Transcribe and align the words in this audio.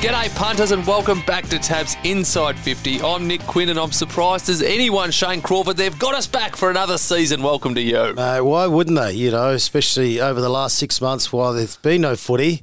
G'day, 0.00 0.32
punters, 0.36 0.70
and 0.70 0.86
welcome 0.86 1.22
back 1.22 1.48
to 1.48 1.58
Tabs 1.58 1.96
Inside 2.04 2.56
50. 2.56 3.02
I'm 3.02 3.26
Nick 3.26 3.40
Quinn, 3.48 3.68
and 3.68 3.80
I'm 3.80 3.90
surprised 3.90 4.48
as 4.48 4.62
anyone, 4.62 5.10
Shane 5.10 5.42
Crawford. 5.42 5.76
They've 5.76 5.98
got 5.98 6.14
us 6.14 6.28
back 6.28 6.54
for 6.54 6.70
another 6.70 6.96
season. 6.98 7.42
Welcome 7.42 7.74
to 7.74 7.80
you. 7.80 7.96
Uh, 7.96 8.38
why 8.38 8.68
wouldn't 8.68 8.96
they? 8.96 9.14
You 9.14 9.32
know, 9.32 9.50
especially 9.50 10.20
over 10.20 10.40
the 10.40 10.48
last 10.48 10.78
six 10.78 11.00
months 11.00 11.32
while 11.32 11.52
there's 11.52 11.74
been 11.78 12.02
no 12.02 12.14
footy. 12.14 12.62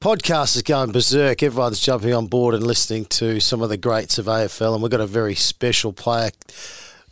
Podcast 0.00 0.56
is 0.56 0.62
going 0.62 0.90
berserk. 0.90 1.40
Everyone's 1.44 1.78
jumping 1.78 2.12
on 2.12 2.26
board 2.26 2.52
and 2.52 2.66
listening 2.66 3.04
to 3.06 3.38
some 3.38 3.62
of 3.62 3.68
the 3.68 3.76
greats 3.76 4.18
of 4.18 4.26
AFL, 4.26 4.74
and 4.74 4.82
we've 4.82 4.90
got 4.90 5.00
a 5.00 5.06
very 5.06 5.36
special 5.36 5.92
player 5.92 6.30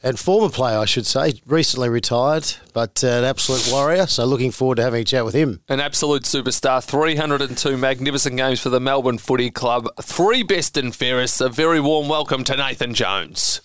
and 0.05 0.19
former 0.19 0.51
player, 0.51 0.79
I 0.79 0.85
should 0.85 1.07
say, 1.07 1.41
recently 1.47 1.89
retired, 1.89 2.53
but 2.75 3.03
uh, 3.03 3.09
an 3.09 3.25
absolute 3.25 3.67
warrior. 3.73 4.07
So 4.07 4.27
looking 4.27 4.51
forward 4.51 4.77
to 4.77 4.83
having 4.83 5.01
a 5.01 5.05
chat 5.05 5.25
with 5.25 5.35
him. 5.35 5.63
An 5.67 5.81
absolute 5.81 6.25
superstar. 6.25 6.85
302 6.85 7.79
magnificent 7.79 8.37
games 8.37 8.61
for 8.61 8.69
the 8.69 8.81
Melbourne 8.81 9.17
Footy 9.17 9.51
Club. 9.51 9.89
Three 10.03 10.43
best 10.43 10.77
and 10.77 10.95
fairest. 10.95 11.41
A 11.41 11.49
very 11.49 11.81
warm 11.81 12.07
welcome 12.07 12.45
to 12.45 12.55
Nathan 12.55 12.93
Jones. 12.93 13.61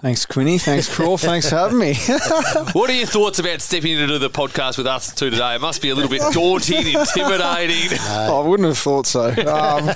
Thanks, 0.00 0.26
Quinny. 0.26 0.58
Thanks, 0.58 0.94
Crawl. 0.94 1.16
Thanks 1.16 1.48
for 1.48 1.56
having 1.56 1.78
me. 1.78 1.94
what 2.72 2.90
are 2.90 2.92
your 2.92 3.06
thoughts 3.06 3.38
about 3.38 3.62
stepping 3.62 3.98
into 3.98 4.18
the 4.18 4.30
podcast 4.30 4.76
with 4.76 4.86
us 4.86 5.14
two 5.14 5.30
today? 5.30 5.54
It 5.54 5.62
must 5.62 5.80
be 5.80 5.88
a 5.88 5.94
little 5.94 6.10
bit 6.10 6.22
daunting, 6.34 6.86
intimidating. 6.94 7.98
I 7.98 8.40
wouldn't 8.40 8.68
have 8.68 8.78
thought 8.78 9.06
so. 9.06 9.30
Um, 9.30 9.90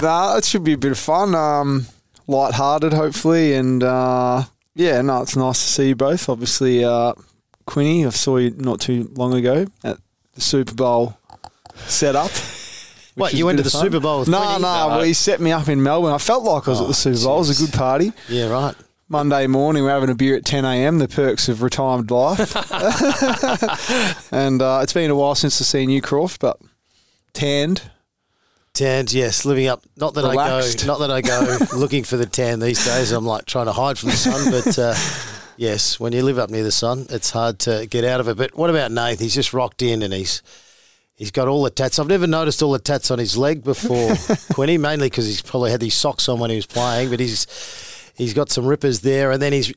nah, 0.00 0.36
it 0.36 0.44
should 0.44 0.62
be 0.62 0.74
a 0.74 0.78
bit 0.78 0.92
of 0.92 0.98
fun. 0.98 1.34
Um, 1.34 1.86
light-hearted, 2.28 2.92
hopefully, 2.92 3.54
and 3.54 3.82
uh, 3.82 4.44
yeah, 4.76 5.00
no, 5.02 5.22
it's 5.22 5.34
nice 5.36 5.60
to 5.60 5.68
see 5.68 5.88
you 5.88 5.96
both. 5.96 6.28
Obviously, 6.28 6.84
uh, 6.84 7.14
Quinny, 7.66 8.06
I 8.06 8.10
saw 8.10 8.36
you 8.36 8.50
not 8.56 8.80
too 8.80 9.10
long 9.16 9.34
ago 9.34 9.66
at 9.82 9.96
the 10.34 10.40
Super 10.40 10.74
Bowl 10.74 11.18
setup. 11.86 12.30
What, 13.16 13.32
you 13.34 13.46
went 13.46 13.56
to 13.58 13.62
the 13.64 13.70
fun. 13.70 13.80
Super 13.82 13.98
Bowl 14.00 14.20
with 14.20 14.28
No, 14.28 14.38
Quinny? 14.40 14.62
no, 14.62 14.88
well, 14.88 15.02
he 15.02 15.14
set 15.14 15.40
me 15.40 15.50
up 15.50 15.68
in 15.68 15.82
Melbourne. 15.82 16.12
I 16.12 16.18
felt 16.18 16.44
like 16.44 16.68
I 16.68 16.70
was 16.70 16.80
at 16.80 16.84
Oh, 16.84 16.88
the 16.88 16.94
Super 16.94 17.24
Bowl. 17.24 17.36
It 17.36 17.38
was 17.48 17.60
a 17.60 17.66
good 17.66 17.74
party. 17.74 18.12
Yeah, 18.28 18.48
right. 18.48 18.74
Monday 19.08 19.46
morning, 19.46 19.84
we're 19.84 19.90
having 19.90 20.10
a 20.10 20.14
beer 20.14 20.36
at 20.36 20.44
10 20.44 20.64
a.m. 20.64 20.98
The 20.98 21.08
perks 21.08 21.48
of 21.48 21.62
retirement 21.62 22.10
life. 22.10 22.54
and 24.32 24.60
uh, 24.60 24.80
it's 24.82 24.92
been 24.92 25.10
a 25.10 25.14
while 25.14 25.34
since 25.34 25.60
I've 25.60 25.66
seen 25.66 25.90
you, 25.90 26.02
Croft, 26.02 26.40
but 26.40 26.58
tanned. 27.32 27.82
Tans, 28.76 29.14
yes, 29.14 29.44
living 29.46 29.66
up. 29.68 29.82
Not 29.96 30.14
that 30.14 30.24
Relaxed. 30.24 30.82
I 30.82 30.86
go, 30.86 30.92
not 30.92 30.98
that 31.00 31.10
I 31.10 31.20
go 31.22 31.58
looking 31.76 32.04
for 32.04 32.16
the 32.16 32.26
tan 32.26 32.60
these 32.60 32.84
days. 32.84 33.10
I'm 33.10 33.24
like 33.24 33.46
trying 33.46 33.66
to 33.66 33.72
hide 33.72 33.98
from 33.98 34.10
the 34.10 34.16
sun, 34.16 34.50
but 34.50 34.78
uh, 34.78 34.94
yes, 35.56 35.98
when 35.98 36.12
you 36.12 36.22
live 36.22 36.38
up 36.38 36.50
near 36.50 36.62
the 36.62 36.70
sun, 36.70 37.06
it's 37.08 37.30
hard 37.30 37.58
to 37.60 37.86
get 37.86 38.04
out 38.04 38.20
of 38.20 38.28
it. 38.28 38.36
But 38.36 38.54
what 38.54 38.68
about 38.68 38.92
Nath? 38.92 39.18
He's 39.18 39.34
just 39.34 39.54
rocked 39.54 39.80
in 39.80 40.02
and 40.02 40.12
he's 40.12 40.42
he's 41.14 41.30
got 41.30 41.48
all 41.48 41.62
the 41.62 41.70
tats. 41.70 41.98
I've 41.98 42.06
never 42.06 42.26
noticed 42.26 42.62
all 42.62 42.72
the 42.72 42.78
tats 42.78 43.10
on 43.10 43.18
his 43.18 43.36
leg 43.36 43.64
before, 43.64 44.14
Quinny, 44.52 44.76
mainly 44.76 45.08
because 45.08 45.26
he's 45.26 45.42
probably 45.42 45.70
had 45.70 45.80
these 45.80 45.94
socks 45.94 46.28
on 46.28 46.38
when 46.38 46.50
he 46.50 46.56
was 46.56 46.66
playing. 46.66 47.08
But 47.08 47.18
he's 47.18 48.12
he's 48.14 48.34
got 48.34 48.50
some 48.50 48.66
rippers 48.66 49.00
there, 49.00 49.30
and 49.32 49.40
then 49.40 49.52
he's. 49.52 49.72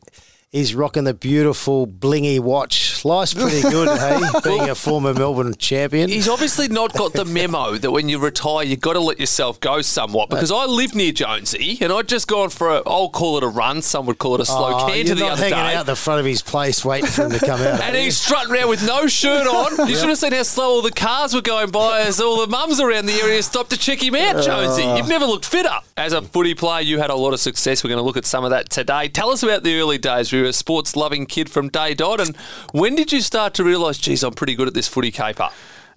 He's 0.51 0.73
rocking 0.73 1.03
the 1.03 1.13
beautiful 1.13 1.85
blingy 1.85 2.39
watch. 2.39 2.88
Life's 3.05 3.33
pretty 3.33 3.61
good, 3.61 3.87
hey, 3.99 4.19
being 4.43 4.69
a 4.69 4.75
former 4.75 5.13
Melbourne 5.13 5.55
champion. 5.55 6.09
He's 6.09 6.27
obviously 6.27 6.67
not 6.67 6.93
got 6.93 7.13
the 7.13 7.25
memo 7.25 7.77
that 7.77 7.91
when 7.91 8.09
you 8.09 8.19
retire, 8.19 8.63
you've 8.63 8.81
got 8.81 8.93
to 8.93 8.99
let 8.99 9.19
yourself 9.19 9.59
go 9.59 9.81
somewhat. 9.81 10.29
Because 10.29 10.51
I 10.51 10.65
live 10.65 10.95
near 10.95 11.11
Jonesy, 11.11 11.77
and 11.81 11.91
I'd 11.93 12.07
just 12.07 12.27
gone 12.27 12.49
for 12.49 12.69
a, 12.69 12.81
I'll 12.85 13.09
call 13.09 13.37
it 13.37 13.43
a 13.43 13.47
run, 13.47 13.81
some 13.81 14.05
would 14.05 14.17
call 14.17 14.35
it 14.35 14.41
a 14.41 14.45
slow 14.45 14.73
Oh, 14.79 14.87
canter 14.87 15.07
you're 15.07 15.15
the 15.15 15.25
other 15.27 15.41
hanging 15.43 15.57
day. 15.57 15.75
out 15.75 15.85
the 15.85 15.95
front 15.95 16.19
of 16.19 16.25
his 16.25 16.41
place 16.41 16.83
waiting 16.85 17.09
for 17.09 17.25
him 17.25 17.31
to 17.31 17.39
come 17.39 17.61
out. 17.61 17.79
And 17.81 17.95
he's 17.95 18.17
strutting 18.17 18.53
around 18.53 18.69
with 18.69 18.85
no 18.85 19.07
shirt 19.07 19.47
on. 19.47 19.87
You 19.87 19.95
should 19.95 20.09
have 20.09 20.17
seen 20.17 20.33
how 20.33 20.43
slow 20.43 20.65
all 20.75 20.81
the 20.81 20.91
cars 20.91 21.33
were 21.33 21.41
going 21.41 21.71
by 21.71 22.01
as 22.01 22.19
all 22.19 22.39
the 22.41 22.47
mums 22.47 22.79
around 22.79 23.05
the 23.05 23.13
area 23.13 23.41
stopped 23.43 23.69
to 23.71 23.77
check 23.77 24.01
him 24.03 24.15
out, 24.15 24.43
Jonesy. 24.43 24.83
Oh. 24.83 24.97
You've 24.97 25.07
never 25.09 25.25
looked 25.25 25.45
fitter. 25.45 25.69
As 25.97 26.13
a 26.13 26.21
footy 26.21 26.53
player, 26.55 26.81
you 26.81 26.99
had 26.99 27.09
a 27.09 27.15
lot 27.15 27.33
of 27.33 27.39
success. 27.39 27.83
We're 27.83 27.89
going 27.89 27.99
to 27.99 28.03
look 28.03 28.17
at 28.17 28.25
some 28.25 28.43
of 28.43 28.51
that 28.51 28.69
today. 28.69 29.07
Tell 29.09 29.29
us 29.31 29.43
about 29.43 29.63
the 29.63 29.77
early 29.79 29.97
days. 29.97 30.31
We 30.31 30.41
were 30.41 30.47
a 30.47 30.53
sports 30.53 30.95
loving 30.95 31.25
kid 31.25 31.49
from 31.49 31.69
day 31.69 31.93
dot. 31.93 32.19
And 32.19 32.35
when 32.71 32.88
did 32.95 33.11
you 33.11 33.21
start 33.21 33.53
to 33.55 33.63
realise, 33.63 33.97
geez, 33.97 34.23
I'm 34.23 34.33
pretty 34.33 34.55
good 34.55 34.67
at 34.67 34.73
this 34.73 34.87
footy 34.87 35.11
caper? 35.11 35.49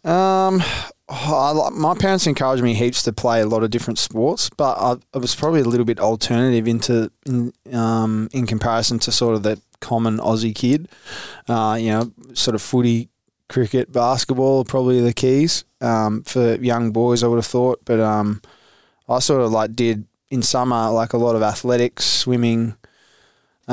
Um, 0.05 0.63
I, 1.09 1.69
my 1.73 1.95
parents 1.95 2.27
encouraged 2.27 2.63
me 2.63 2.75
heaps 2.75 3.03
to 3.05 3.13
play 3.13 3.41
a 3.41 3.47
lot 3.47 3.63
of 3.63 3.71
different 3.71 3.99
sports, 3.99 4.51
but 4.51 4.77
I, 4.79 4.97
I 5.15 5.19
was 5.19 5.35
probably 5.35 5.61
a 5.61 5.65
little 5.65 5.87
bit 5.87 6.01
alternative 6.01 6.67
into 6.67 7.13
in, 7.27 7.53
um, 7.73 8.29
in 8.33 8.47
comparison 8.47 8.99
to 9.01 9.13
sort 9.13 9.35
of 9.35 9.43
the 9.43 9.61
common 9.81 10.19
Aussie 10.19 10.55
kid. 10.55 10.89
Uh, 11.49 11.77
you 11.79 11.91
know, 11.91 12.13
sort 12.33 12.55
of 12.55 12.63
footy, 12.63 13.11
cricket, 13.49 13.93
basketball, 13.93 14.65
probably 14.65 15.01
the 15.01 15.13
keys 15.13 15.65
um, 15.81 16.23
for 16.23 16.55
young 16.57 16.91
boys. 16.91 17.23
I 17.23 17.29
would 17.29 17.37
have 17.37 17.47
thought, 17.47 17.81
but 17.85 18.01
um, 18.01 18.41
I 19.09 19.19
sort 19.19 19.43
of 19.43 19.53
like 19.53 19.77
did 19.77 20.07
in 20.31 20.43
summer 20.43 20.91
like 20.91 21.13
a 21.13 21.19
lot 21.19 21.37
of 21.37 21.43
athletics, 21.43 22.05
swimming. 22.05 22.77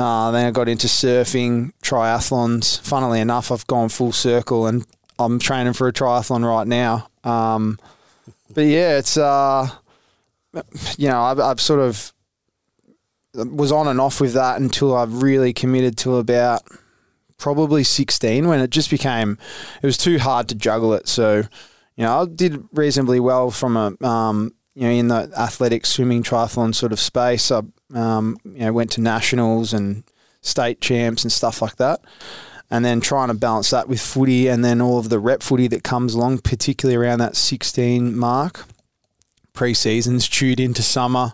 Uh, 0.00 0.30
then 0.30 0.46
I 0.46 0.50
got 0.50 0.68
into 0.68 0.86
surfing, 0.86 1.72
triathlons. 1.82 2.80
Funnily 2.80 3.20
enough, 3.20 3.52
I've 3.52 3.66
gone 3.66 3.90
full 3.90 4.12
circle 4.12 4.66
and 4.66 4.86
I'm 5.18 5.38
training 5.38 5.74
for 5.74 5.88
a 5.88 5.92
triathlon 5.92 6.42
right 6.42 6.66
now. 6.66 7.08
Um, 7.22 7.78
but 8.54 8.62
yeah, 8.62 8.96
it's 8.96 9.18
uh, 9.18 9.68
you 10.96 11.08
know, 11.08 11.20
I've, 11.20 11.38
I've 11.38 11.60
sort 11.60 11.80
of 11.80 12.14
was 13.34 13.70
on 13.70 13.88
and 13.88 14.00
off 14.00 14.20
with 14.20 14.32
that 14.32 14.58
until 14.60 14.96
I 14.96 15.04
really 15.04 15.52
committed 15.52 15.96
to 15.98 16.16
about 16.16 16.62
probably 17.36 17.84
16 17.84 18.48
when 18.48 18.60
it 18.60 18.70
just 18.70 18.90
became 18.90 19.38
it 19.82 19.86
was 19.86 19.96
too 19.96 20.18
hard 20.18 20.48
to 20.48 20.54
juggle 20.54 20.94
it. 20.94 21.08
So 21.08 21.42
you 21.96 22.04
know, 22.04 22.22
I 22.22 22.24
did 22.24 22.64
reasonably 22.72 23.20
well 23.20 23.50
from 23.50 23.76
a 23.76 24.06
um, 24.06 24.54
you 24.74 24.82
know 24.82 24.90
in 24.90 25.08
the 25.08 25.30
athletic 25.38 25.84
swimming 25.84 26.22
triathlon 26.22 26.74
sort 26.74 26.92
of 26.92 27.00
space. 27.00 27.50
I 27.50 27.60
um, 27.94 28.36
you 28.44 28.60
know 28.60 28.72
went 28.72 28.90
to 28.92 29.00
nationals 29.00 29.72
and 29.72 30.04
state 30.42 30.80
champs 30.80 31.22
and 31.22 31.30
stuff 31.30 31.60
like 31.60 31.76
that 31.76 32.00
and 32.70 32.84
then 32.84 33.00
trying 33.00 33.28
to 33.28 33.34
balance 33.34 33.70
that 33.70 33.88
with 33.88 34.00
footy 34.00 34.46
and 34.46 34.64
then 34.64 34.80
all 34.80 34.98
of 34.98 35.08
the 35.08 35.18
rep 35.18 35.42
footy 35.42 35.66
that 35.66 35.82
comes 35.82 36.14
along, 36.14 36.38
particularly 36.38 36.96
around 36.96 37.18
that 37.18 37.36
16 37.36 38.16
mark. 38.16 38.64
Pre-seasons 39.52 40.28
chewed 40.28 40.60
into 40.60 40.82
summer, 40.82 41.32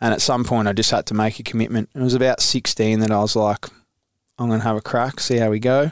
and 0.00 0.12
at 0.12 0.20
some 0.20 0.44
point 0.44 0.68
I 0.68 0.74
just 0.74 0.90
had 0.90 1.06
to 1.06 1.14
make 1.14 1.40
a 1.40 1.42
commitment. 1.42 1.88
It 1.94 2.02
was 2.02 2.14
about 2.14 2.42
16 2.42 3.00
that 3.00 3.10
I 3.10 3.18
was 3.18 3.34
like, 3.34 3.66
I'm 4.38 4.48
going 4.48 4.60
to 4.60 4.66
have 4.66 4.76
a 4.76 4.82
crack, 4.82 5.18
see 5.20 5.38
how 5.38 5.50
we 5.50 5.58
go. 5.58 5.90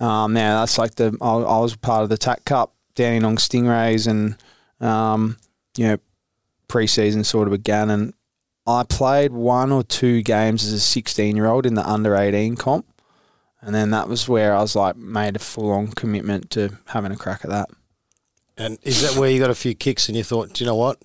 Um, 0.00 0.32
now 0.32 0.60
that's 0.60 0.78
like 0.78 0.94
the 0.94 1.16
I, 1.20 1.34
I 1.34 1.58
was 1.58 1.76
part 1.76 2.02
of 2.02 2.08
the 2.08 2.16
TAC 2.16 2.46
Cup, 2.46 2.74
down 2.94 3.20
Dandenong 3.20 3.36
Stingrays, 3.36 4.08
and 4.08 4.36
um, 4.80 5.36
you 5.76 5.86
know, 5.86 5.98
pre-season 6.66 7.22
sort 7.22 7.46
of 7.46 7.52
began, 7.52 7.90
and 7.90 8.14
I 8.70 8.84
played 8.84 9.32
one 9.32 9.72
or 9.72 9.82
two 9.82 10.22
games 10.22 10.64
as 10.64 10.72
a 10.72 10.80
16 10.80 11.36
year 11.36 11.46
old 11.46 11.66
in 11.66 11.74
the 11.74 11.88
under 11.88 12.16
18 12.16 12.56
comp. 12.56 12.86
And 13.62 13.74
then 13.74 13.90
that 13.90 14.08
was 14.08 14.28
where 14.28 14.54
I 14.54 14.60
was 14.62 14.74
like 14.74 14.96
made 14.96 15.36
a 15.36 15.38
full 15.38 15.70
on 15.70 15.88
commitment 15.88 16.50
to 16.50 16.78
having 16.86 17.12
a 17.12 17.16
crack 17.16 17.40
at 17.44 17.50
that. 17.50 17.68
And 18.56 18.78
is 18.82 19.02
that 19.02 19.18
where 19.18 19.28
you 19.30 19.38
got 19.38 19.50
a 19.50 19.54
few 19.54 19.74
kicks 19.74 20.08
and 20.08 20.16
you 20.16 20.24
thought, 20.24 20.52
do 20.54 20.64
you 20.64 20.68
know 20.68 20.74
what? 20.76 20.98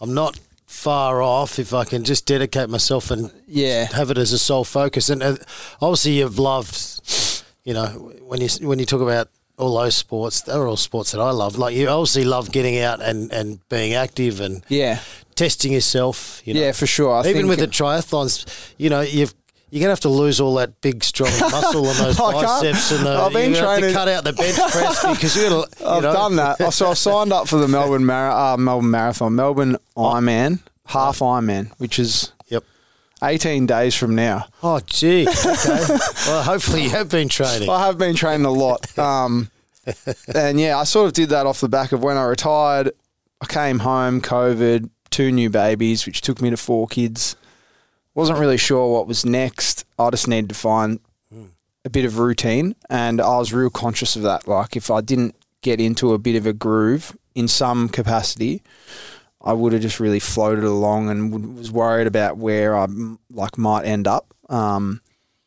I'm 0.00 0.14
not 0.14 0.38
far 0.66 1.22
off 1.22 1.58
if 1.58 1.72
I 1.72 1.84
can 1.84 2.04
just 2.04 2.26
dedicate 2.26 2.68
myself 2.68 3.10
and 3.10 3.30
Yeah. 3.46 3.86
have 3.92 4.10
it 4.10 4.18
as 4.18 4.32
a 4.32 4.38
sole 4.38 4.64
focus. 4.64 5.08
And 5.08 5.22
uh, 5.22 5.36
obviously, 5.80 6.18
you've 6.18 6.38
loved, 6.38 6.76
you 7.64 7.72
know, 7.74 7.86
when 8.26 8.40
you 8.40 8.48
when 8.66 8.78
you 8.78 8.86
talk 8.86 9.00
about 9.00 9.28
all 9.58 9.78
those 9.78 9.96
sports, 9.96 10.42
they're 10.42 10.66
all 10.66 10.76
sports 10.76 11.12
that 11.12 11.20
I 11.20 11.30
love. 11.30 11.56
Like 11.58 11.74
you 11.74 11.88
obviously 11.88 12.24
love 12.24 12.52
getting 12.52 12.78
out 12.78 13.00
and, 13.00 13.32
and 13.32 13.66
being 13.68 13.94
active 13.94 14.40
and 14.40 14.62
Yeah. 14.68 15.00
testing 15.34 15.72
yourself. 15.72 16.42
You 16.44 16.54
know. 16.54 16.60
Yeah, 16.60 16.72
for 16.72 16.86
sure. 16.86 17.12
I 17.12 17.28
Even 17.28 17.48
with 17.48 17.58
the 17.60 17.66
triathlons, 17.68 18.44
you 18.78 18.90
know, 18.90 19.00
you've 19.00 19.34
you're 19.70 19.80
gonna 19.80 19.90
have 19.90 20.00
to 20.00 20.08
lose 20.08 20.40
all 20.40 20.54
that 20.54 20.80
big 20.80 21.02
strong 21.02 21.30
muscle 21.40 21.86
and 21.88 21.98
those 21.98 22.16
biceps 22.18 22.92
and 22.92 23.04
the, 23.04 23.10
I've 23.10 23.32
been 23.32 23.52
you're 23.52 23.62
gonna 23.62 23.80
have 23.80 23.88
to 23.88 23.92
cut 23.92 24.08
out 24.08 24.24
the 24.24 24.32
bench 24.32 24.56
press 24.70 25.04
because 25.06 25.36
you're 25.36 25.50
gonna. 25.50 25.64
You 25.80 25.86
I've 25.86 26.02
know, 26.02 26.12
done 26.12 26.36
that. 26.36 26.72
So 26.72 26.90
I 26.90 26.94
signed 26.94 27.32
up 27.32 27.48
for 27.48 27.56
the 27.56 27.66
Melbourne 27.68 28.04
Mar- 28.06 28.30
uh, 28.54 28.56
Melbourne 28.56 28.90
Marathon, 28.90 29.34
Melbourne 29.34 29.76
Ironman, 29.96 30.60
half 30.86 31.18
Ironman, 31.18 31.70
which 31.78 31.98
is. 31.98 32.32
18 33.22 33.66
days 33.66 33.94
from 33.94 34.14
now. 34.14 34.46
Oh, 34.62 34.80
gee. 34.86 35.26
Okay. 35.28 35.86
well, 36.26 36.42
hopefully 36.42 36.82
you 36.84 36.90
have 36.90 37.08
been 37.08 37.28
training. 37.28 37.68
I 37.68 37.86
have 37.86 37.98
been 37.98 38.14
training 38.14 38.46
a 38.46 38.50
lot. 38.50 38.96
Um, 38.98 39.50
and 40.34 40.60
yeah, 40.60 40.78
I 40.78 40.84
sort 40.84 41.06
of 41.06 41.12
did 41.12 41.30
that 41.30 41.46
off 41.46 41.60
the 41.60 41.68
back 41.68 41.92
of 41.92 42.02
when 42.02 42.16
I 42.16 42.24
retired. 42.24 42.92
I 43.40 43.46
came 43.46 43.80
home, 43.80 44.20
COVID, 44.20 44.90
two 45.10 45.32
new 45.32 45.50
babies, 45.50 46.06
which 46.06 46.20
took 46.20 46.40
me 46.42 46.50
to 46.50 46.56
four 46.56 46.86
kids. 46.86 47.36
Wasn't 48.14 48.38
really 48.38 48.56
sure 48.56 48.92
what 48.92 49.06
was 49.06 49.24
next. 49.24 49.84
I 49.98 50.10
just 50.10 50.28
needed 50.28 50.48
to 50.48 50.54
find 50.54 51.00
a 51.84 51.90
bit 51.90 52.04
of 52.04 52.18
routine, 52.18 52.74
and 52.90 53.20
I 53.20 53.38
was 53.38 53.52
real 53.52 53.70
conscious 53.70 54.16
of 54.16 54.22
that. 54.22 54.48
Like, 54.48 54.76
if 54.76 54.90
I 54.90 55.00
didn't 55.00 55.36
get 55.62 55.80
into 55.80 56.12
a 56.12 56.18
bit 56.18 56.34
of 56.34 56.46
a 56.46 56.52
groove 56.52 57.16
in 57.34 57.46
some 57.46 57.88
capacity, 57.88 58.62
I 59.46 59.52
would 59.52 59.72
have 59.72 59.80
just 59.80 60.00
really 60.00 60.18
floated 60.18 60.64
along 60.64 61.08
and 61.08 61.56
was 61.56 61.70
worried 61.70 62.08
about 62.08 62.36
where 62.36 62.76
I 62.76 62.88
like 63.30 63.56
might 63.56 63.84
end 63.84 64.08
up. 64.08 64.34
Um, 64.48 65.00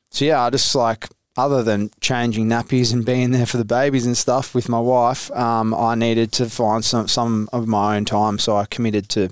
so 0.10 0.24
yeah, 0.24 0.42
I 0.42 0.50
just 0.50 0.74
like 0.74 1.10
other 1.38 1.64
than 1.64 1.92
changing 2.00 2.48
nappies 2.48 2.94
and 2.94 3.06
being 3.06 3.32
there 3.32 3.46
for 3.46 3.58
the 3.58 3.66
babies 3.66 4.06
and 4.06 4.18
stuff 4.18 4.56
with 4.56 4.70
my 4.70 4.80
wife, 4.80 5.30
um, 5.32 5.74
I 5.74 5.96
needed 5.96 6.32
to 6.34 6.50
find 6.50 6.84
some 6.84 7.10
some 7.10 7.50
of 7.52 7.68
my 7.68 7.98
own 7.98 8.06
time. 8.06 8.40
So 8.40 8.56
I 8.56 8.66
committed 8.66 9.10
to 9.10 9.30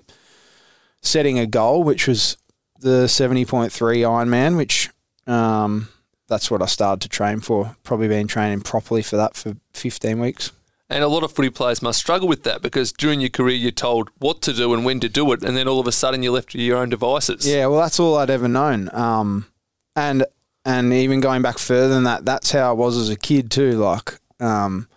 setting 1.02 1.40
a 1.40 1.46
goal, 1.46 1.84
which 1.84 2.06
was 2.06 2.36
the 2.80 3.08
seventy 3.08 3.46
point 3.46 3.72
three 3.72 4.02
Ironman, 4.02 4.58
which 4.58 4.90
um, 5.28 5.88
that's 6.28 6.52
what 6.52 6.62
I 6.62 6.66
started 6.66 7.02
to 7.04 7.10
train 7.10 7.40
for. 7.40 7.78
Probably 7.84 8.10
been 8.10 8.28
training 8.28 8.62
properly 8.62 9.02
for 9.02 9.16
that 9.16 9.36
for 9.38 9.56
fifteen 9.74 10.20
weeks. 10.20 10.52
And 10.90 11.04
a 11.04 11.08
lot 11.08 11.24
of 11.24 11.34
footy 11.34 11.50
players 11.50 11.82
must 11.82 12.00
struggle 12.00 12.30
with 12.30 12.44
that 12.44 12.62
because 12.62 12.94
during 12.94 13.20
your 13.20 13.30
career 13.30 13.56
you're 13.56 13.72
told 13.72 14.10
what 14.20 14.42
to 14.44 14.54
do 14.54 14.74
and 14.74 14.86
when 14.86 15.02
to 15.02 15.10
do 15.10 15.32
it, 15.34 15.44
and 15.44 15.58
then 15.58 15.68
all 15.68 15.80
of 15.80 15.88
a 15.88 15.92
sudden 15.92 16.24
you're 16.24 16.32
left 16.32 16.52
to 16.52 16.62
your 16.62 16.78
own 16.78 16.90
devices. 16.90 17.46
Yeah, 17.46 17.68
well, 17.68 17.82
that's 17.82 18.00
all 18.00 18.18
I'd 18.18 18.30
ever 18.30 18.48
known. 18.48 18.90
Um, 18.94 19.48
and 19.96 20.26
and 20.64 20.94
even 20.94 21.20
going 21.20 21.42
back 21.42 21.58
further 21.58 21.94
than 21.94 22.04
that, 22.04 22.26
that's 22.26 22.52
how 22.52 22.70
I 22.70 22.74
was 22.74 22.98
as 22.98 23.10
a 23.10 23.16
kid 23.18 23.52
too. 23.52 23.72
Like, 23.74 24.20
um, 24.40 24.88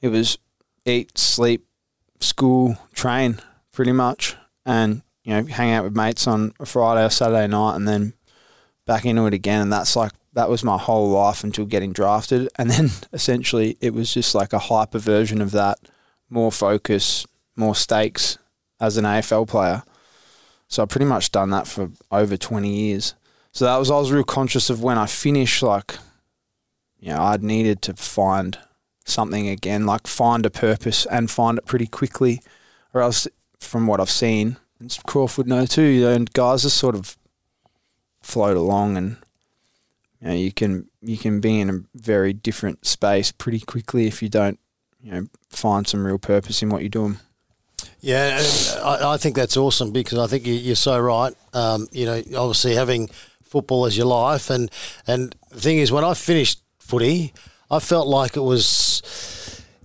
it 0.00 0.08
was 0.08 0.38
eat, 0.86 1.18
sleep, 1.18 1.66
school, 2.20 2.78
train, 2.94 3.40
pretty 3.72 3.92
much, 3.92 4.36
and 4.64 5.02
you 5.24 5.34
know, 5.34 5.44
hang 5.44 5.72
out 5.72 5.84
with 5.84 5.96
mates 5.96 6.26
on 6.26 6.52
a 6.60 6.66
Friday 6.66 7.04
or 7.04 7.10
Saturday 7.10 7.46
night, 7.46 7.76
and 7.76 7.86
then 7.86 8.14
back 8.86 9.04
into 9.04 9.26
it 9.26 9.34
again. 9.34 9.60
And 9.60 9.72
that's 9.72 9.94
like 9.96 10.12
that 10.34 10.50
was 10.50 10.64
my 10.64 10.76
whole 10.76 11.08
life 11.10 11.42
until 11.42 11.64
getting 11.64 11.92
drafted, 11.92 12.48
and 12.58 12.70
then 12.70 12.90
essentially 13.12 13.76
it 13.80 13.94
was 13.94 14.12
just 14.12 14.34
like 14.34 14.52
a 14.52 14.58
hyper 14.58 14.98
version 14.98 15.40
of 15.40 15.52
that, 15.52 15.78
more 16.28 16.52
focus, 16.52 17.26
more 17.56 17.74
stakes 17.74 18.38
as 18.80 18.96
an 18.96 19.04
AFL 19.04 19.48
player. 19.48 19.82
So 20.68 20.82
I've 20.82 20.88
pretty 20.88 21.06
much 21.06 21.30
done 21.30 21.50
that 21.50 21.66
for 21.66 21.90
over 22.10 22.36
twenty 22.36 22.74
years. 22.74 23.14
So 23.52 23.64
that 23.64 23.76
was 23.76 23.90
I 23.90 23.98
was 23.98 24.10
real 24.12 24.24
conscious 24.24 24.68
of 24.70 24.82
when 24.82 24.98
I 24.98 25.06
finished, 25.06 25.62
like, 25.62 25.96
you 26.98 27.10
know, 27.10 27.22
I'd 27.22 27.42
needed 27.42 27.82
to 27.82 27.94
find 27.94 28.58
something 29.04 29.48
again, 29.48 29.86
like 29.86 30.06
find 30.06 30.44
a 30.44 30.50
purpose 30.50 31.06
and 31.06 31.30
find 31.30 31.58
it 31.58 31.66
pretty 31.66 31.86
quickly, 31.86 32.40
or 32.92 33.02
else, 33.02 33.28
from 33.60 33.86
what 33.86 34.00
I've 34.00 34.10
seen, 34.10 34.56
and 34.80 34.96
Crawford 35.06 35.46
know 35.46 35.66
too, 35.66 35.82
you 35.82 36.00
know, 36.02 36.12
and 36.12 36.32
guys 36.32 36.62
just 36.62 36.76
sort 36.76 36.94
of 36.94 37.16
float 38.22 38.56
along 38.56 38.96
and 38.96 39.16
you 40.24 40.30
know, 40.30 40.36
you 40.36 40.52
can 40.52 40.88
you 41.02 41.18
can 41.18 41.40
be 41.40 41.60
in 41.60 41.68
a 41.68 41.80
very 41.94 42.32
different 42.32 42.86
space 42.86 43.30
pretty 43.30 43.60
quickly 43.60 44.06
if 44.06 44.22
you 44.22 44.30
don't, 44.30 44.58
you 45.02 45.12
know, 45.12 45.26
find 45.50 45.86
some 45.86 46.06
real 46.06 46.18
purpose 46.18 46.62
in 46.62 46.70
what 46.70 46.80
you're 46.80 46.88
doing. 46.88 47.18
Yeah, 48.00 48.40
I, 48.82 49.14
I 49.14 49.16
think 49.18 49.36
that's 49.36 49.56
awesome 49.56 49.90
because 49.90 50.18
I 50.18 50.26
think 50.26 50.46
you, 50.46 50.72
are 50.72 50.76
so 50.76 50.98
right. 50.98 51.34
Um, 51.52 51.88
you 51.92 52.06
know, 52.06 52.22
obviously 52.36 52.74
having 52.74 53.10
football 53.42 53.84
as 53.84 53.98
your 53.98 54.06
life, 54.06 54.48
and 54.48 54.70
and 55.06 55.34
the 55.50 55.60
thing 55.60 55.78
is, 55.78 55.92
when 55.92 56.04
I 56.04 56.14
finished 56.14 56.62
footy, 56.78 57.34
I 57.70 57.78
felt 57.78 58.08
like 58.08 58.36
it 58.36 58.42
was. 58.42 59.02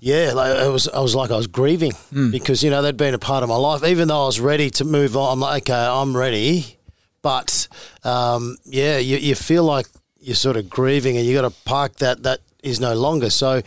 Yeah, 0.01 0.31
like 0.33 0.57
it 0.57 0.71
was. 0.71 0.87
I 0.87 1.01
was 1.01 1.15
like 1.15 1.31
I 1.31 1.35
was 1.35 1.47
grieving 1.47 1.91
mm. 2.13 2.31
because 2.31 2.63
you 2.63 2.69
know 2.69 2.81
they'd 2.81 2.95
been 2.95 3.13
a 3.13 3.19
part 3.19 3.43
of 3.43 3.49
my 3.49 3.57
life. 3.57 3.83
Even 3.83 4.07
though 4.07 4.23
I 4.23 4.25
was 4.27 4.39
ready 4.39 4.69
to 4.71 4.85
move 4.85 5.17
on, 5.17 5.33
I'm 5.33 5.39
like, 5.41 5.63
okay, 5.63 5.73
I'm 5.73 6.15
ready. 6.15 6.77
But 7.21 7.67
um, 8.05 8.55
yeah, 8.63 8.97
you, 8.97 9.17
you 9.17 9.35
feel 9.35 9.65
like 9.65 9.87
you're 10.21 10.35
sort 10.35 10.57
of 10.57 10.69
grieving 10.69 11.17
and 11.17 11.25
you've 11.25 11.41
got 11.41 11.49
to 11.49 11.63
park 11.63 11.95
that 11.95 12.23
that 12.23 12.39
is 12.63 12.79
no 12.79 12.93
longer. 12.93 13.29
So 13.29 13.61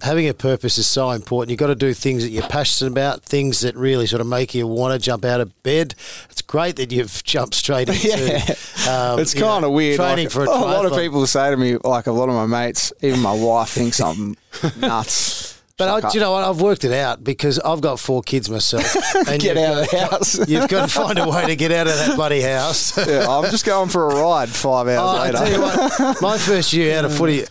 having 0.00 0.28
a 0.28 0.34
purpose 0.34 0.78
is 0.78 0.86
so 0.86 1.10
important. 1.10 1.50
You've 1.50 1.58
got 1.58 1.68
to 1.68 1.74
do 1.74 1.92
things 1.92 2.22
that 2.22 2.30
you're 2.30 2.46
passionate 2.48 2.92
about, 2.92 3.22
things 3.22 3.60
that 3.60 3.74
really 3.74 4.06
sort 4.06 4.20
of 4.20 4.26
make 4.26 4.54
you 4.54 4.66
want 4.66 4.92
to 4.94 5.04
jump 5.04 5.24
out 5.24 5.40
of 5.40 5.62
bed. 5.62 5.94
It's 6.30 6.42
great 6.42 6.76
that 6.76 6.92
you've 6.92 7.22
jumped 7.24 7.54
straight 7.54 7.88
into. 7.88 8.08
yeah. 8.08 8.54
Um, 8.88 9.18
it's 9.18 9.34
kind 9.34 9.64
of 9.64 9.72
weird. 9.72 9.96
Training 9.96 10.26
like, 10.26 10.32
for 10.32 10.44
a, 10.44 10.48
a 10.48 10.50
lot 10.50 10.86
of 10.86 10.92
people 10.92 11.26
say 11.26 11.50
to 11.50 11.56
me, 11.56 11.76
like 11.78 12.06
a 12.06 12.12
lot 12.12 12.28
of 12.28 12.34
my 12.34 12.46
mates, 12.46 12.92
even 13.02 13.20
my 13.20 13.34
wife 13.34 13.70
thinks 13.70 14.00
I'm 14.00 14.36
nuts. 14.78 15.57
But 15.78 16.04
I, 16.04 16.12
you 16.12 16.18
know 16.18 16.32
what? 16.32 16.42
I've 16.42 16.60
worked 16.60 16.82
it 16.82 16.92
out 16.92 17.22
because 17.22 17.60
I've 17.60 17.80
got 17.80 18.00
four 18.00 18.20
kids 18.22 18.50
myself. 18.50 18.96
And 19.28 19.40
get 19.40 19.56
out 19.56 19.84
of 19.84 19.90
the 19.90 19.98
house. 19.98 20.48
you've 20.48 20.68
got 20.68 20.88
to 20.88 20.92
find 20.92 21.18
a 21.18 21.28
way 21.28 21.46
to 21.46 21.56
get 21.56 21.70
out 21.70 21.86
of 21.86 21.94
that 21.94 22.16
bloody 22.16 22.40
house. 22.40 22.96
yeah, 23.06 23.28
I'm 23.28 23.50
just 23.50 23.64
going 23.64 23.88
for 23.88 24.10
a 24.10 24.14
ride 24.14 24.48
five 24.48 24.88
hours 24.88 24.98
oh, 24.98 25.22
later. 25.22 25.38
I 25.38 25.48
tell 25.48 25.52
you 25.52 25.60
what, 25.60 26.22
my 26.22 26.38
first 26.38 26.72
year 26.72 26.98
out 26.98 27.04
of 27.04 27.14
footy. 27.14 27.44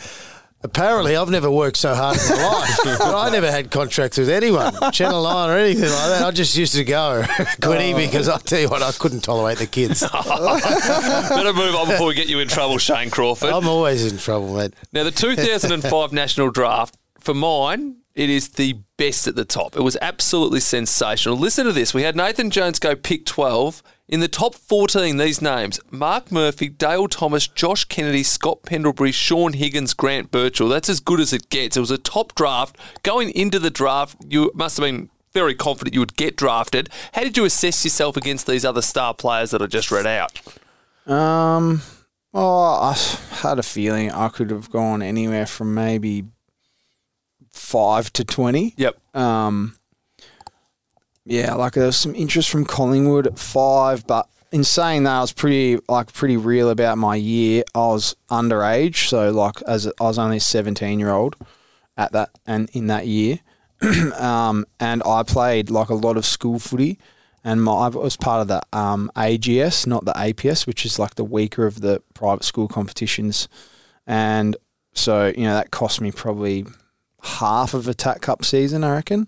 Apparently, 0.62 1.16
I've 1.16 1.30
never 1.30 1.52
worked 1.52 1.78
so 1.78 1.94
hard 1.94 2.18
in 2.18 2.30
my 2.30 2.44
life. 2.44 2.80
but 3.00 3.16
I 3.16 3.30
never 3.30 3.50
had 3.50 3.70
contracts 3.70 4.18
with 4.18 4.30
anyone, 4.30 4.74
Channel 4.92 5.24
9 5.24 5.50
or 5.50 5.58
anything 5.58 5.84
like 5.84 6.10
that. 6.10 6.24
I 6.24 6.32
just 6.32 6.58
used 6.58 6.74
to 6.74 6.84
go, 6.84 7.24
Quinny, 7.62 7.94
oh. 7.94 7.98
because 7.98 8.28
I 8.28 8.40
tell 8.40 8.60
you 8.60 8.68
what, 8.68 8.82
I 8.82 8.92
couldn't 8.92 9.22
tolerate 9.22 9.60
the 9.60 9.68
kids. 9.68 10.02
Better 10.02 11.54
move 11.54 11.76
on 11.76 11.88
before 11.88 12.08
we 12.08 12.16
get 12.16 12.28
you 12.28 12.40
in 12.40 12.48
trouble, 12.48 12.80
Shane 12.80 13.10
Crawford. 13.10 13.52
I'm 13.52 13.68
always 13.68 14.12
in 14.12 14.18
trouble, 14.18 14.56
mate. 14.56 14.74
Now, 14.92 15.04
the 15.04 15.12
2005 15.12 16.12
national 16.12 16.50
draft, 16.50 16.98
for 17.20 17.34
mine, 17.34 17.98
it 18.18 18.32
is 18.32 18.50
the 18.50 18.80
best 18.98 19.28
at 19.28 19.36
the 19.36 19.46
top. 19.46 19.78
It 19.78 19.84
was 19.84 19.96
absolutely 20.02 20.60
sensational. 20.60 21.38
Listen 21.38 21.66
to 21.66 21.72
this. 21.72 21.94
We 21.94 22.02
had 22.02 22.16
Nathan 22.16 22.50
Jones 22.50 22.80
go 22.80 22.96
pick 22.96 23.28
12. 23.28 23.84
In 24.08 24.22
the 24.22 24.28
top 24.28 24.56
14, 24.56 25.18
these 25.18 25.40
names 25.40 25.80
Mark 25.92 26.32
Murphy, 26.32 26.68
Dale 26.68 27.08
Thomas, 27.08 27.48
Josh 27.48 27.86
Kennedy, 27.86 28.24
Scott 28.24 28.64
Pendlebury, 28.64 29.12
Sean 29.12 29.54
Higgins, 29.54 29.94
Grant 29.94 30.32
Birchall. 30.32 30.68
That's 30.68 30.90
as 30.90 31.00
good 31.00 31.20
as 31.20 31.32
it 31.32 31.50
gets. 31.50 31.78
It 31.78 31.82
was 31.82 31.92
a 31.92 31.98
top 32.00 32.34
draft. 32.34 32.76
Going 33.04 33.30
into 33.30 33.60
the 33.60 33.70
draft, 33.70 34.18
you 34.28 34.52
must 34.56 34.78
have 34.78 34.86
been 34.86 35.12
very 35.32 35.54
confident 35.54 35.94
you 35.94 36.00
would 36.00 36.16
get 36.16 36.36
drafted. 36.36 36.90
How 37.14 37.22
did 37.22 37.38
you 37.38 37.46
assess 37.46 37.86
yourself 37.86 38.18
against 38.18 38.48
these 38.48 38.66
other 38.66 38.82
star 38.82 39.14
players 39.14 39.52
that 39.52 39.62
I 39.62 39.68
just 39.68 39.92
read 39.92 40.08
out? 40.08 40.42
Um, 41.06 41.84
well, 42.34 42.82
I 42.82 42.98
had 43.42 43.60
a 43.60 43.64
feeling 43.64 44.12
I 44.12 44.30
could 44.30 44.50
have 44.50 44.72
gone 44.72 45.04
anywhere 45.04 45.46
from 45.46 45.76
maybe 45.76 46.26
five 47.58 48.14
to 48.14 48.24
twenty. 48.24 48.74
Yep. 48.78 49.16
Um, 49.16 49.78
yeah, 51.26 51.56
like 51.56 51.74
there 51.74 51.88
was 51.88 51.98
some 51.98 52.16
interest 52.16 52.50
from 52.50 52.66
Collingwood 52.66 53.28
at 53.28 53.38
five, 53.38 54.08
but 54.08 54.30
in 54.52 54.64
saying 54.64 55.04
that, 55.04 55.18
I 55.18 55.22
was 55.22 55.34
pretty 55.34 55.80
like 55.90 56.14
pretty 56.14 56.38
real 56.38 56.70
about 56.70 56.98
my 56.98 57.16
year. 57.16 57.64
I 57.76 57.80
was 57.80 58.16
underage, 58.30 59.08
so 59.10 59.32
like 59.32 59.62
as 59.64 59.86
a, 59.86 59.94
I 60.00 60.04
was 60.04 60.18
only 60.18 60.38
a 60.38 60.42
seventeen 60.42 61.00
year 61.00 61.12
old 61.12 61.36
at 61.98 62.12
that 62.14 62.30
and 62.46 62.70
in 62.74 62.88
that 62.88 63.08
year, 63.08 63.40
um, 64.18 64.66
and 64.80 65.04
I 65.06 65.24
played 65.24 65.70
like 65.70 65.90
a 65.90 65.96
lot 65.96 66.16
of 66.16 66.26
school 66.26 66.60
footy, 66.60 66.98
and 67.44 67.62
my 67.62 67.74
I 67.74 67.88
was 67.90 68.16
part 68.16 68.42
of 68.42 68.48
the 68.48 68.62
um, 68.78 69.12
AGS, 69.16 69.86
not 69.86 70.06
the 70.06 70.14
APS, 70.14 70.66
which 70.66 70.86
is 70.86 70.98
like 70.98 71.16
the 71.16 71.26
weaker 71.26 71.66
of 71.66 71.82
the 71.82 72.02
private 72.14 72.46
school 72.46 72.68
competitions, 72.68 73.50
and 74.06 74.56
so 74.94 75.34
you 75.36 75.44
know 75.44 75.56
that 75.56 75.72
cost 75.72 76.00
me 76.00 76.12
probably 76.12 76.66
half 77.22 77.74
of 77.74 77.88
a 77.88 77.94
TAC 77.94 78.22
Cup 78.22 78.46
season, 78.46 78.84
I 78.84 78.96
reckon. 78.96 79.28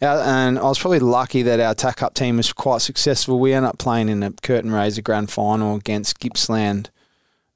and 0.00 0.58
I 0.58 0.62
was 0.62 0.78
probably 0.78 0.98
lucky 0.98 1.42
that 1.42 1.60
our 1.60 1.74
TAC 1.74 1.96
Cup 1.96 2.14
team 2.14 2.36
was 2.36 2.52
quite 2.52 2.82
successful. 2.82 3.38
We 3.38 3.52
ended 3.52 3.70
up 3.70 3.78
playing 3.78 4.08
in 4.08 4.22
a 4.22 4.32
curtain 4.32 4.72
raiser 4.72 5.02
grand 5.02 5.30
final 5.30 5.76
against 5.76 6.18
Gippsland 6.18 6.90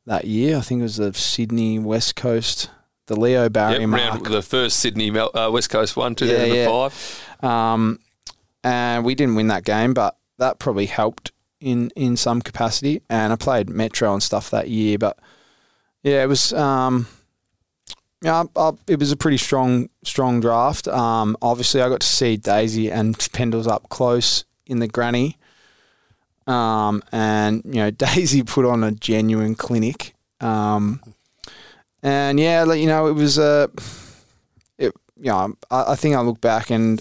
that 0.07 0.25
year. 0.25 0.59
I 0.59 0.61
think 0.61 0.81
it 0.81 0.85
was 0.85 0.97
the 0.97 1.13
Sydney 1.13 1.79
West 1.79 2.17
Coast, 2.17 2.71
the 3.07 3.19
Leo 3.19 3.49
Barry 3.49 3.81
yep, 3.81 3.89
mark. 3.89 4.25
the 4.25 4.43
first 4.43 4.81
Sydney 4.81 5.17
uh, 5.17 5.51
West 5.51 5.71
Coast 5.71 5.97
one, 5.97 6.15
2005. 6.15 7.39
Yeah, 7.43 7.49
yeah. 7.49 7.73
Um, 7.73 8.01
and 8.65 9.05
we 9.05 9.15
didn't 9.15 9.37
win 9.37 9.49
that 9.49 9.65
game, 9.65 9.95
but 9.95 10.17
that 10.39 10.59
probably 10.59 10.87
helped 10.87 11.33
in, 11.61 11.91
in 11.95 12.17
some 12.17 12.43
capacity. 12.43 13.03
And 13.09 13.33
I 13.33 13.37
played 13.37 13.69
Metro 13.69 14.13
and 14.13 14.23
stuff 14.23 14.51
that 14.51 14.69
year, 14.69 14.99
but 14.99 15.19
yeah, 16.03 16.23
it 16.23 16.27
was. 16.27 16.53
Um, 16.53 17.07
yeah, 18.23 18.45
I, 18.57 18.73
it 18.87 18.99
was 18.99 19.13
a 19.13 19.17
pretty 19.17 19.37
strong, 19.37 19.89
strong 20.03 20.41
draft. 20.41 20.89
Um, 20.89 21.37
obviously, 21.43 21.83
I 21.83 21.89
got 21.89 22.01
to 22.01 22.07
see 22.07 22.37
Daisy 22.37 22.91
and 22.91 23.17
Pendles 23.17 23.67
up 23.67 23.89
close 23.89 24.45
in 24.67 24.79
the 24.79 24.89
granny, 24.89 25.37
um, 26.47 27.03
and 27.13 27.63
you 27.65 27.75
know 27.75 27.91
Daisy 27.93 28.43
put 28.43 28.65
on 28.65 28.83
a 28.83 28.93
genuine 28.93 29.55
clinic. 29.55 30.15
Um, 30.41 31.03
and 32.03 32.41
yeah, 32.41 32.73
you 32.73 32.87
know, 32.87 33.07
it 33.07 33.13
was 33.13 33.39
a. 33.39 33.71
It, 34.79 34.93
you 35.19 35.31
know, 35.31 35.57
I, 35.71 35.93
I, 35.93 35.97
think 35.97 36.15
I 36.15 36.21
look 36.21 36.43
back 36.43 36.71
and 36.71 37.01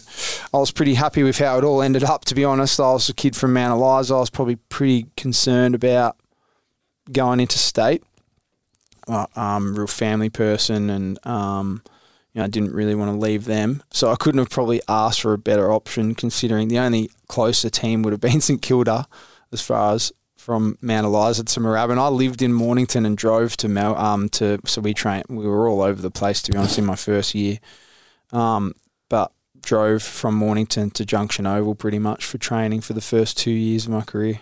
I 0.54 0.58
was 0.58 0.72
pretty 0.72 0.94
happy 0.94 1.22
with 1.22 1.38
how 1.38 1.58
it 1.58 1.66
all 1.66 1.82
ended 1.82 2.04
up. 2.04 2.24
To 2.26 2.36
be 2.36 2.46
honest, 2.46 2.80
I 2.80 2.94
was 2.94 3.10
a 3.10 3.14
kid 3.14 3.36
from 3.36 3.54
Mount 3.54 3.74
Eliza. 3.74 4.16
I 4.16 4.20
was 4.20 4.30
probably 4.30 4.56
pretty 4.56 5.08
concerned 5.18 5.76
about 5.76 6.16
going 7.12 7.42
into 7.42 7.58
state 7.58 8.04
um, 9.08 9.76
real 9.76 9.88
family 9.88 10.30
person, 10.30 10.90
and 10.90 11.26
um, 11.26 11.82
you 12.34 12.40
know, 12.40 12.46
I 12.46 12.48
didn't 12.48 12.74
really 12.74 12.96
want 12.96 13.12
to 13.12 13.18
leave 13.18 13.46
them. 13.46 13.84
So 13.92 14.12
I 14.12 14.16
couldn't 14.16 14.40
have 14.40 14.50
probably 14.50 14.82
asked 14.88 15.22
for 15.22 15.34
a 15.34 15.38
better 15.38 15.72
option, 15.72 16.16
considering 16.16 16.68
the 16.68 16.80
only 16.80 17.10
closer 17.28 17.70
team 17.70 18.04
would 18.04 18.12
have 18.12 18.22
been 18.22 18.42
St 18.42 18.62
Kilda, 18.62 19.08
as 19.52 19.62
far 19.62 19.94
as 19.94 20.12
from 20.36 20.78
Mount 20.80 21.06
Eliza 21.06 21.44
to 21.44 21.60
Moorabbin. 21.60 21.92
And 21.92 22.00
I 22.00 22.08
lived 22.10 22.42
in 22.42 22.54
Mornington 22.54 23.06
and 23.06 23.18
drove 23.18 23.58
to 23.58 23.68
Mel, 23.68 23.96
um 23.98 24.30
to 24.30 24.60
so 24.66 24.82
we 24.82 24.94
trained. 24.94 25.26
We 25.30 25.48
were 25.48 25.68
all 25.68 25.82
over 25.82 26.02
the 26.02 26.12
place 26.12 26.42
to 26.44 26.52
be 26.52 26.58
honest 26.58 26.78
in 26.78 26.86
my 26.86 26.96
first 26.96 27.34
year, 27.34 27.60
um, 28.32 28.74
but 29.10 29.32
drove 29.62 30.04
from 30.04 30.36
Mornington 30.36 30.92
to 30.92 31.06
Junction 31.06 31.48
Oval 31.48 31.74
pretty 31.74 32.00
much 32.00 32.26
for 32.26 32.38
training 32.38 32.82
for 32.82 32.94
the 32.94 33.02
first 33.02 33.38
two 33.38 33.52
years 33.52 33.86
of 33.86 33.92
my 33.92 34.02
career. 34.02 34.40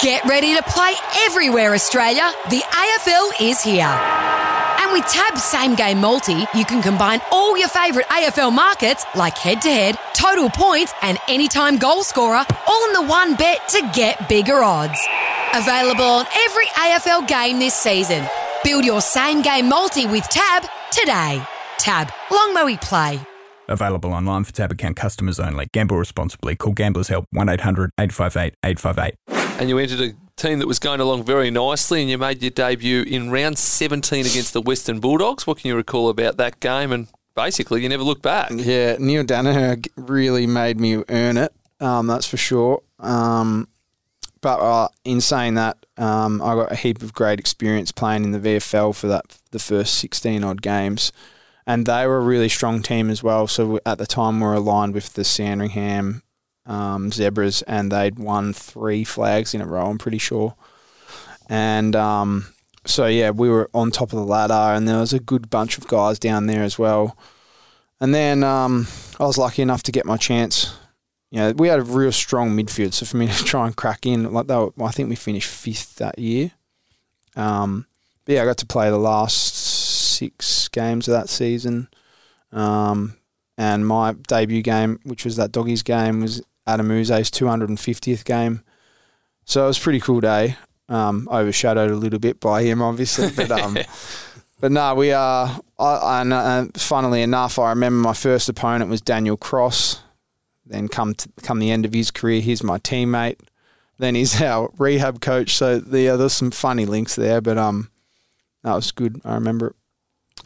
Get 0.00 0.24
ready 0.26 0.54
to 0.56 0.62
play 0.64 0.92
everywhere, 1.20 1.72
Australia. 1.72 2.30
The 2.50 2.60
AFL 2.60 3.50
is 3.50 3.62
here. 3.62 3.86
And 3.86 4.92
with 4.92 5.06
Tab 5.06 5.38
same 5.38 5.76
game 5.76 5.98
multi, 5.98 6.44
you 6.54 6.64
can 6.64 6.82
combine 6.82 7.20
all 7.30 7.56
your 7.56 7.68
favourite 7.68 8.06
AFL 8.08 8.52
markets 8.52 9.06
like 9.14 9.38
head 9.38 9.62
to 9.62 9.70
head, 9.70 9.96
total 10.12 10.50
points, 10.50 10.92
and 11.00 11.16
anytime 11.28 11.78
goal 11.78 12.02
scorer 12.02 12.44
all 12.66 12.86
in 12.88 12.92
the 12.92 13.02
one 13.02 13.34
bet 13.36 13.66
to 13.68 13.90
get 13.94 14.28
bigger 14.28 14.62
odds. 14.62 14.98
Available 15.54 16.04
on 16.04 16.26
every 16.44 16.66
AFL 16.66 17.26
game 17.26 17.58
this 17.58 17.74
season. 17.74 18.26
Build 18.62 18.84
your 18.84 19.00
same 19.00 19.40
game 19.42 19.68
multi 19.68 20.06
with 20.06 20.24
Tab 20.28 20.64
today. 20.90 21.42
Tab, 21.78 22.10
long 22.30 22.66
we 22.66 22.76
play. 22.78 23.20
Available 23.68 24.12
online 24.12 24.44
for 24.44 24.52
tab 24.52 24.72
account 24.72 24.96
customers 24.96 25.40
only. 25.40 25.66
Gamble 25.72 25.96
responsibly. 25.96 26.54
Call 26.54 26.74
Gamblers 26.74 27.08
Help 27.08 27.26
1 27.32 27.48
800 27.48 27.90
858 27.98 28.54
858. 28.62 29.33
And 29.58 29.68
you 29.68 29.78
entered 29.78 30.00
a 30.00 30.12
team 30.36 30.58
that 30.58 30.66
was 30.66 30.80
going 30.80 31.00
along 31.00 31.24
very 31.24 31.50
nicely, 31.50 32.00
and 32.00 32.10
you 32.10 32.18
made 32.18 32.42
your 32.42 32.50
debut 32.50 33.02
in 33.02 33.30
round 33.30 33.56
17 33.56 34.26
against 34.26 34.52
the 34.52 34.60
Western 34.60 34.98
Bulldogs. 34.98 35.46
What 35.46 35.58
can 35.58 35.68
you 35.68 35.76
recall 35.76 36.08
about 36.08 36.36
that 36.38 36.58
game? 36.58 36.90
And 36.90 37.06
basically, 37.36 37.82
you 37.82 37.88
never 37.88 38.02
looked 38.02 38.22
back. 38.22 38.50
Yeah, 38.52 38.96
Neil 38.98 39.22
Daniher 39.22 39.86
really 39.96 40.46
made 40.46 40.80
me 40.80 41.02
earn 41.08 41.36
it. 41.36 41.52
Um, 41.80 42.08
that's 42.08 42.26
for 42.26 42.36
sure. 42.36 42.82
Um, 42.98 43.68
but 44.40 44.58
uh, 44.58 44.88
in 45.04 45.20
saying 45.20 45.54
that, 45.54 45.86
um, 45.96 46.42
I 46.42 46.54
got 46.54 46.72
a 46.72 46.76
heap 46.76 47.00
of 47.00 47.14
great 47.14 47.38
experience 47.38 47.92
playing 47.92 48.24
in 48.24 48.32
the 48.32 48.40
VFL 48.40 48.94
for 48.94 49.06
that 49.06 49.38
the 49.52 49.60
first 49.60 49.94
sixteen 49.94 50.42
odd 50.42 50.62
games, 50.62 51.12
and 51.64 51.86
they 51.86 52.06
were 52.06 52.18
a 52.18 52.24
really 52.24 52.48
strong 52.48 52.82
team 52.82 53.08
as 53.08 53.22
well. 53.22 53.46
So 53.46 53.78
at 53.86 53.98
the 53.98 54.06
time, 54.06 54.40
we 54.40 54.46
were 54.46 54.54
aligned 54.54 54.94
with 54.94 55.14
the 55.14 55.24
Sandringham 55.24 56.24
um, 56.66 57.10
Zebras, 57.10 57.62
and 57.62 57.90
they'd 57.90 58.18
won 58.18 58.52
three 58.52 59.04
flags 59.04 59.54
in 59.54 59.60
a 59.60 59.66
row. 59.66 59.86
I'm 59.86 59.98
pretty 59.98 60.18
sure, 60.18 60.54
and 61.48 61.94
um, 61.94 62.46
so 62.86 63.06
yeah, 63.06 63.30
we 63.30 63.48
were 63.48 63.70
on 63.74 63.90
top 63.90 64.12
of 64.12 64.18
the 64.18 64.24
ladder, 64.24 64.54
and 64.54 64.86
there 64.86 64.98
was 64.98 65.12
a 65.12 65.20
good 65.20 65.50
bunch 65.50 65.78
of 65.78 65.86
guys 65.88 66.18
down 66.18 66.46
there 66.46 66.62
as 66.62 66.78
well. 66.78 67.16
And 68.00 68.14
then 68.14 68.44
um, 68.44 68.86
I 69.18 69.24
was 69.24 69.38
lucky 69.38 69.62
enough 69.62 69.82
to 69.84 69.92
get 69.92 70.04
my 70.04 70.16
chance. 70.16 70.76
You 71.30 71.40
know, 71.40 71.52
we 71.52 71.68
had 71.68 71.80
a 71.80 71.84
real 71.84 72.12
strong 72.12 72.56
midfield, 72.56 72.92
so 72.92 73.06
for 73.06 73.16
me 73.16 73.26
to 73.32 73.44
try 73.44 73.66
and 73.66 73.76
crack 73.76 74.06
in, 74.06 74.32
like 74.32 74.46
were, 74.46 74.72
I 74.82 74.90
think 74.90 75.08
we 75.08 75.16
finished 75.16 75.48
fifth 75.48 75.96
that 75.96 76.18
year. 76.18 76.52
Um, 77.36 77.86
but 78.24 78.34
yeah, 78.34 78.42
I 78.42 78.46
got 78.46 78.58
to 78.58 78.66
play 78.66 78.90
the 78.90 78.98
last 78.98 79.54
six 79.54 80.68
games 80.68 81.08
of 81.08 81.12
that 81.12 81.28
season. 81.28 81.88
Um, 82.52 83.16
and 83.56 83.86
my 83.86 84.12
debut 84.12 84.62
game, 84.62 85.00
which 85.04 85.24
was 85.24 85.36
that 85.36 85.52
doggies 85.52 85.82
game, 85.82 86.20
was 86.20 86.42
Adam 86.66 86.88
Yze's 86.88 87.30
250th 87.30 88.24
game. 88.24 88.62
So 89.44 89.64
it 89.64 89.68
was 89.68 89.78
a 89.78 89.80
pretty 89.80 90.00
cool 90.00 90.20
day. 90.20 90.56
Um, 90.88 91.28
overshadowed 91.30 91.90
a 91.90 91.96
little 91.96 92.18
bit 92.18 92.40
by 92.40 92.62
him, 92.62 92.82
obviously, 92.82 93.30
but 93.30 93.50
um, 93.50 93.78
but 94.60 94.72
no, 94.72 94.94
we 94.94 95.12
are. 95.12 95.60
I, 95.78 96.20
and 96.20 96.32
uh, 96.32 96.66
funnily 96.74 97.22
enough, 97.22 97.58
I 97.58 97.70
remember 97.70 98.06
my 98.06 98.14
first 98.14 98.48
opponent 98.48 98.90
was 98.90 99.00
Daniel 99.00 99.36
Cross. 99.36 100.00
Then 100.66 100.88
come 100.88 101.14
to, 101.14 101.28
come 101.42 101.58
the 101.58 101.70
end 101.70 101.84
of 101.84 101.92
his 101.92 102.10
career, 102.10 102.40
he's 102.40 102.62
my 102.62 102.78
teammate. 102.78 103.40
Then 103.98 104.14
he's 104.14 104.40
our 104.42 104.70
rehab 104.78 105.20
coach. 105.20 105.54
So 105.54 105.82
yeah, 105.90 106.16
there's 106.16 106.32
some 106.32 106.50
funny 106.50 106.86
links 106.86 107.16
there, 107.16 107.40
but 107.40 107.58
um, 107.58 107.90
that 108.62 108.74
was 108.74 108.92
good. 108.92 109.20
I 109.24 109.34
remember 109.34 109.68
it. 109.68 109.76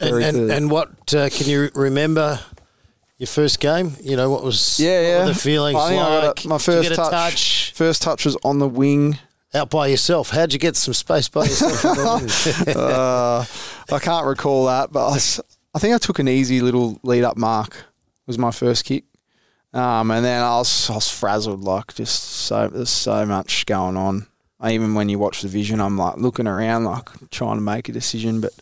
And, 0.01 0.09
very 0.09 0.23
and, 0.23 0.51
and 0.51 0.71
what 0.71 1.13
uh, 1.13 1.29
can 1.29 1.47
you 1.47 1.69
remember? 1.73 2.39
Your 3.19 3.27
first 3.27 3.59
game, 3.59 3.95
you 4.01 4.15
know 4.15 4.29
what 4.31 4.43
was 4.43 4.79
Yeah, 4.79 5.01
yeah. 5.01 5.19
were 5.19 5.33
the 5.33 5.35
feelings 5.39 5.77
I 5.77 5.89
think 5.89 6.01
I 6.01 6.05
got 6.21 6.25
like? 6.37 6.45
a- 6.45 6.47
my 6.47 6.57
first 6.57 6.95
touch. 6.95 7.11
touch 7.11 7.71
First 7.75 8.01
touch 8.01 8.25
was 8.25 8.35
on 8.43 8.59
the 8.59 8.67
wing. 8.67 9.19
out 9.53 9.69
by 9.69 9.87
yourself. 9.87 10.29
How'd 10.29 10.53
you 10.53 10.59
get 10.59 10.75
some 10.77 10.93
space 10.93 11.27
by 11.27 11.41
yourself? 11.43 12.67
uh, 12.67 13.43
I 13.93 13.99
can't 13.99 14.25
recall 14.25 14.65
that, 14.67 14.91
but 14.91 15.09
I, 15.09 15.15
s- 15.15 15.41
I 15.75 15.79
think 15.79 15.93
I 15.93 15.97
took 15.97 16.19
an 16.19 16.27
easy 16.29 16.61
little 16.61 16.97
lead 17.03 17.23
up 17.23 17.35
mark. 17.37 17.85
Was 18.25 18.37
my 18.37 18.51
first 18.51 18.85
kick, 18.85 19.03
um, 19.73 20.11
and 20.11 20.23
then 20.23 20.41
I 20.43 20.57
was 20.59 20.89
I 20.89 20.93
was 20.93 21.09
frazzled. 21.09 21.61
Like 21.63 21.95
just 21.95 22.23
so 22.23 22.67
there's 22.67 22.89
so 22.91 23.25
much 23.25 23.65
going 23.65 23.97
on. 23.97 24.27
I, 24.61 24.73
even 24.73 24.93
when 24.93 25.09
you 25.09 25.17
watch 25.19 25.41
the 25.41 25.47
vision, 25.47 25.81
I'm 25.81 25.97
like 25.97 26.17
looking 26.17 26.45
around, 26.47 26.83
like 26.85 27.09
trying 27.31 27.55
to 27.57 27.61
make 27.61 27.89
a 27.89 27.91
decision. 27.91 28.39
But 28.39 28.53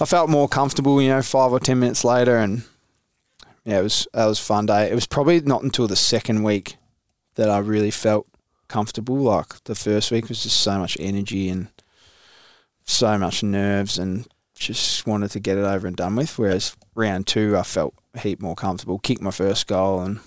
I 0.00 0.04
felt 0.06 0.30
more 0.30 0.46
comfortable, 0.48 1.02
you 1.02 1.08
know, 1.08 1.20
five 1.20 1.50
or 1.52 1.58
ten 1.58 1.80
minutes 1.80 2.04
later, 2.04 2.36
and 2.38 2.62
yeah, 3.66 3.80
it 3.80 3.82
was 3.82 4.06
that 4.14 4.26
was 4.26 4.38
fun 4.38 4.66
day. 4.66 4.88
It 4.88 4.94
was 4.94 5.06
probably 5.06 5.40
not 5.40 5.64
until 5.64 5.88
the 5.88 5.96
second 5.96 6.44
week 6.44 6.76
that 7.34 7.50
I 7.50 7.58
really 7.58 7.90
felt 7.90 8.28
comfortable. 8.68 9.16
Like 9.16 9.64
the 9.64 9.74
first 9.74 10.12
week 10.12 10.28
was 10.28 10.44
just 10.44 10.60
so 10.60 10.78
much 10.78 10.96
energy 11.00 11.48
and 11.48 11.68
so 12.84 13.18
much 13.18 13.42
nerves 13.42 13.98
and 13.98 14.28
just 14.54 15.04
wanted 15.04 15.32
to 15.32 15.40
get 15.40 15.58
it 15.58 15.64
over 15.64 15.88
and 15.88 15.96
done 15.96 16.14
with. 16.14 16.38
Whereas 16.38 16.76
round 16.94 17.26
two, 17.26 17.56
I 17.56 17.64
felt 17.64 17.94
a 18.14 18.20
heap 18.20 18.40
more 18.40 18.54
comfortable. 18.54 19.00
Kicked 19.00 19.20
my 19.20 19.32
first 19.32 19.66
goal 19.66 20.00
and 20.00 20.20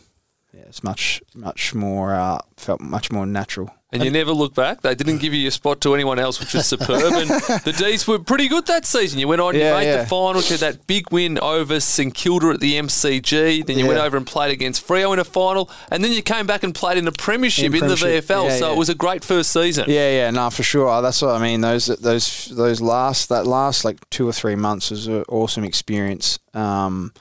it's 0.69 0.83
much 0.83 1.21
much 1.33 1.73
more 1.73 2.13
uh, 2.13 2.39
felt 2.55 2.79
much 2.79 3.11
more 3.11 3.25
natural. 3.25 3.71
And 3.91 4.03
you 4.03 4.11
never 4.11 4.31
looked 4.31 4.55
back. 4.55 4.81
They 4.81 4.93
didn't 4.93 5.17
give 5.17 5.33
you 5.33 5.39
your 5.39 5.49
spot 5.49 5.81
to 5.81 5.95
anyone 5.95 6.19
else, 6.19 6.39
which 6.39 6.53
was 6.53 6.67
superb. 6.67 7.11
And 7.11 7.27
the 7.63 7.73
D's 7.75 8.07
were 8.07 8.19
pretty 8.19 8.47
good 8.47 8.67
that 8.67 8.85
season. 8.85 9.17
You 9.17 9.27
went 9.27 9.41
on, 9.41 9.55
you 9.55 9.61
made 9.61 9.85
yeah. 9.85 10.03
the 10.03 10.05
final, 10.07 10.43
you 10.43 10.49
had 10.49 10.59
that 10.59 10.85
big 10.85 11.11
win 11.11 11.39
over 11.39 11.79
St 11.79 12.13
Kilda 12.13 12.49
at 12.49 12.59
the 12.59 12.73
MCG. 12.73 13.65
Then 13.65 13.79
you 13.79 13.88
went 13.88 13.99
over 13.99 14.15
and 14.15 14.27
played 14.27 14.51
against 14.51 14.88
Freo 14.88 15.11
in 15.11 15.17
a 15.17 15.23
final. 15.23 15.71
And 15.89 16.03
then 16.03 16.11
you 16.11 16.21
came 16.21 16.45
back 16.45 16.61
and 16.61 16.75
played 16.75 16.99
in 16.99 17.05
the 17.05 17.11
Premiership 17.11 17.73
in, 17.73 17.83
In 17.83 17.88
the 17.88 17.95
VFL. 17.95 18.49
Yeah, 18.49 18.57
so 18.57 18.67
yeah. 18.67 18.73
it 18.73 18.77
was 18.77 18.89
a 18.89 18.95
great 18.95 19.23
first 19.23 19.51
season. 19.51 19.85
Yeah, 19.88 20.11
yeah, 20.11 20.29
no, 20.29 20.51
for 20.51 20.61
sure. 20.61 21.01
That's 21.01 21.23
what 21.23 21.31
I 21.31 21.41
mean. 21.41 21.61
Those 21.61 21.88
those 21.88 22.45
those 22.55 22.81
last 22.81 23.29
that 23.29 23.47
last 23.47 23.85
like 23.85 24.07
two 24.11 24.27
or 24.27 24.33
three 24.33 24.55
months 24.55 24.91
was 24.91 25.07
an 25.07 25.23
awesome 25.29 25.63
experience. 25.63 26.38
Um, 26.53 27.11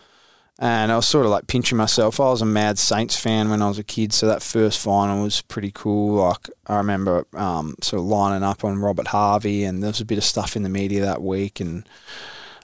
and 0.59 0.91
I 0.91 0.97
was 0.97 1.07
sort 1.07 1.25
of 1.25 1.31
like 1.31 1.47
pinching 1.47 1.79
myself. 1.79 2.19
I 2.19 2.31
was 2.31 2.43
a 2.43 2.47
mad 2.47 2.79
Saints 2.79 3.17
fan 3.17 3.49
when 3.49 3.63
I 3.63 3.69
was 3.69 3.79
a 3.79 3.85
kid, 3.85 4.13
so 4.13 4.27
that 4.27 4.43
first 4.43 4.81
final 4.81 5.23
was 5.23 5.41
pretty 5.43 5.71
cool. 5.73 6.17
Like 6.17 6.51
I 6.67 6.77
remember 6.79 7.27
um, 7.35 7.77
sort 7.81 8.01
of 8.01 8.07
lining 8.07 8.43
up 8.43 8.65
on 8.65 8.79
Robert 8.79 9.09
Harvey, 9.09 9.65
and 9.65 9.83
there 9.83 9.91
was 9.91 10.01
a 10.01 10.05
bit 10.05 10.19
of 10.19 10.25
stuff 10.25 10.57
in 10.57 10.65
the 10.65 10.69
media 10.69 11.03
that 11.03 11.23
week, 11.23 11.61
and 11.61 11.89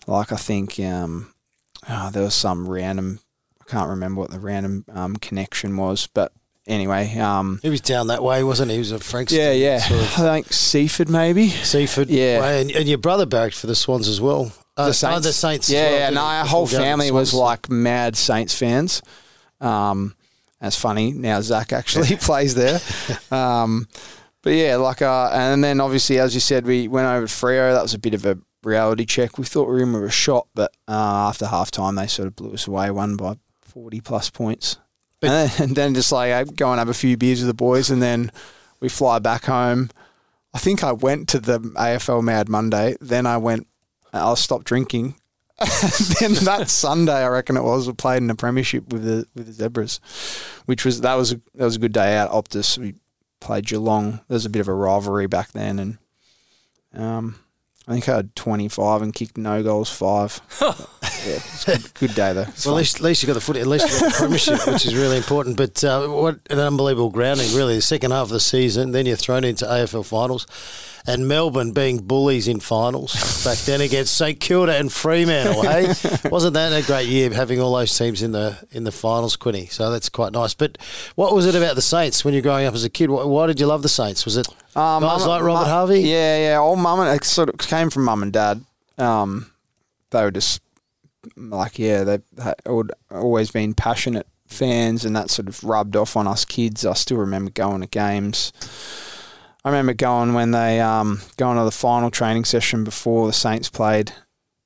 like 0.07 0.33
I 0.33 0.37
think 0.37 0.79
um, 0.81 1.33
oh, 1.89 2.11
there 2.11 2.25
was 2.25 2.35
some 2.35 2.69
random. 2.69 3.21
I 3.61 3.71
can't 3.71 3.91
remember 3.91 4.21
what 4.21 4.31
the 4.31 4.41
random 4.41 4.85
um, 4.93 5.17
connection 5.17 5.77
was, 5.77 6.09
but 6.09 6.33
anyway, 6.67 7.17
um, 7.19 7.61
he 7.63 7.71
was 7.71 7.81
down 7.81 8.09
that 8.09 8.23
way, 8.23 8.43
wasn't 8.43 8.71
he? 8.71 8.77
He 8.77 8.81
was 8.81 8.93
a 8.93 8.99
Frankston. 8.99 9.39
yeah, 9.39 9.53
yeah. 9.53 9.79
Sort 9.79 10.01
of 10.01 10.19
I 10.19 10.35
think 10.35 10.53
Seaford 10.53 11.09
maybe. 11.09 11.49
Seaford. 11.49 12.09
Yeah. 12.09 12.45
And, 12.45 12.71
and 12.73 12.89
your 12.89 12.99
brother 12.99 13.25
barracked 13.25 13.55
for 13.57 13.67
the 13.67 13.75
Swans 13.75 14.09
as 14.09 14.21
well. 14.21 14.53
Uh, 14.77 14.85
the 14.85 14.89
oh, 14.89 14.93
Saints. 14.93 15.27
the 15.27 15.33
Saints. 15.33 15.71
Yeah, 15.71 15.91
well, 15.91 15.99
yeah. 15.99 16.11
No, 16.11 16.21
our 16.21 16.45
whole 16.45 16.67
going 16.67 16.71
to 16.71 16.77
the 16.77 16.83
family 16.83 17.11
was 17.11 17.33
like 17.33 17.71
mad 17.71 18.17
Saints 18.17 18.55
fans. 18.57 19.03
Um, 19.61 20.15
that's 20.61 20.77
funny. 20.77 21.13
Now 21.13 21.41
Zach 21.41 21.73
actually 21.73 22.17
plays 22.21 22.55
there. 22.55 22.81
Um, 23.31 23.87
but 24.43 24.55
yeah, 24.55 24.77
like, 24.77 25.01
uh, 25.01 25.31
and 25.33 25.65
then 25.65 25.81
obviously, 25.81 26.19
as 26.19 26.35
you 26.35 26.41
said, 26.41 26.67
we 26.67 26.87
went 26.89 27.07
over 27.07 27.27
to 27.27 27.33
Freo. 27.33 27.73
That 27.73 27.83
was 27.83 27.95
a 27.95 27.99
bit 27.99 28.15
of 28.15 28.27
a 28.27 28.39
reality 28.63 29.05
check. 29.05 29.39
We 29.39 29.45
thought 29.45 29.69
we 29.69 29.75
were 29.75 29.83
in 29.83 29.93
with 29.93 30.05
a 30.05 30.11
shot, 30.11 30.49
but 30.55 30.73
uh, 30.89 31.29
after 31.29 31.47
half 31.47 31.71
time, 31.71 31.95
they 31.95 32.07
sort 32.07 32.29
of 32.29 32.37
blew 32.37 32.53
us 32.53 32.67
away, 32.67 32.91
won 32.91 33.17
by 33.17 33.37
40 33.63 34.01
plus 34.01 34.31
points. 34.31 34.79
And 35.23 35.31
then, 35.31 35.51
and 35.59 35.77
then 35.77 35.95
just 35.95 36.13
like 36.13 36.33
uh, 36.33 36.45
go 36.45 36.71
and 36.71 36.79
have 36.79 36.89
a 36.89 36.95
few 36.95 37.17
beers 37.17 37.41
with 37.41 37.49
the 37.49 37.55
boys, 37.55 37.91
and 37.91 38.03
then 38.03 38.31
we 38.81 38.89
fly 38.89 39.19
back 39.19 39.45
home. 39.45 39.91
I 40.53 40.59
think 40.59 40.85
I 40.85 40.93
went 40.93 41.29
to 41.31 41.41
the 41.41 41.59
AFL 41.59 42.23
Mad 42.23 42.49
Monday. 42.49 42.97
Then 43.01 43.27
I 43.27 43.39
went, 43.39 43.67
I 44.23 44.35
stopped 44.35 44.67
drinking. 44.67 45.17
then 46.21 46.35
that 46.35 46.67
Sunday, 46.69 47.25
I 47.25 47.29
reckon 47.29 47.57
it 47.57 47.63
was, 47.63 47.87
we 47.87 47.93
played 47.93 48.19
in 48.19 48.27
the 48.27 48.35
premiership 48.35 48.93
with 48.93 49.05
the 49.05 49.27
with 49.35 49.47
the 49.47 49.53
Zebras, 49.53 50.01
which 50.67 50.85
was 50.85 51.01
that 51.03 51.15
was 51.15 51.33
a, 51.33 51.41
that 51.55 51.65
was 51.65 51.77
a 51.77 51.81
good 51.81 51.93
day 51.93 52.17
out. 52.17 52.31
Optus, 52.31 52.77
we 52.77 52.95
played 53.41 53.67
Geelong. 53.67 54.21
There 54.29 54.35
was 54.35 54.47
a 54.47 54.51
bit 54.51 54.61
of 54.61 54.69
a 54.69 54.75
rivalry 54.75 55.29
back 55.29 55.53
then, 55.53 55.79
and 55.79 55.99
um, 56.93 57.37
I 57.87 57.93
think 57.93 58.09
I 58.09 58.17
had 58.17 58.35
twenty 58.35 58.69
five 58.69 59.01
and 59.01 59.15
kicked 59.15 59.39
no 59.39 59.63
goals 59.63 59.91
five. 59.91 60.41
yeah, 61.27 61.39
good, 61.67 61.95
good 61.95 62.15
day 62.15 62.33
though. 62.33 62.43
It's 62.43 62.67
Well, 62.67 62.75
at 62.77 62.79
least, 62.79 62.97
at 62.97 63.03
least 63.03 63.23
you 63.23 63.27
got 63.27 63.35
the 63.35 63.41
foot. 63.41 63.57
At 63.57 63.67
least 63.67 63.91
you 63.91 64.01
got 64.01 64.13
the 64.13 64.17
premiership, 64.19 64.67
which 64.67 64.87
is 64.87 64.95
really 64.95 65.17
important. 65.17 65.57
But 65.57 65.83
uh, 65.85 66.07
what 66.09 66.39
an 66.51 66.59
unbelievable 66.59 67.11
grounding, 67.11 67.55
really. 67.55 67.77
The 67.77 67.83
second 67.83 68.11
half 68.11 68.25
of 68.25 68.29
the 68.31 68.41
season, 68.41 68.93
then 68.93 69.07
you're 69.07 69.17
thrown 69.17 69.45
into 69.45 69.65
AFL 69.65 70.05
finals, 70.05 70.47
and 71.07 71.27
Melbourne 71.29 71.73
being 71.73 71.99
bullies 71.99 72.49
in 72.49 72.61
finals 72.61 73.45
back 73.45 73.59
then 73.59 73.81
against 73.81 74.17
St 74.17 74.39
Kilda 74.41 74.75
and 74.77 74.93
Fremantle. 74.93 75.63
hey, 75.63 75.87
wasn't 76.31 76.55
that 76.55 76.73
a 76.73 76.85
great 76.87 77.09
year 77.09 77.31
having 77.31 77.61
all 77.61 77.75
those 77.75 77.97
teams 77.97 78.23
in 78.23 78.33
the 78.33 78.57
in 78.71 78.85
the 78.85 78.93
finals, 78.93 79.37
Quinny? 79.37 79.67
So 79.67 79.91
that's 79.91 80.09
quite 80.09 80.33
nice. 80.33 80.55
But 80.55 80.79
what 81.15 81.35
was 81.35 81.47
it 81.47 81.55
about 81.55 81.75
the 81.77 81.83
Saints 81.83 82.25
when 82.25 82.35
you're 82.35 82.43
growing 82.43 82.67
up 82.67 82.75
as 82.75 82.85
a 82.85 82.91
kid? 82.91 83.11
Why, 83.11 83.25
why 83.25 83.47
did 83.47 83.61
you 83.61 83.67
love 83.67 83.83
the 83.83 83.89
Saints? 83.89 84.25
Was 84.25 84.37
it 84.37 84.47
Um, 84.77 85.03
guys 85.03 85.21
mum- 85.21 85.29
like 85.29 85.43
Robert 85.43 85.65
mu- 85.67 85.71
Harvey? 85.71 86.01
Yeah, 86.01 86.39
yeah. 86.51 86.59
Old 86.59 86.79
mum 86.79 87.01
and 87.01 87.15
it 87.17 87.25
sort 87.25 87.49
of 87.49 87.59
came 87.59 87.91
from 87.91 88.05
mum 88.05 88.23
and 88.23 88.33
dad. 88.33 88.65
Um, 88.99 89.51
they 90.11 90.23
were 90.23 90.31
just 90.31 90.61
like, 91.37 91.79
yeah, 91.79 92.05
they 92.05 92.19
had 92.43 92.55
always 93.11 93.51
been 93.51 93.75
passionate 93.75 94.27
fans, 94.47 95.05
and 95.05 95.15
that 95.17 95.31
sort 95.31 95.49
of 95.49 95.63
rubbed 95.65 95.97
off 95.97 96.17
on 96.17 96.27
us 96.27 96.45
kids. 96.45 96.85
I 96.85 96.95
still 96.95 97.19
remember 97.19 97.51
going 97.51 97.81
to 97.81 97.87
games. 97.87 98.53
I 99.65 99.71
remember 99.71 99.95
going 99.95 100.35
when 100.35 100.51
they 100.51 100.81
um 100.81 101.23
going 101.37 101.57
to 101.57 101.65
the 101.65 101.71
final 101.71 102.11
training 102.11 102.45
session 102.45 102.85
before 102.85 103.27
the 103.27 103.33
Saints 103.33 103.71
played 103.71 104.13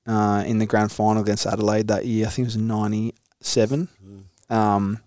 uh, 0.07 0.43
in 0.47 0.59
the 0.59 0.67
grand 0.67 0.91
final 0.91 1.23
against 1.23 1.47
Adelaide 1.47 1.89
that 1.89 2.07
year. 2.07 2.27
I 2.27 2.31
think 2.31 2.47
it 2.47 2.49
was 2.49 2.57
'97. 2.57 3.89
Um, 4.51 5.01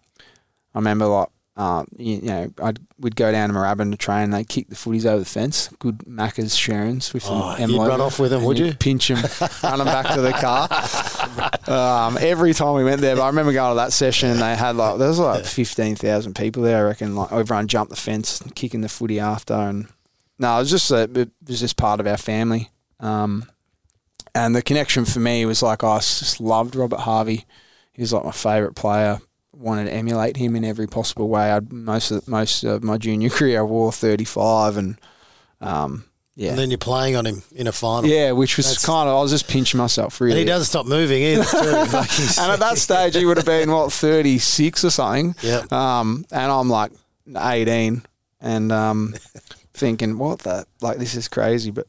I 0.74 0.78
remember 0.78 1.08
like 1.08 1.30
uh, 1.62 1.84
you, 1.98 2.16
you 2.16 2.22
know 2.22 2.52
I'd 2.64 2.80
we'd 3.00 3.16
go 3.16 3.32
down 3.32 3.50
to 3.50 3.56
Moorabbin 3.56 3.92
to 3.92 3.98
train. 3.98 4.24
and 4.26 4.34
They'd 4.34 4.48
kick 4.50 4.68
the 4.70 4.76
footies 4.76 5.06
over 5.06 5.20
the 5.20 5.26
fence. 5.26 5.70
Good 5.80 6.00
Macca's 6.00 6.56
Sharons 6.56 7.14
with 7.14 7.26
Oh, 7.28 7.56
an 7.58 7.70
you'd 7.70 7.78
run 7.88 8.02
off 8.02 8.20
with 8.20 8.32
'em, 8.34 8.40
and 8.40 8.48
would 8.48 8.58
you? 8.60 8.74
Pinch 8.74 9.10
them, 9.10 9.18
run 9.64 9.78
them 9.80 9.88
back 9.88 10.14
to 10.16 10.22
the 10.22 10.32
car. 10.34 10.68
Um, 11.72 12.18
every 12.20 12.54
time 12.54 12.74
we 12.76 12.84
went 12.84 13.00
there, 13.00 13.16
but 13.16 13.22
I 13.22 13.28
remember 13.28 13.54
going 13.54 13.72
to 13.72 13.76
that 13.76 13.94
session 13.94 14.30
and 14.32 14.40
they 14.42 14.56
had 14.56 14.76
like 14.76 14.98
there 14.98 15.08
was 15.08 15.20
like 15.20 15.46
fifteen 15.46 15.96
thousand 15.96 16.36
people 16.36 16.64
there. 16.64 16.80
I 16.86 16.90
reckon 16.90 17.16
like 17.16 17.32
everyone 17.32 17.68
jumped 17.68 17.92
the 17.92 17.96
fence, 17.96 18.44
kicking 18.56 18.82
the 18.82 18.90
footy 18.90 19.20
after, 19.20 19.54
and 19.54 19.88
no, 20.40 20.56
it 20.56 20.60
was 20.60 20.70
just 20.72 20.92
a, 20.92 21.04
it 21.04 21.30
was 21.48 21.60
just 21.62 21.78
part 21.78 22.00
of 22.02 22.08
our 22.08 22.18
family. 22.18 22.70
Um, 23.00 23.46
and 24.36 24.54
the 24.56 24.62
connection 24.62 25.06
for 25.06 25.20
me 25.20 25.46
was 25.46 25.62
like 25.64 25.84
I 25.84 25.98
just 26.00 26.42
loved 26.42 26.76
Robert 26.76 27.02
Harvey. 27.02 27.46
He 27.94 28.02
was 28.02 28.12
like 28.12 28.26
my 28.26 28.32
favourite 28.32 28.76
player. 28.76 29.22
Wanted 29.62 29.86
to 29.86 29.94
emulate 29.94 30.38
him 30.38 30.56
in 30.56 30.66
every 30.66 30.88
possible 30.88 31.30
way. 31.30 31.52
I'd 31.52 31.72
most 31.72 32.10
of 32.12 32.28
most 32.28 32.64
of 32.64 32.84
my 32.84 32.98
junior 32.98 33.30
career 33.38 33.60
I 33.60 33.64
wore 33.64 33.92
thirty 33.92 34.26
five 34.26 34.76
and 34.78 34.98
um, 35.62 36.06
yeah. 36.36 36.50
And 36.52 36.58
then 36.60 36.72
you're 36.72 36.78
playing 36.80 37.16
on 37.16 37.26
him 37.28 37.44
in 37.54 37.68
a 37.68 37.72
final. 37.72 38.10
yeah, 38.10 38.32
which 38.32 38.58
was 38.58 38.66
That's- 38.66 38.84
kind 38.86 39.08
of 39.08 39.16
I 39.16 39.22
was 39.22 39.30
just 39.32 39.48
pinching 39.48 39.78
myself 39.78 40.20
really. 40.20 40.32
And 40.32 40.40
he 40.40 40.46
doesn't 40.46 40.66
stop 40.66 40.86
moving 40.88 41.22
either. 41.22 41.44
Like 41.94 42.20
and 42.40 42.52
at 42.52 42.60
that 42.60 42.78
stage, 42.78 43.16
he 43.16 43.26
would 43.26 43.38
have 43.38 43.46
been 43.46 43.70
what 43.70 43.92
thirty 43.94 44.40
six 44.40 44.84
or 44.84 44.90
something. 44.90 45.36
Yeah. 45.44 45.64
Um, 45.70 46.26
and 46.32 46.52
I'm 46.52 46.70
like 46.70 46.92
eighteen, 47.38 48.02
and 48.40 48.72
um, 48.72 49.14
thinking, 49.74 50.18
what 50.18 50.40
the 50.40 50.66
like 50.82 50.98
this 50.98 51.16
is 51.16 51.28
crazy, 51.28 51.70
but. 51.72 51.86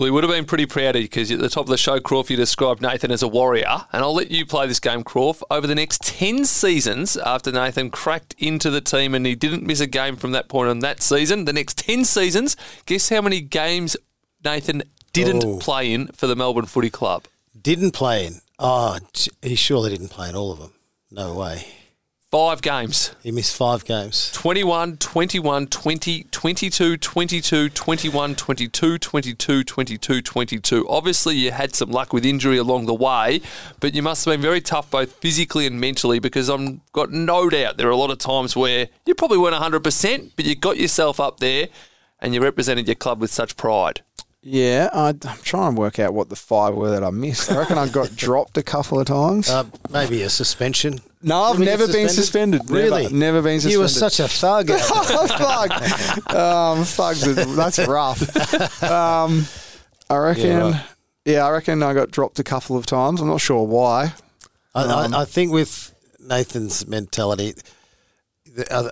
Well, 0.00 0.06
he 0.06 0.12
would 0.12 0.24
have 0.24 0.32
been 0.32 0.46
pretty 0.46 0.64
proud 0.64 0.96
of 0.96 1.02
you 1.02 1.08
because 1.08 1.30
at 1.30 1.40
the 1.40 1.50
top 1.50 1.64
of 1.64 1.68
the 1.68 1.76
show, 1.76 2.00
Croft, 2.00 2.30
you 2.30 2.36
described 2.38 2.80
Nathan 2.80 3.10
as 3.10 3.22
a 3.22 3.28
warrior. 3.28 3.84
And 3.92 4.02
I'll 4.02 4.14
let 4.14 4.30
you 4.30 4.46
play 4.46 4.66
this 4.66 4.80
game, 4.80 5.04
Croft. 5.04 5.42
Over 5.50 5.66
the 5.66 5.74
next 5.74 6.00
10 6.04 6.46
seasons, 6.46 7.18
after 7.18 7.52
Nathan 7.52 7.90
cracked 7.90 8.34
into 8.38 8.70
the 8.70 8.80
team 8.80 9.14
and 9.14 9.26
he 9.26 9.34
didn't 9.34 9.62
miss 9.62 9.78
a 9.80 9.86
game 9.86 10.16
from 10.16 10.32
that 10.32 10.48
point 10.48 10.70
on 10.70 10.78
that 10.78 11.02
season, 11.02 11.44
the 11.44 11.52
next 11.52 11.76
10 11.76 12.06
seasons, 12.06 12.56
guess 12.86 13.10
how 13.10 13.20
many 13.20 13.42
games 13.42 13.94
Nathan 14.42 14.84
didn't 15.12 15.44
Oh. 15.44 15.58
play 15.58 15.92
in 15.92 16.06
for 16.08 16.26
the 16.26 16.34
Melbourne 16.34 16.64
Footy 16.64 16.88
Club? 16.88 17.24
didn't 17.60 17.90
play 17.90 18.24
in. 18.24 18.40
Oh, 18.58 18.96
he 19.42 19.54
surely 19.54 19.90
didn't 19.90 20.08
play 20.08 20.30
in 20.30 20.34
all 20.34 20.50
of 20.50 20.60
them. 20.60 20.72
No 21.10 21.34
way. 21.34 21.66
Five 22.30 22.62
games. 22.62 23.16
He 23.24 23.32
missed 23.32 23.56
five 23.56 23.84
games. 23.84 24.30
21, 24.30 24.98
21, 24.98 25.66
20, 25.66 26.22
22, 26.30 26.96
22, 26.96 27.68
21, 27.70 28.34
22, 28.36 28.98
22, 28.98 29.64
22, 29.64 30.22
22. 30.22 30.88
Obviously, 30.88 31.34
you 31.34 31.50
had 31.50 31.74
some 31.74 31.90
luck 31.90 32.12
with 32.12 32.24
injury 32.24 32.56
along 32.56 32.86
the 32.86 32.94
way, 32.94 33.40
but 33.80 33.96
you 33.96 34.02
must 34.02 34.24
have 34.24 34.32
been 34.32 34.40
very 34.40 34.60
tough 34.60 34.88
both 34.92 35.14
physically 35.14 35.66
and 35.66 35.80
mentally 35.80 36.20
because 36.20 36.48
I've 36.48 36.78
got 36.92 37.10
no 37.10 37.50
doubt 37.50 37.78
there 37.78 37.88
are 37.88 37.90
a 37.90 37.96
lot 37.96 38.12
of 38.12 38.18
times 38.18 38.54
where 38.54 38.86
you 39.04 39.16
probably 39.16 39.38
weren't 39.38 39.56
100%, 39.56 40.30
but 40.36 40.44
you 40.44 40.54
got 40.54 40.76
yourself 40.76 41.18
up 41.18 41.40
there 41.40 41.66
and 42.20 42.32
you 42.32 42.40
represented 42.40 42.86
your 42.86 42.94
club 42.94 43.20
with 43.20 43.32
such 43.32 43.56
pride. 43.56 44.02
Yeah, 44.42 44.88
I, 44.92 45.08
I'm 45.08 45.38
trying 45.42 45.74
to 45.74 45.80
work 45.80 45.98
out 45.98 46.14
what 46.14 46.30
the 46.30 46.36
five 46.36 46.74
were 46.74 46.90
that 46.90 47.04
I 47.04 47.10
missed. 47.10 47.52
I 47.52 47.58
reckon 47.58 47.76
I 47.76 47.88
got 47.88 48.16
dropped 48.16 48.56
a 48.56 48.62
couple 48.62 48.98
of 48.98 49.06
times. 49.06 49.50
Uh, 49.50 49.64
maybe 49.90 50.22
a 50.22 50.30
suspension. 50.30 51.00
no, 51.22 51.42
I've 51.42 51.58
never 51.58 51.86
been 51.86 52.08
suspended. 52.08 52.62
Really? 52.70 53.02
Never, 53.04 53.14
never 53.14 53.42
been 53.42 53.60
suspended. 53.60 53.72
You 53.74 53.80
were 53.80 53.88
such 53.88 54.18
a 54.18 54.28
thug. 54.28 54.70
fuck. 54.70 56.32
Um, 56.34 56.84
fuck. 56.84 57.16
That's 57.16 57.78
rough. 57.86 58.82
Um, 58.82 59.44
I 60.08 60.16
reckon. 60.16 60.44
Yeah, 60.46 60.82
Yeah. 61.26 61.46
I 61.46 61.50
reckon 61.50 61.82
I 61.82 61.92
got 61.94 62.10
dropped 62.10 62.38
a 62.38 62.44
couple 62.44 62.76
of 62.76 62.86
times. 62.86 63.20
I'm 63.20 63.28
not 63.28 63.40
sure 63.42 63.64
why. 63.66 64.14
I, 64.74 64.82
Um, 64.84 65.14
I, 65.14 65.20
I 65.20 65.24
think 65.26 65.52
with 65.52 65.94
Nathan's 66.18 66.86
mentality, 66.86 67.54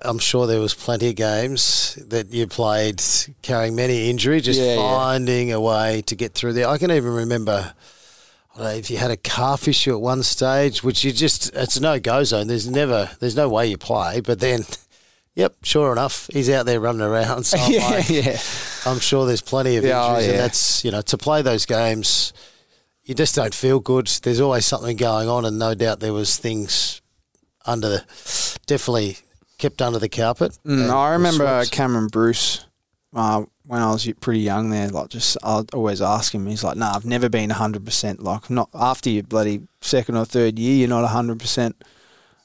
I'm 0.05 0.19
sure 0.19 0.47
there 0.47 0.61
was 0.61 0.75
plenty 0.75 1.09
of 1.11 1.17
games 1.17 1.97
that 2.09 2.33
you 2.33 2.47
played 2.47 3.03
carrying 3.43 3.75
many 3.75 4.09
injury, 4.09 4.41
just 4.41 4.61
Yeah, 4.61 4.75
yeah. 4.75 4.77
finding 4.77 5.53
a 5.53 5.61
way 5.61 6.03
to 6.03 6.15
get 6.15 6.35
through 6.35 6.53
there. 6.53 6.69
I 6.69 6.79
can 6.79 6.91
even 6.91 7.13
remember. 7.13 7.75
I 8.55 8.59
don't 8.59 8.65
know, 8.73 8.79
if 8.79 8.91
you 8.91 8.97
had 8.97 9.11
a 9.13 9.17
calf 9.17 9.69
issue 9.69 9.95
at 9.95 10.01
one 10.01 10.23
stage, 10.25 10.83
which 10.83 11.05
you 11.05 11.13
just, 11.13 11.55
it's 11.55 11.79
no 11.81 12.01
go 12.01 12.25
zone. 12.25 12.49
There's 12.49 12.69
never, 12.69 13.09
there's 13.21 13.37
no 13.37 13.49
way 13.49 13.69
you 13.69 13.77
play. 13.79 14.21
But 14.21 14.41
then, 14.41 14.63
yep, 15.37 15.55
sure 15.63 15.93
enough, 15.93 16.29
he's 16.33 16.51
out 16.51 16.67
there 16.67 16.81
running 16.81 17.03
around. 17.03 17.45
So 17.47 17.57
I'm, 17.59 17.73
yeah, 17.73 17.89
like, 17.89 18.09
yeah. 18.09 18.39
I'm 18.85 18.99
sure 18.99 19.27
there's 19.27 19.43
plenty 19.43 19.77
of 19.77 19.85
Yeah, 19.85 20.03
oh, 20.03 20.09
injuries. 20.17 20.29
And 20.29 20.39
that's, 20.39 20.85
you 20.85 20.91
know, 20.91 21.03
to 21.03 21.17
play 21.19 21.43
those 21.43 21.67
games, 21.67 22.33
you 23.05 23.15
just 23.15 23.35
don't 23.37 23.55
feel 23.55 23.79
good. 23.81 24.07
There's 24.23 24.41
always 24.41 24.67
something 24.67 24.97
going 24.97 25.29
on, 25.29 25.45
and 25.45 25.59
no 25.59 25.75
doubt 25.75 26.01
there 26.01 26.13
was 26.13 26.37
things 26.37 27.01
under 27.65 27.89
the, 27.89 28.59
definitely 28.67 29.19
kept 29.59 29.83
under 29.83 29.99
the 29.99 30.09
carpet. 30.09 30.59
Mm, 30.65 30.91
I 30.91 31.13
remember 31.13 31.45
swaps. 31.45 31.71
Cameron 31.71 32.07
Bruce 32.09 32.67
uh, 33.15 33.45
when 33.67 33.83
I 33.83 33.91
was 33.91 34.11
pretty 34.21 34.41
young 34.41 34.71
there. 34.71 34.89
Like, 34.89 35.11
just 35.11 35.37
I'd 35.43 35.75
always 35.75 36.01
ask 36.01 36.35
him. 36.35 36.47
He's 36.47 36.65
like, 36.65 36.77
"Nah, 36.77 36.95
I've 36.95 37.05
never 37.05 37.29
been 37.29 37.51
hundred 37.51 37.85
percent. 37.85 38.23
Like, 38.23 38.49
not 38.51 38.71
after 38.75 39.11
your 39.11 39.25
bloody 39.25 39.63
second 39.81 40.17
or 40.17 40.25
third 40.25 40.59
year, 40.59 40.77
you're 40.77 40.89
not 40.89 41.07
hundred 41.09 41.41
percent." 41.41 41.83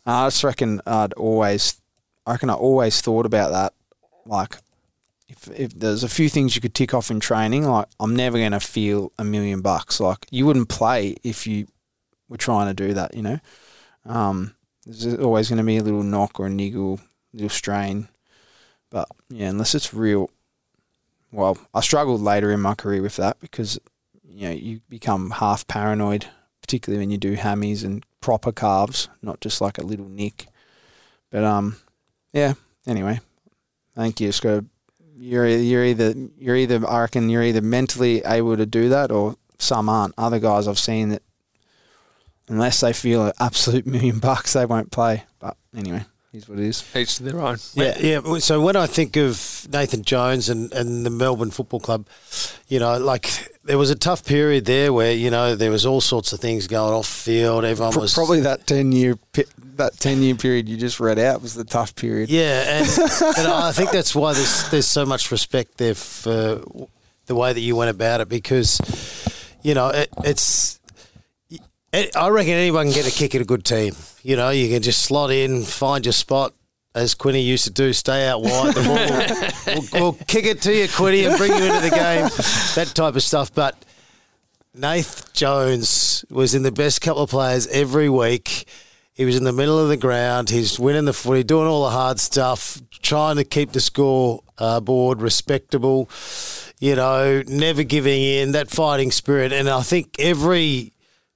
I 0.06 0.28
just 0.28 0.44
reckon 0.44 0.82
I'd 0.86 1.14
always, 1.14 1.80
I 2.26 2.34
reckon 2.34 2.50
I 2.50 2.56
always 2.56 3.00
thought 3.00 3.26
about 3.26 3.52
that. 3.52 3.74
Like, 4.26 4.58
if 5.30 5.48
if 5.58 5.80
there's 5.80 6.04
a 6.04 6.10
few 6.10 6.30
things 6.30 6.56
you 6.56 6.62
could 6.62 6.74
tick 6.74 6.94
off 6.94 7.12
in 7.12 7.20
training, 7.20 7.66
like 7.66 7.88
I'm 8.00 8.16
never 8.16 8.38
going 8.38 8.52
to 8.52 8.60
feel 8.60 9.12
a 9.18 9.24
million 9.24 9.62
bucks. 9.62 10.00
Like, 10.00 10.26
you 10.32 10.46
wouldn't 10.46 10.70
play 10.70 11.16
if 11.24 11.48
you 11.48 11.68
were 12.28 12.38
trying 12.38 12.68
to 12.68 12.74
do 12.74 12.94
that. 12.94 13.16
You 13.16 13.22
know. 13.22 13.40
Um, 14.06 14.56
there's 14.86 15.16
always 15.16 15.50
going 15.50 15.58
to 15.58 15.64
be 15.64 15.78
a 15.78 15.84
little 15.84 16.04
knock 16.04 16.40
or 16.40 16.48
a 16.48 16.50
niggle, 16.50 17.00
little 17.34 17.50
strain. 17.50 18.08
But 18.90 19.08
yeah, 19.30 19.50
unless 19.50 19.76
it's 19.76 19.94
real. 19.94 20.30
Well, 21.32 21.58
I 21.74 21.82
struggled 21.82 22.22
later 22.22 22.52
in 22.52 22.62
my 22.62 22.76
career 22.76 23.02
with 23.02 23.16
that 23.16 23.40
because 23.40 23.80
you 24.24 24.48
know 24.48 24.54
you 24.54 24.82
become 24.90 25.32
half 25.32 25.68
paranoid, 25.68 26.28
particularly 26.62 27.02
when 27.02 27.12
you 27.12 27.18
do 27.18 27.36
hammies 27.36 27.84
and 27.84 28.06
proper 28.22 28.52
calves, 28.52 29.10
not 29.22 29.42
just 29.42 29.62
like 29.62 29.78
a 29.78 29.84
little 29.84 30.08
nick. 30.08 30.48
But 31.32 31.44
um, 31.44 31.78
yeah. 32.32 32.54
Anyway, 32.86 33.20
I 33.96 34.02
think 34.02 34.20
you 34.20 34.32
got 34.32 34.66
you're 35.16 35.48
you're 35.48 35.86
either 35.86 36.14
you're 36.38 36.56
either 36.56 36.88
I 36.88 37.02
reckon 37.02 37.30
you're 37.30 37.44
either 37.44 37.62
mentally 37.62 38.22
able 38.26 38.58
to 38.58 38.66
do 38.66 38.90
that 38.90 39.12
or 39.12 39.38
some 39.58 39.90
aren't. 39.90 40.14
Other 40.18 40.40
guys 40.40 40.68
I've 40.68 40.80
seen 40.80 41.10
that 41.10 41.24
unless 42.54 42.82
they 42.82 42.94
feel 42.94 43.26
an 43.26 43.34
absolute 43.40 43.86
million 43.86 44.20
bucks, 44.20 44.54
they 44.54 44.66
won't 44.66 44.92
play. 44.92 45.24
But 45.40 45.58
anyway, 45.76 46.06
here's 46.32 46.48
what 46.48 46.60
it 46.60 46.66
is. 46.66 46.84
Each 46.96 47.18
to 47.18 47.24
their 47.24 47.40
own. 47.40 47.58
Yeah, 47.74 47.98
yeah. 48.00 48.38
So 48.40 48.62
when 48.62 48.76
I 48.76 48.86
think 48.86 49.16
of 49.18 49.68
Nathan 49.72 50.04
Jones 50.04 50.50
and, 50.50 50.72
and 50.74 51.06
the 51.06 51.10
Melbourne 51.10 51.52
Football 51.52 51.80
Club, 51.80 52.08
you 52.68 52.80
know, 52.80 52.98
like 52.98 53.30
there 53.64 53.78
was 53.78 53.90
a 53.90 53.96
tough 53.96 54.26
period 54.26 54.66
there 54.66 54.94
where 54.94 55.14
you 55.14 55.32
know 55.32 55.56
there 55.56 55.72
was 55.72 55.86
all 55.86 56.02
sorts 56.02 56.34
of 56.34 56.40
things 56.40 56.68
going 56.68 56.94
off 56.94 57.08
field. 57.08 57.66
Everyone 57.66 58.00
was 58.00 58.14
Probably 58.14 58.42
that 58.42 58.68
ten 58.68 58.92
year 58.92 59.18
that 59.76 59.98
ten 60.00 60.22
year 60.22 60.36
period 60.36 60.70
you 60.70 60.78
just 60.78 61.00
read 61.00 61.18
out 61.20 61.42
was 61.42 61.56
the 61.56 61.64
tough 61.64 61.96
period. 61.96 62.30
Yeah, 62.30 62.80
and, 62.80 62.88
and 63.38 63.48
I 63.48 63.72
think 63.72 63.92
that's 63.92 64.14
why 64.14 64.34
there's 64.34 64.70
there's 64.70 64.88
so 64.88 65.06
much 65.06 65.32
respect 65.32 65.78
there 65.78 65.96
for 65.96 66.62
the 67.26 67.36
way 67.36 67.54
that 67.54 67.62
you 67.62 67.76
went 67.76 67.90
about 67.90 68.22
it 68.22 68.30
because 68.30 68.80
you 69.64 69.74
know 69.74 69.90
it, 69.90 70.10
it's. 70.24 70.80
It, 71.94 72.16
I 72.16 72.30
reckon 72.30 72.54
anyone 72.54 72.88
can 72.88 72.96
get 72.96 73.08
a 73.08 73.16
kick 73.16 73.36
at 73.36 73.42
a 73.42 73.46
good 73.46 73.64
team. 73.64 73.96
You 74.24 74.36
know, 74.36 74.50
you 74.50 74.68
can 74.68 74.82
just 74.82 75.04
slot 75.04 75.30
in, 75.30 75.62
find 75.64 76.04
your 76.04 76.14
spot, 76.14 76.54
as 76.96 77.14
Quinny 77.14 77.42
used 77.42 77.66
to 77.66 77.72
do. 77.72 77.94
Stay 77.94 78.28
out 78.28 78.42
wide. 78.42 78.76
Will 78.76 78.96
we'll, 79.68 79.84
we'll 79.94 80.14
kick 80.26 80.46
it 80.46 80.62
to 80.64 80.76
you, 80.76 80.88
Quinny, 80.88 81.26
and 81.26 81.38
bring 81.38 81.52
you 81.52 81.64
into 81.64 81.82
the 81.82 81.92
game. 81.92 82.30
That 82.76 82.92
type 82.96 83.16
of 83.16 83.22
stuff. 83.22 83.54
But 83.54 83.86
Nath 84.74 85.34
Jones 85.34 86.26
was 86.32 86.56
in 86.56 86.64
the 86.64 86.72
best 86.72 87.02
couple 87.02 87.24
of 87.24 87.30
players 87.30 87.68
every 87.68 88.10
week. 88.10 88.68
He 89.14 89.26
was 89.26 89.38
in 89.38 89.44
the 89.44 89.54
middle 89.54 89.78
of 89.78 89.90
the 89.90 89.98
ground. 89.98 90.50
He's 90.50 90.80
winning 90.80 91.06
the 91.06 91.14
footy, 91.14 91.44
doing 91.44 91.68
all 91.68 91.84
the 91.84 91.92
hard 91.92 92.20
stuff, 92.20 92.82
trying 92.90 93.36
to 93.36 93.44
keep 93.44 93.72
the 93.72 93.80
score 93.80 94.42
uh, 94.58 94.80
board 94.80 95.22
respectable. 95.22 96.10
You 96.80 96.96
know, 96.96 97.44
never 97.46 97.84
giving 97.84 98.24
in. 98.24 98.54
That 98.54 98.72
fighting 98.72 99.12
spirit, 99.12 99.54
and 99.54 99.70
I 99.70 99.82
think 99.84 100.16
every 100.18 100.93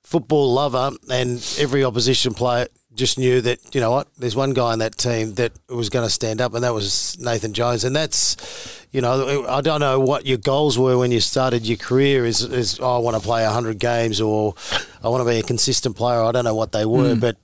football 0.07 0.53
lover 0.53 0.91
and 1.09 1.45
every 1.59 1.83
opposition 1.83 2.33
player 2.33 2.65
just 2.95 3.19
knew 3.19 3.41
that 3.41 3.75
you 3.75 3.81
know 3.81 3.91
what 3.91 4.07
there's 4.17 4.37
one 4.37 4.53
guy 4.53 4.71
in 4.71 4.79
that 4.79 4.97
team 4.97 5.33
that 5.33 5.51
was 5.67 5.89
going 5.89 6.07
to 6.07 6.09
stand 6.09 6.39
up 6.39 6.53
and 6.53 6.63
that 6.63 6.73
was 6.73 7.19
Nathan 7.19 7.51
Jones. 7.51 7.83
And 7.83 7.93
that's 7.93 8.85
you 8.93 9.01
know 9.01 9.45
I 9.45 9.59
don't 9.59 9.81
know 9.81 9.99
what 9.99 10.25
your 10.25 10.37
goals 10.37 10.79
were 10.79 10.97
when 10.97 11.11
you 11.11 11.19
started 11.19 11.67
your 11.67 11.75
career 11.75 12.25
is, 12.25 12.41
is 12.41 12.79
oh, 12.79 12.95
I 12.95 12.99
want 12.99 13.17
to 13.17 13.21
play 13.21 13.43
100 13.43 13.79
games 13.79 14.21
or 14.21 14.55
I 15.03 15.09
want 15.09 15.27
to 15.27 15.29
be 15.29 15.39
a 15.39 15.43
consistent 15.43 15.97
player. 15.97 16.23
I 16.23 16.31
don't 16.31 16.45
know 16.45 16.55
what 16.55 16.71
they 16.71 16.85
were 16.85 17.15
but 17.15 17.35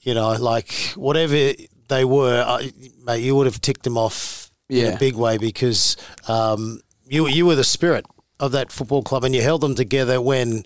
you 0.00 0.12
know 0.12 0.32
like 0.32 0.72
whatever 0.96 1.52
they 1.86 2.04
were 2.04 2.44
I, 2.44 2.72
mate 3.04 3.22
you 3.22 3.36
would 3.36 3.46
have 3.46 3.60
ticked 3.60 3.84
them 3.84 3.96
off 3.96 4.50
in 4.68 4.94
a 4.94 4.98
big 4.98 5.14
way 5.14 5.38
because 5.38 5.96
um, 6.26 6.80
you 7.06 7.28
you 7.28 7.46
were 7.46 7.54
the 7.54 7.64
spirit 7.64 8.06
of 8.40 8.50
that 8.52 8.72
football 8.72 9.04
club 9.04 9.22
and 9.22 9.36
you 9.36 9.40
held 9.40 9.60
them 9.60 9.76
together 9.76 10.20
when 10.20 10.64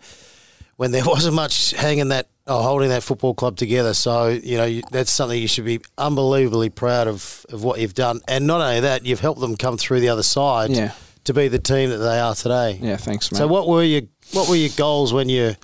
when 0.77 0.91
there 0.93 1.05
wasn't 1.07 1.35
much 1.35 1.73
hanging 1.73 2.09
that 2.09 2.29
or 2.47 2.62
holding 2.62 2.91
that 2.91 3.03
football 3.03 3.35
club 3.35 3.57
together. 3.57 3.93
So 3.95 4.29
you 4.29 4.57
know 4.57 4.65
you, 4.65 4.83
that's 4.91 5.12
something 5.12 5.41
you 5.41 5.49
should 5.49 5.65
be 5.65 5.81
unbelievably 5.99 6.71
proud 6.71 7.09
of 7.09 7.45
of 7.51 7.62
what 7.65 7.81
you've 7.81 7.95
done, 7.95 8.21
and 8.29 8.47
not 8.47 8.61
only 8.61 8.81
that, 8.81 9.05
you've 9.05 9.21
helped 9.21 9.41
them 9.41 9.57
come 9.57 9.77
through 9.79 10.01
the 10.01 10.09
other 10.09 10.23
side 10.23 10.71
Yeah. 10.71 10.93
to 11.25 11.35
be 11.35 11.49
the 11.49 11.59
team 11.59 11.91
that 11.91 11.99
they 11.99 12.19
are 12.21 12.35
today. 12.35 12.79
Yeah, 12.81 12.97
thanks, 12.97 13.31
mate. 13.33 13.39
So 13.39 13.47
what 13.47 13.67
were 13.69 13.83
your 13.83 14.03
what 14.33 14.49
were 14.49 14.57
your 14.57 14.71
goals 14.77 15.12
when 15.12 15.29
you 15.29 15.57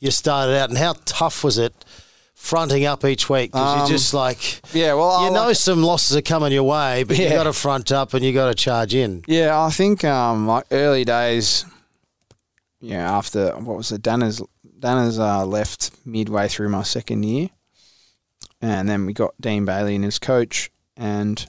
you 0.00 0.10
started 0.10 0.56
out, 0.56 0.68
and 0.68 0.78
how 0.78 0.94
tough 1.04 1.42
was 1.44 1.58
it? 1.58 1.72
Fronting 2.34 2.84
up 2.84 3.04
each 3.04 3.28
week 3.28 3.50
because 3.50 3.72
Um, 3.72 3.78
you're 3.80 3.88
just 3.98 4.14
like 4.14 4.60
yeah, 4.72 4.94
well, 4.94 5.10
I 5.10 5.24
you 5.26 5.32
know 5.32 5.46
like- 5.48 5.56
some 5.56 5.82
losses 5.82 6.16
are 6.16 6.22
coming 6.22 6.52
your 6.52 6.62
way, 6.62 7.02
but 7.02 7.18
you 7.18 7.24
Yeah. 7.24 7.34
got 7.34 7.44
to 7.44 7.52
front 7.52 7.90
up 7.90 8.14
and 8.14 8.24
you 8.24 8.32
got 8.32 8.46
to 8.46 8.54
charge 8.54 8.94
in. 8.94 9.24
Yeah, 9.26 9.60
I 9.60 9.70
think 9.70 10.04
um, 10.04 10.46
like 10.46 10.64
early 10.70 11.04
days. 11.04 11.64
Yeah, 12.80 13.10
after 13.10 13.50
what 13.56 13.76
was 13.76 13.90
it? 13.92 14.02
Dana's 14.02 14.40
Dana's 14.78 15.18
uh, 15.18 15.44
left 15.44 15.90
midway 16.04 16.48
through 16.48 16.68
my 16.68 16.82
second 16.82 17.24
year, 17.24 17.50
and 18.60 18.88
then 18.88 19.04
we 19.04 19.12
got 19.12 19.34
Dean 19.40 19.64
Bailey 19.64 19.96
and 19.96 20.04
his 20.04 20.18
coach, 20.18 20.70
and 20.96 21.44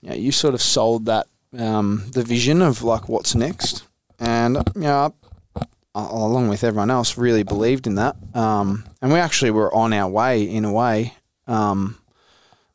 yeah, 0.00 0.14
you 0.14 0.32
sort 0.32 0.54
of 0.54 0.62
sold 0.62 1.06
that 1.06 1.26
um, 1.58 2.04
the 2.12 2.22
vision 2.22 2.62
of 2.62 2.82
like 2.82 3.08
what's 3.08 3.34
next, 3.34 3.86
and 4.18 4.56
you 4.74 4.82
know, 4.82 5.14
along 5.94 6.48
with 6.48 6.64
everyone 6.64 6.90
else, 6.90 7.18
really 7.18 7.42
believed 7.42 7.86
in 7.86 7.96
that, 7.96 8.16
um, 8.34 8.84
and 9.02 9.12
we 9.12 9.18
actually 9.18 9.50
were 9.50 9.74
on 9.74 9.92
our 9.92 10.08
way 10.08 10.42
in 10.42 10.64
a 10.64 10.72
way. 10.72 11.14
Um, 11.46 11.98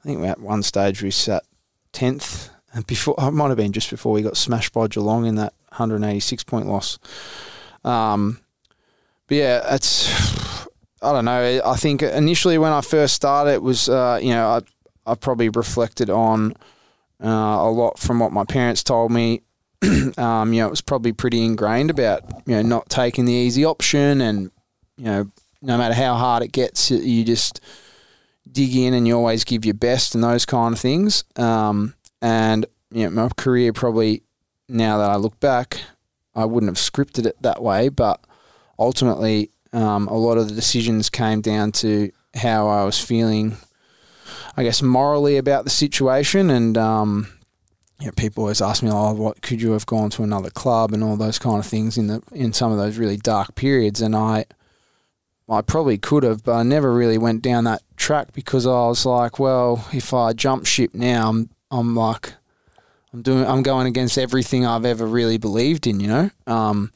I 0.01 0.07
think 0.07 0.23
at 0.23 0.39
one 0.39 0.61
stage 0.61 1.01
we 1.01 1.11
sat 1.11 1.43
tenth 1.91 2.51
before 2.87 3.15
it 3.17 3.31
might 3.31 3.47
have 3.47 3.57
been 3.57 3.73
just 3.73 3.89
before 3.89 4.13
we 4.13 4.21
got 4.21 4.37
smashed 4.37 4.71
by 4.71 4.87
Geelong 4.87 5.25
in 5.25 5.35
that 5.35 5.53
186 5.79 6.43
point 6.43 6.67
loss. 6.67 6.99
Um, 7.83 8.39
but 9.27 9.37
yeah, 9.37 9.75
it's 9.75 10.09
I 11.01 11.13
don't 11.13 11.25
know. 11.25 11.61
I 11.65 11.75
think 11.75 12.01
initially 12.01 12.57
when 12.57 12.73
I 12.73 12.81
first 12.81 13.15
started, 13.15 13.51
it 13.51 13.61
was 13.61 13.89
uh, 13.89 14.19
you 14.21 14.31
know 14.31 14.47
I 14.47 14.61
I 15.11 15.15
probably 15.15 15.49
reflected 15.49 16.09
on 16.09 16.53
uh, 17.23 17.27
a 17.27 17.69
lot 17.69 17.99
from 17.99 18.19
what 18.19 18.31
my 18.31 18.45
parents 18.45 18.83
told 18.83 19.11
me. 19.11 19.41
um, 20.17 20.53
you 20.53 20.59
know, 20.59 20.67
it 20.67 20.71
was 20.71 20.81
probably 20.81 21.13
pretty 21.13 21.43
ingrained 21.43 21.89
about 21.89 22.23
you 22.45 22.55
know 22.55 22.61
not 22.61 22.89
taking 22.89 23.25
the 23.25 23.33
easy 23.33 23.63
option, 23.63 24.21
and 24.21 24.51
you 24.97 25.05
know 25.05 25.31
no 25.61 25.77
matter 25.77 25.93
how 25.93 26.15
hard 26.15 26.43
it 26.43 26.51
gets, 26.51 26.91
you 26.91 27.23
just 27.23 27.61
dig 28.51 28.75
in 28.75 28.93
and 28.93 29.07
you 29.07 29.15
always 29.15 29.43
give 29.43 29.65
your 29.65 29.73
best 29.73 30.15
and 30.15 30.23
those 30.23 30.45
kind 30.45 30.73
of 30.73 30.79
things. 30.79 31.23
Um, 31.35 31.95
and 32.21 32.65
you 32.91 33.03
know, 33.03 33.09
my 33.09 33.29
career 33.37 33.73
probably 33.73 34.23
now 34.69 34.97
that 34.99 35.09
I 35.09 35.15
look 35.15 35.39
back, 35.39 35.81
I 36.35 36.45
wouldn't 36.45 36.69
have 36.69 36.77
scripted 36.77 37.25
it 37.25 37.41
that 37.41 37.61
way, 37.61 37.89
but 37.89 38.23
ultimately, 38.77 39.51
um, 39.73 40.07
a 40.07 40.17
lot 40.17 40.37
of 40.37 40.47
the 40.47 40.55
decisions 40.55 41.09
came 41.09 41.41
down 41.41 41.71
to 41.73 42.11
how 42.35 42.67
I 42.67 42.85
was 42.85 42.99
feeling. 42.99 43.57
I 44.55 44.63
guess 44.63 44.81
morally 44.81 45.37
about 45.37 45.63
the 45.63 45.69
situation, 45.69 46.49
and 46.49 46.77
um, 46.77 47.27
you 47.99 48.07
know, 48.07 48.11
people 48.13 48.43
always 48.43 48.61
ask 48.61 48.83
me, 48.83 48.89
"Oh, 48.91 49.13
what 49.13 49.41
could 49.41 49.61
you 49.61 49.71
have 49.71 49.85
gone 49.85 50.09
to 50.11 50.23
another 50.23 50.49
club?" 50.49 50.93
and 50.93 51.03
all 51.03 51.17
those 51.17 51.39
kind 51.39 51.59
of 51.59 51.65
things 51.65 51.97
in 51.97 52.07
the 52.07 52.21
in 52.31 52.53
some 52.53 52.71
of 52.71 52.77
those 52.77 52.97
really 52.97 53.17
dark 53.17 53.55
periods, 53.55 54.01
and 54.01 54.15
I. 54.15 54.45
I 55.51 55.61
probably 55.63 55.97
could 55.97 56.21
have, 56.21 56.43
but 56.43 56.53
I 56.53 56.61
never 56.61 56.93
really 56.93 57.17
went 57.17 57.41
down 57.41 57.63
that 57.63 57.81
track 57.95 58.33
because 58.33 58.67
I 58.67 58.85
was 58.85 59.03
like, 59.03 59.39
well, 59.39 59.83
if 59.91 60.13
I 60.13 60.31
jump 60.31 60.67
ship 60.67 60.93
now, 60.93 61.27
I'm, 61.27 61.49
I'm 61.71 61.95
like, 61.95 62.35
I'm 63.13 63.21
doing, 63.21 63.45
I'm 63.45 63.63
going 63.63 63.87
against 63.87 64.17
everything 64.17 64.65
I've 64.65 64.85
ever 64.85 65.05
really 65.05 65.37
believed 65.37 65.87
in, 65.87 65.99
you 65.99 66.07
know. 66.07 66.29
Um, 66.47 66.91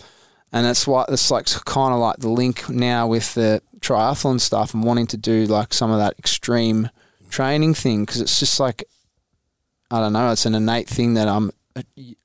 and 0.52 0.66
that's 0.66 0.86
why 0.86 1.06
it's 1.10 1.32
like 1.32 1.46
kind 1.66 1.94
of 1.94 2.00
like 2.00 2.18
the 2.18 2.30
link 2.30 2.70
now 2.70 3.08
with 3.08 3.34
the 3.34 3.62
triathlon 3.80 4.40
stuff 4.40 4.74
and 4.74 4.84
wanting 4.84 5.08
to 5.08 5.18
do 5.18 5.46
like 5.46 5.74
some 5.74 5.92
of 5.92 5.98
that 5.98 6.18
extreme 6.20 6.90
training 7.30 7.74
thing 7.74 8.06
because 8.06 8.22
it's 8.22 8.40
just 8.40 8.60
like, 8.60 8.84
I 9.90 10.00
don't 10.00 10.14
know, 10.14 10.32
it's 10.32 10.46
an 10.46 10.56
innate 10.56 10.88
thing 10.88 11.16
that 11.16 11.28
I'm. 11.28 11.52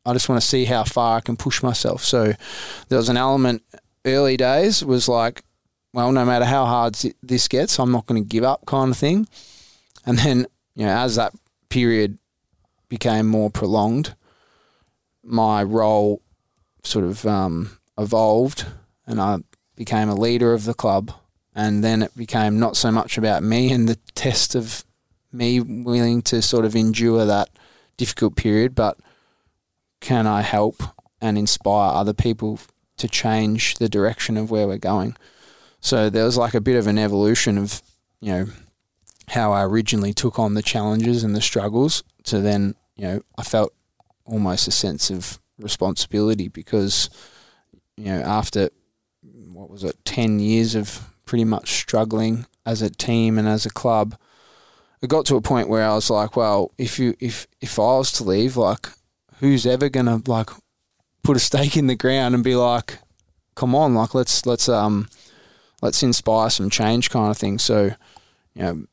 I 0.04 0.12
just 0.12 0.28
want 0.28 0.42
to 0.42 0.46
see 0.46 0.66
how 0.66 0.84
far 0.84 1.16
I 1.16 1.20
can 1.20 1.38
push 1.38 1.62
myself. 1.62 2.04
So 2.04 2.34
there 2.88 2.98
was 2.98 3.08
an 3.08 3.16
element 3.16 3.62
early 4.04 4.36
days 4.36 4.84
was 4.84 5.08
like 5.08 5.42
well, 5.92 6.12
no 6.12 6.24
matter 6.24 6.44
how 6.44 6.66
hard 6.66 6.96
this 7.22 7.48
gets, 7.48 7.78
I'm 7.78 7.92
not 7.92 8.06
going 8.06 8.22
to 8.22 8.28
give 8.28 8.44
up 8.44 8.66
kind 8.66 8.90
of 8.90 8.96
thing. 8.96 9.26
And 10.04 10.18
then, 10.18 10.46
you 10.74 10.86
know, 10.86 10.96
as 10.96 11.16
that 11.16 11.32
period 11.70 12.18
became 12.88 13.26
more 13.26 13.50
prolonged, 13.50 14.14
my 15.22 15.62
role 15.62 16.22
sort 16.82 17.04
of 17.04 17.26
um, 17.26 17.78
evolved 17.98 18.66
and 19.06 19.20
I 19.20 19.38
became 19.76 20.08
a 20.08 20.14
leader 20.14 20.52
of 20.52 20.64
the 20.64 20.74
club. 20.74 21.12
And 21.54 21.82
then 21.82 22.02
it 22.02 22.16
became 22.16 22.58
not 22.58 22.76
so 22.76 22.90
much 22.92 23.18
about 23.18 23.42
me 23.42 23.72
and 23.72 23.88
the 23.88 23.98
test 24.14 24.54
of 24.54 24.84
me 25.32 25.60
willing 25.60 26.22
to 26.22 26.40
sort 26.40 26.64
of 26.64 26.76
endure 26.76 27.26
that 27.26 27.50
difficult 27.96 28.36
period, 28.36 28.74
but 28.74 28.96
can 30.00 30.26
I 30.26 30.42
help 30.42 30.82
and 31.20 31.36
inspire 31.36 31.92
other 31.92 32.12
people 32.12 32.60
to 32.98 33.08
change 33.08 33.74
the 33.74 33.88
direction 33.88 34.36
of 34.36 34.50
where 34.50 34.68
we're 34.68 34.78
going? 34.78 35.16
So 35.80 36.08
there 36.08 36.24
was 36.24 36.36
like 36.36 36.54
a 36.54 36.60
bit 36.60 36.76
of 36.76 36.86
an 36.86 36.98
evolution 36.98 37.58
of, 37.58 37.82
you 38.20 38.32
know, 38.32 38.46
how 39.28 39.52
I 39.52 39.64
originally 39.64 40.14
took 40.14 40.38
on 40.38 40.54
the 40.54 40.62
challenges 40.62 41.24
and 41.24 41.34
the 41.34 41.40
struggles 41.40 42.02
to 42.28 42.40
then, 42.40 42.74
you 42.96 43.06
know, 43.06 43.22
I 43.36 43.42
felt 43.42 43.72
almost 44.24 44.68
a 44.68 44.72
sense 44.72 45.10
of 45.10 45.38
responsibility 45.58 46.48
because, 46.48 47.10
you 47.96 48.06
know, 48.06 48.20
after 48.20 48.70
what 49.52 49.70
was 49.70 49.84
it, 49.84 49.96
10 50.04 50.40
years 50.40 50.74
of 50.74 51.10
pretty 51.24 51.44
much 51.44 51.70
struggling 51.70 52.46
as 52.64 52.82
a 52.82 52.90
team 52.90 53.38
and 53.38 53.48
as 53.48 53.66
a 53.66 53.70
club, 53.70 54.16
it 55.00 55.08
got 55.08 55.26
to 55.26 55.36
a 55.36 55.40
point 55.40 55.68
where 55.68 55.84
I 55.84 55.94
was 55.94 56.10
like, 56.10 56.36
well, 56.36 56.72
if 56.76 56.98
you 56.98 57.14
if 57.20 57.46
if 57.60 57.78
I 57.78 57.82
was 57.98 58.10
to 58.12 58.24
leave, 58.24 58.56
like 58.56 58.88
who's 59.38 59.64
ever 59.64 59.88
gonna 59.88 60.22
like 60.26 60.50
put 61.22 61.36
a 61.36 61.40
stake 61.40 61.76
in 61.76 61.86
the 61.86 61.94
ground 61.94 62.34
and 62.34 62.42
be 62.42 62.56
like, 62.56 62.98
come 63.54 63.74
on, 63.74 63.94
like 63.94 64.14
let's 64.14 64.44
let's 64.44 64.68
um 64.68 65.08
let's 65.82 66.02
inspire 66.02 66.50
some 66.50 66.70
change 66.70 67.10
kind 67.10 67.30
of 67.30 67.38
thing. 67.38 67.58
So, 67.58 67.94
you 68.54 68.62
know, 68.62 68.86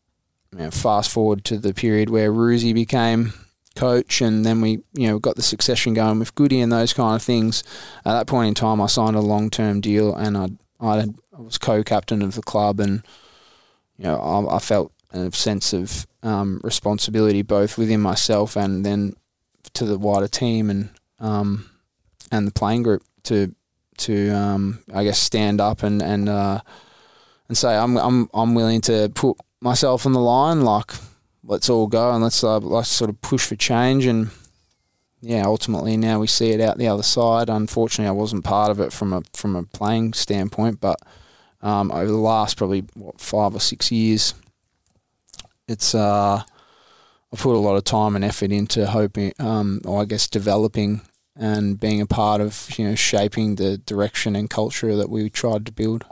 you 0.56 0.64
know, 0.64 0.72
fast 0.72 1.12
forward 1.12 1.44
to 1.46 1.58
the 1.58 1.74
period 1.74 2.10
where 2.10 2.32
Roosy 2.32 2.72
became 2.72 3.34
coach 3.76 4.22
and 4.22 4.46
then 4.46 4.62
we, 4.62 4.80
you 4.94 5.08
know, 5.08 5.20
got 5.20 5.36
the 5.36 5.42
succession 5.42 5.94
going 5.94 6.18
with 6.18 6.34
Goody 6.34 6.62
and 6.62 6.72
those 6.72 6.94
kind 6.94 7.16
of 7.16 7.22
things. 7.22 7.64
At 8.06 8.14
that 8.14 8.28
point 8.28 8.48
in 8.48 8.54
time, 8.54 8.80
I 8.80 8.88
signed 8.88 9.18
a 9.18 9.22
long-term 9.22 9.82
deal 9.82 10.16
and 10.16 10.38
I, 10.38 10.48
I, 10.80 11.06
was 11.38 11.58
co-captain 11.58 12.22
of 12.22 12.36
the 12.36 12.42
club 12.42 12.80
and, 12.80 13.04
you 13.98 14.06
know, 14.06 14.16
I, 14.16 14.56
I 14.56 14.60
felt 14.60 14.94
a 15.12 15.30
sense 15.34 15.74
of 15.74 16.08
um, 16.24 16.62
responsibility 16.64 17.42
both 17.42 17.78
within 17.78 18.00
myself 18.00 18.56
and 18.56 18.86
then 18.86 19.16
to 19.74 19.86
the 19.86 19.98
wider 19.98 20.28
team 20.28 20.70
and 20.70 20.90
um, 21.20 21.70
and 22.32 22.48
the 22.48 22.52
playing 22.52 22.84
group 22.84 23.04
to 23.24 23.54
to 23.98 24.30
um, 24.30 24.80
I 24.94 25.04
guess 25.04 25.20
stand 25.20 25.62
up 25.62 25.84
and 25.84 26.02
and 26.02 26.28
uh, 26.28 26.62
and 27.48 27.58
say 27.58 27.76
I'm 27.76 27.98
I'm 27.98 28.30
I'm 28.34 28.56
willing 28.56 28.82
to 28.82 29.10
put 29.14 29.38
myself 29.66 30.06
on 30.06 30.14
the 30.14 30.20
line. 30.20 30.62
Like 30.62 30.92
let's 31.44 31.70
all 31.70 31.88
go 31.88 32.14
and 32.14 32.24
let's 32.24 32.42
uh, 32.44 32.60
let's 32.60 32.88
sort 32.88 33.10
of 33.10 33.20
push 33.20 33.46
for 33.46 33.58
change 33.58 34.06
and 34.06 34.30
yeah, 35.22 35.44
ultimately 35.44 35.98
now 35.98 36.20
we 36.20 36.28
see 36.28 36.52
it 36.52 36.62
out 36.62 36.78
the 36.78 36.88
other 36.88 37.04
side. 37.04 37.50
Unfortunately, 37.50 38.08
I 38.08 38.12
wasn't 38.12 38.44
part 38.44 38.70
of 38.70 38.80
it 38.80 38.94
from 38.94 39.12
a 39.12 39.24
from 39.34 39.56
a 39.56 39.64
playing 39.64 40.14
standpoint, 40.14 40.80
but 40.80 41.00
um, 41.62 41.92
over 41.92 42.06
the 42.06 42.18
last 42.18 42.58
probably 42.58 42.84
what 42.94 43.20
five 43.20 43.56
or 43.56 43.60
six 43.60 43.92
years, 43.92 44.36
it's 45.68 45.96
uh, 45.96 46.44
I 46.44 47.36
put 47.36 47.56
a 47.56 47.58
lot 47.58 47.76
of 47.76 47.84
time 47.84 48.16
and 48.16 48.24
effort 48.24 48.52
into 48.52 48.86
hoping, 48.86 49.34
um, 49.40 49.82
or 49.84 50.04
I 50.04 50.06
guess 50.06 50.28
developing 50.28 51.02
and 51.36 51.80
being 51.80 52.02
a 52.02 52.06
part 52.06 52.40
of 52.40 52.70
you 52.78 52.88
know 52.88 52.96
shaping 52.96 53.56
the 53.56 53.80
direction 53.80 54.36
and 54.36 54.48
culture 54.48 54.96
that 54.96 55.10
we 55.10 55.30
tried 55.32 55.66
to 55.66 55.72
build. 55.72 56.06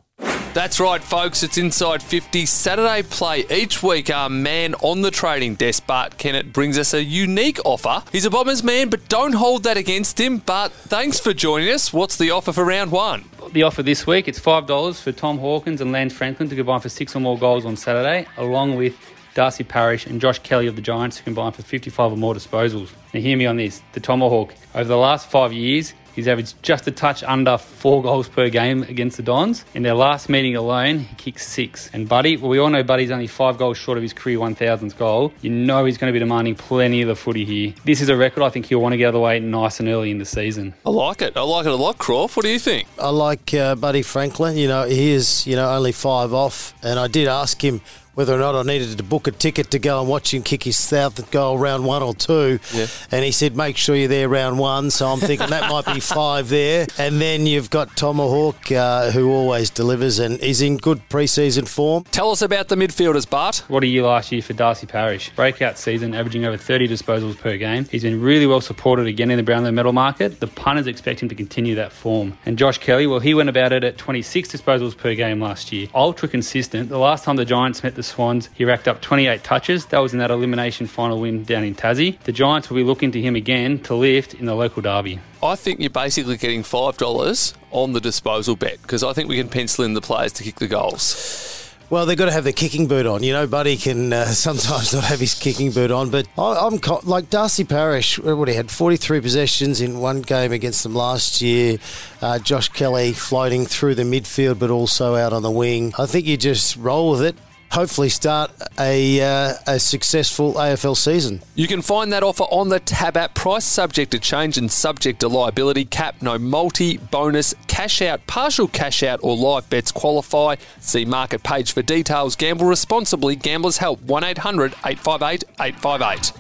That's 0.54 0.80
right, 0.80 1.04
folks. 1.04 1.42
It's 1.42 1.58
Inside 1.58 2.04
50 2.04 2.46
Saturday 2.46 3.02
play 3.02 3.44
each 3.50 3.82
week. 3.82 4.12
Our 4.12 4.30
man 4.30 4.76
on 4.76 5.02
the 5.02 5.10
trading 5.10 5.56
desk, 5.56 5.88
Bart 5.88 6.20
Kennett, 6.20 6.54
brings 6.54 6.78
us 6.78 6.94
a 6.94 7.04
unique 7.04 7.60
offer. 7.66 8.04
He's 8.12 8.26
a 8.26 8.30
Bombers 8.30 8.64
man, 8.64 8.90
but 8.90 9.10
don't 9.10 9.34
hold 9.34 9.64
that 9.64 9.78
against 9.78 10.20
him. 10.20 10.38
But 10.38 10.72
thanks 10.72 11.20
for 11.20 11.34
joining 11.34 11.70
us. 11.70 11.92
What's 11.92 12.18
the 12.18 12.30
offer 12.30 12.54
for 12.54 12.64
round 12.64 12.92
one? 12.92 13.26
The 13.52 13.64
offer 13.64 13.82
this 13.82 14.06
week 14.06 14.28
it's 14.28 14.38
five 14.38 14.68
dollars 14.68 15.02
for 15.02 15.12
Tom 15.12 15.40
Hawkins 15.40 15.82
and 15.82 15.92
Lance 15.92 16.14
Franklin 16.14 16.50
to 16.50 16.56
combine 16.56 16.82
for 16.82 16.90
six 16.90 17.16
or 17.16 17.20
more 17.20 17.38
goals 17.38 17.66
on 17.66 17.76
Saturday, 17.76 18.28
along 18.38 18.76
with 18.76 18.96
Darcy 19.34 19.64
Parish, 19.64 20.06
and 20.06 20.22
Josh 20.22 20.38
Kelly 20.40 20.68
of 20.68 20.76
the 20.76 20.84
Giants, 20.84 21.18
who 21.18 21.24
combine 21.24 21.52
for 21.54 21.64
55 21.64 22.12
or 22.12 22.16
more 22.16 22.36
disposals. 22.36 22.92
Now, 23.12 23.22
hear 23.22 23.36
me 23.38 23.48
on 23.48 23.58
this 23.58 23.82
the 23.94 24.00
Tomahawk, 24.00 24.54
over 24.76 24.88
the 24.88 24.98
last 24.98 25.32
five 25.32 25.52
years, 25.52 25.96
He's 26.14 26.28
averaged 26.28 26.62
just 26.62 26.88
a 26.88 26.92
touch 26.92 27.24
under 27.24 27.58
four 27.58 28.02
goals 28.04 28.30
per 28.30 28.50
game 28.50 28.84
against 28.84 29.18
the 29.18 29.24
Dons. 29.24 29.66
In 29.74 29.84
their 29.84 29.96
last 29.96 30.30
meeting 30.30 30.56
alone, 30.56 31.00
he 31.00 31.16
kicked 31.16 31.40
six. 31.42 31.90
And 31.94 32.08
Buddy, 32.08 32.38
well, 32.38 32.50
we 32.50 32.60
all 32.60 32.70
know 32.70 32.84
Buddy's 32.84 33.12
only 33.12 33.28
five 33.28 33.58
goals 33.58 33.78
short 33.78 33.98
of 33.98 34.02
his 34.02 34.14
career 34.14 34.38
1000th 34.38 34.98
goal. 34.98 35.34
You 35.42 35.50
know 35.50 35.86
he's 35.86 35.98
going 35.98 36.12
to 36.12 36.14
be 36.14 36.20
demanding 36.20 36.56
plenty 36.56 37.02
of 37.02 37.08
the 37.08 37.16
footy 37.16 37.46
here. 37.46 37.74
This 37.86 38.02
is 38.02 38.10
a 38.10 38.16
record 38.16 38.44
I 38.44 38.50
think 38.50 38.68
he'll 38.68 38.82
want 38.82 38.94
to 38.94 38.98
get 38.98 39.06
out 39.06 39.10
of 39.10 39.14
the 39.14 39.20
way 39.20 39.40
nice 39.40 39.80
and 39.80 39.90
early 39.90 40.12
in 40.12 40.18
the 40.20 40.26
season. 40.26 40.74
I 40.86 40.90
like 40.90 41.22
it. 41.22 41.36
I 41.36 41.42
like 41.42 41.66
it 41.66 41.72
a 41.72 41.76
lot, 41.76 41.98
Croft. 41.98 42.38
What 42.38 42.46
do 42.46 42.52
you 42.52 42.60
think? 42.60 42.88
I 43.00 43.10
like 43.10 43.54
uh, 43.54 43.76
Buddy 43.76 44.02
Franklin. 44.02 44.58
You 44.58 44.68
know, 44.68 44.86
he 44.86 45.12
is, 45.12 45.48
you 45.48 45.56
know, 45.56 45.70
only 45.70 45.92
five 45.92 46.34
off. 46.34 46.74
And 46.84 47.00
I 47.00 47.08
did 47.08 47.28
ask 47.28 47.64
him 47.64 47.82
whether 48.16 48.34
or 48.34 48.40
not 48.40 48.56
I 48.56 48.64
needed 48.64 48.98
to 48.98 49.04
book 49.04 49.28
a 49.28 49.32
ticket 49.32 49.72
to 49.72 49.80
go 49.80 50.00
and 50.00 50.08
watch 50.08 50.34
him 50.34 50.44
kick 50.44 50.64
his 50.64 50.78
South 50.78 51.32
goal 51.32 51.58
round 51.58 51.86
one 51.86 52.04
or 52.04 52.14
two. 52.14 52.60
Yeah. 52.74 52.88
And 53.12 53.26
he 53.26 53.32
said, 53.32 53.56
make 53.56 53.78
sure 53.78 53.96
you're 53.96 54.08
there 54.08 54.30
round 54.30 54.60
one. 54.60 54.92
So 54.92 55.08
I'm 55.08 55.20
thinking 55.20 55.50
that 55.50 55.70
might 55.70 55.92
be 55.94 56.00
five 56.00 56.50
there. 56.50 56.88
And 56.98 57.20
then 57.20 57.48
you've 57.48 57.70
got 57.70 57.96
Tomahawk, 57.98 58.72
uh, 58.72 59.12
who 59.12 59.32
always 59.32 59.70
delivers 59.70 60.20
and 60.20 60.40
is 60.40 60.62
in 60.62 60.78
good 60.78 61.02
preseason 61.10 61.68
form. 61.68 62.04
Tell 62.06 62.32
us 62.32 62.42
about 62.42 62.68
the 62.68 62.76
midfielders, 62.76 63.28
Bart. 63.28 63.64
What 63.68 63.84
a 63.84 63.88
year 63.88 64.04
last 64.04 64.32
year 64.32 64.42
for 64.42 64.54
Darcy 64.54 64.86
Parish. 64.86 65.32
Breakout 65.36 65.78
season, 65.78 66.14
averaging 66.14 66.46
over 66.46 66.58
30 66.58 66.88
disposals 66.88 67.38
per 67.38 67.58
game. 67.58 67.86
He's 67.86 68.04
been 68.04 68.22
really 68.22 68.46
well 68.46 68.62
supported 68.62 69.08
again 69.08 69.32
in 69.32 69.38
the 69.38 69.44
Brownlow 69.44 69.72
medal 69.72 69.94
market. 69.94 70.40
The 70.40 70.48
punters 70.48 70.88
expect 70.88 71.22
him 71.22 71.30
to 71.30 71.36
continue 71.36 71.76
that 71.76 71.92
form. 71.92 72.38
And 72.46 72.58
Josh 72.58 72.78
Kelly, 72.78 73.08
well, 73.08 73.20
he 73.20 73.34
went 73.34 73.50
about 73.50 73.72
it 73.74 73.84
at 73.84 73.98
26 73.98 74.50
disposals 74.50 74.96
per 74.96 75.16
game 75.16 75.40
last 75.42 75.72
year. 75.72 75.88
Ultra 75.96 76.28
consistent. 76.28 76.90
The 76.90 77.00
last 77.00 77.24
time 77.24 77.38
the 77.38 77.46
Giants 77.46 77.82
met 77.82 77.96
the 77.96 78.03
Swans, 78.04 78.50
he 78.54 78.66
racked 78.66 78.88
up 78.88 79.02
28 79.02 79.44
touches. 79.44 79.86
That 79.88 80.00
was 80.00 80.14
in 80.14 80.20
that 80.20 80.32
elimination 80.32 80.88
final 80.88 81.20
win 81.20 81.44
down 81.44 81.64
in 81.64 81.76
Tassie. 81.76 82.20
The 82.24 82.32
Giants 82.32 82.70
will 82.70 82.78
be 82.78 82.84
looking 82.84 83.12
to 83.14 83.22
him 83.22 83.36
again 83.36 83.80
to 83.84 83.96
lift 83.96 84.34
in 84.34 84.46
the 84.46 84.56
local 84.56 84.82
derby. 84.82 85.20
I 85.42 85.56
think 85.56 85.80
you're 85.80 85.90
basically 85.90 86.38
getting 86.38 86.64
$5 86.64 87.54
on 87.72 87.94
the 87.94 88.02
disposal 88.02 88.56
bet 88.56 88.82
because 88.82 89.04
I 89.04 89.14
think 89.14 89.30
we 89.30 89.38
can 89.38 89.50
pencil 89.50 89.84
in 89.84 89.94
the 89.94 90.02
players 90.02 90.32
to 90.34 90.44
kick 90.44 90.56
the 90.56 90.68
goals. 90.68 91.54
Well, 91.90 92.08
they've 92.08 92.18
got 92.18 92.26
to 92.26 92.32
have 92.32 92.44
their 92.44 92.54
kicking 92.54 92.88
boot 92.88 93.06
on. 93.06 93.22
You 93.22 93.34
know, 93.34 93.46
Buddy 93.46 93.78
can 93.78 94.12
uh, 94.14 94.26
sometimes 94.32 94.96
not 94.96 95.04
have 95.04 95.20
his 95.20 95.36
kicking 95.36 95.72
boot 95.72 95.92
on, 95.92 96.10
but 96.10 96.28
I, 96.40 96.66
I'm 96.66 96.80
co- 96.80 97.02
like 97.04 97.30
Darcy 97.30 97.66
Parish. 97.66 98.18
What 98.18 98.48
he 98.48 98.56
had 98.56 98.72
43 98.72 99.22
possessions 99.22 99.80
in 99.80 100.00
one 100.00 100.24
game 100.24 100.52
against 100.52 100.82
them 100.82 100.96
last 100.96 101.40
year. 101.42 101.78
Uh, 102.20 102.40
Josh 102.40 102.70
Kelly 102.70 103.14
floating 103.14 103.68
through 103.68 103.94
the 103.94 104.02
midfield, 104.02 104.58
but 104.58 104.72
also 104.72 105.16
out 105.16 105.34
on 105.34 105.44
the 105.44 105.52
wing. 105.52 105.94
I 106.00 106.08
think 106.08 106.26
you 106.26 106.36
just 106.36 106.78
roll 106.78 107.12
with 107.12 107.22
it. 107.22 107.36
Hopefully, 107.74 108.10
start 108.10 108.52
a 108.80 109.20
uh, 109.20 109.56
a 109.66 109.80
successful 109.80 110.54
AFL 110.54 110.96
season. 110.96 111.42
You 111.56 111.68
can 111.68 111.82
find 111.82 112.14
that 112.14 112.22
offer 112.22 112.44
on 112.44 112.70
the 112.70 112.80
Tab 112.80 113.18
app. 113.18 113.34
Price 113.34 113.66
subject 113.66 114.12
to 114.12 114.20
change 114.20 114.60
and 114.60 114.72
subject 114.72 115.22
to 115.22 115.28
liability 115.28 115.86
cap. 115.86 116.22
No 116.22 116.38
multi, 116.38 116.98
bonus, 116.98 117.56
cash 117.66 118.04
out, 118.04 118.28
partial 118.28 118.68
cash 118.68 119.02
out, 119.02 119.22
or 119.24 119.36
live 119.36 119.68
bets 119.72 119.92
qualify. 119.92 120.58
See 120.82 121.04
market 121.04 121.42
page 121.42 121.72
for 121.72 121.82
details. 121.82 122.36
Gamble 122.36 122.68
responsibly. 122.68 123.36
Gamblers 123.36 123.78
help. 123.78 124.00
1 124.04 124.24
800 124.24 124.74
858 124.86 125.44
858. 125.60 126.32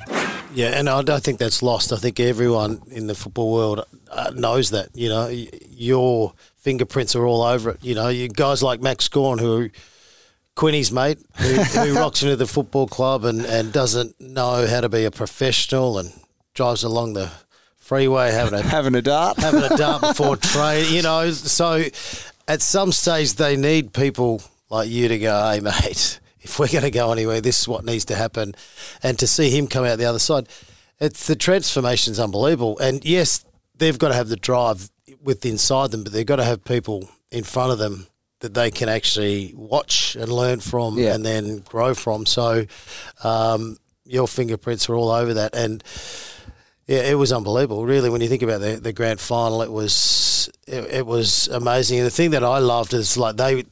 Yeah, 0.53 0.67
and 0.77 0.87
I 0.87 1.01
don't 1.01 1.23
think 1.23 1.39
that's 1.39 1.63
lost. 1.63 1.91
I 1.91 1.97
think 1.97 2.19
everyone 2.19 2.83
in 2.91 3.07
the 3.07 3.15
football 3.15 3.51
world 3.51 3.85
uh, 4.11 4.31
knows 4.35 4.69
that. 4.69 4.89
You 4.93 5.09
know, 5.09 5.29
your 5.71 6.35
fingerprints 6.57 7.15
are 7.15 7.25
all 7.25 7.41
over 7.41 7.71
it. 7.71 7.79
You 7.81 7.95
know, 7.95 8.09
you 8.09 8.27
guys 8.29 8.61
like 8.61 8.81
Max 8.81 9.07
Gawn 9.07 9.39
who. 9.39 9.71
Quinny's 10.55 10.91
mate, 10.91 11.19
who, 11.37 11.53
who 11.53 11.95
rocks 11.99 12.21
into 12.21 12.35
the 12.35 12.47
football 12.47 12.87
club 12.87 13.25
and, 13.25 13.45
and 13.45 13.73
doesn't 13.73 14.19
know 14.21 14.67
how 14.67 14.81
to 14.81 14.89
be 14.89 15.05
a 15.05 15.11
professional 15.11 15.97
and 15.97 16.11
drives 16.53 16.83
along 16.83 17.13
the 17.13 17.31
freeway 17.77 18.31
having 18.31 18.53
a 18.53 18.61
Having 18.67 18.95
a 18.95 19.01
dart. 19.01 19.37
having 19.37 19.63
a 19.63 19.75
dart 19.75 20.01
before 20.01 20.37
train. 20.37 20.93
You 20.93 21.01
know, 21.01 21.31
so 21.31 21.83
at 22.47 22.61
some 22.61 22.91
stage 22.91 23.33
they 23.33 23.55
need 23.55 23.93
people 23.93 24.41
like 24.69 24.89
you 24.89 25.07
to 25.07 25.19
go, 25.19 25.51
hey 25.51 25.59
mate, 25.59 26.19
if 26.41 26.59
we're 26.59 26.67
going 26.67 26.83
to 26.83 26.91
go 26.91 27.11
anywhere, 27.11 27.41
this 27.41 27.61
is 27.61 27.67
what 27.67 27.85
needs 27.85 28.05
to 28.05 28.15
happen, 28.15 28.53
and 29.01 29.17
to 29.19 29.27
see 29.27 29.49
him 29.49 29.67
come 29.67 29.85
out 29.85 29.97
the 29.97 30.05
other 30.05 30.19
side, 30.19 30.47
it's 30.99 31.27
the 31.27 31.35
transformation's 31.35 32.19
unbelievable. 32.19 32.77
And 32.79 33.03
yes, 33.03 33.43
they've 33.75 33.97
got 33.97 34.09
to 34.09 34.13
have 34.13 34.29
the 34.29 34.35
drive 34.35 34.89
with 35.21 35.45
inside 35.45 35.91
them, 35.91 36.03
but 36.03 36.13
they've 36.13 36.25
got 36.25 36.37
to 36.37 36.43
have 36.43 36.63
people 36.63 37.09
in 37.31 37.43
front 37.43 37.71
of 37.71 37.79
them 37.79 38.07
that 38.43 38.53
they 38.53 38.69
can 38.69 38.89
actually 38.89 39.53
watch 39.55 40.15
and 40.15 40.29
learn 40.31 40.59
from 40.59 40.99
Yeah. 40.99 41.15
and 41.15 41.25
then 41.25 41.59
grow 41.59 41.93
from. 41.95 42.25
So 42.25 42.65
um, 43.23 43.77
your 44.05 44.27
fingerprints 44.27 44.89
are 44.89 44.95
all 44.95 45.09
over 45.11 45.33
that. 45.33 45.55
And 45.55 45.81
yeah, 46.85 46.99
it 47.03 47.15
was 47.15 47.31
unbelievable. 47.31 47.85
Really, 47.85 48.09
when 48.09 48.19
you 48.19 48.27
think 48.27 48.41
about 48.41 48.59
the, 48.59 48.75
the 48.75 48.91
grand 48.91 49.21
final, 49.21 49.61
it 49.61 49.71
was 49.71 50.49
it, 50.67 50.83
it 50.93 51.05
was 51.05 51.47
amazing. 51.47 51.99
And 51.99 52.05
the 52.05 52.11
thing 52.11 52.31
that 52.31 52.43
I 52.43 52.59
loved 52.59 52.93
is 52.93 53.15
like 53.17 53.37
they 53.37 53.63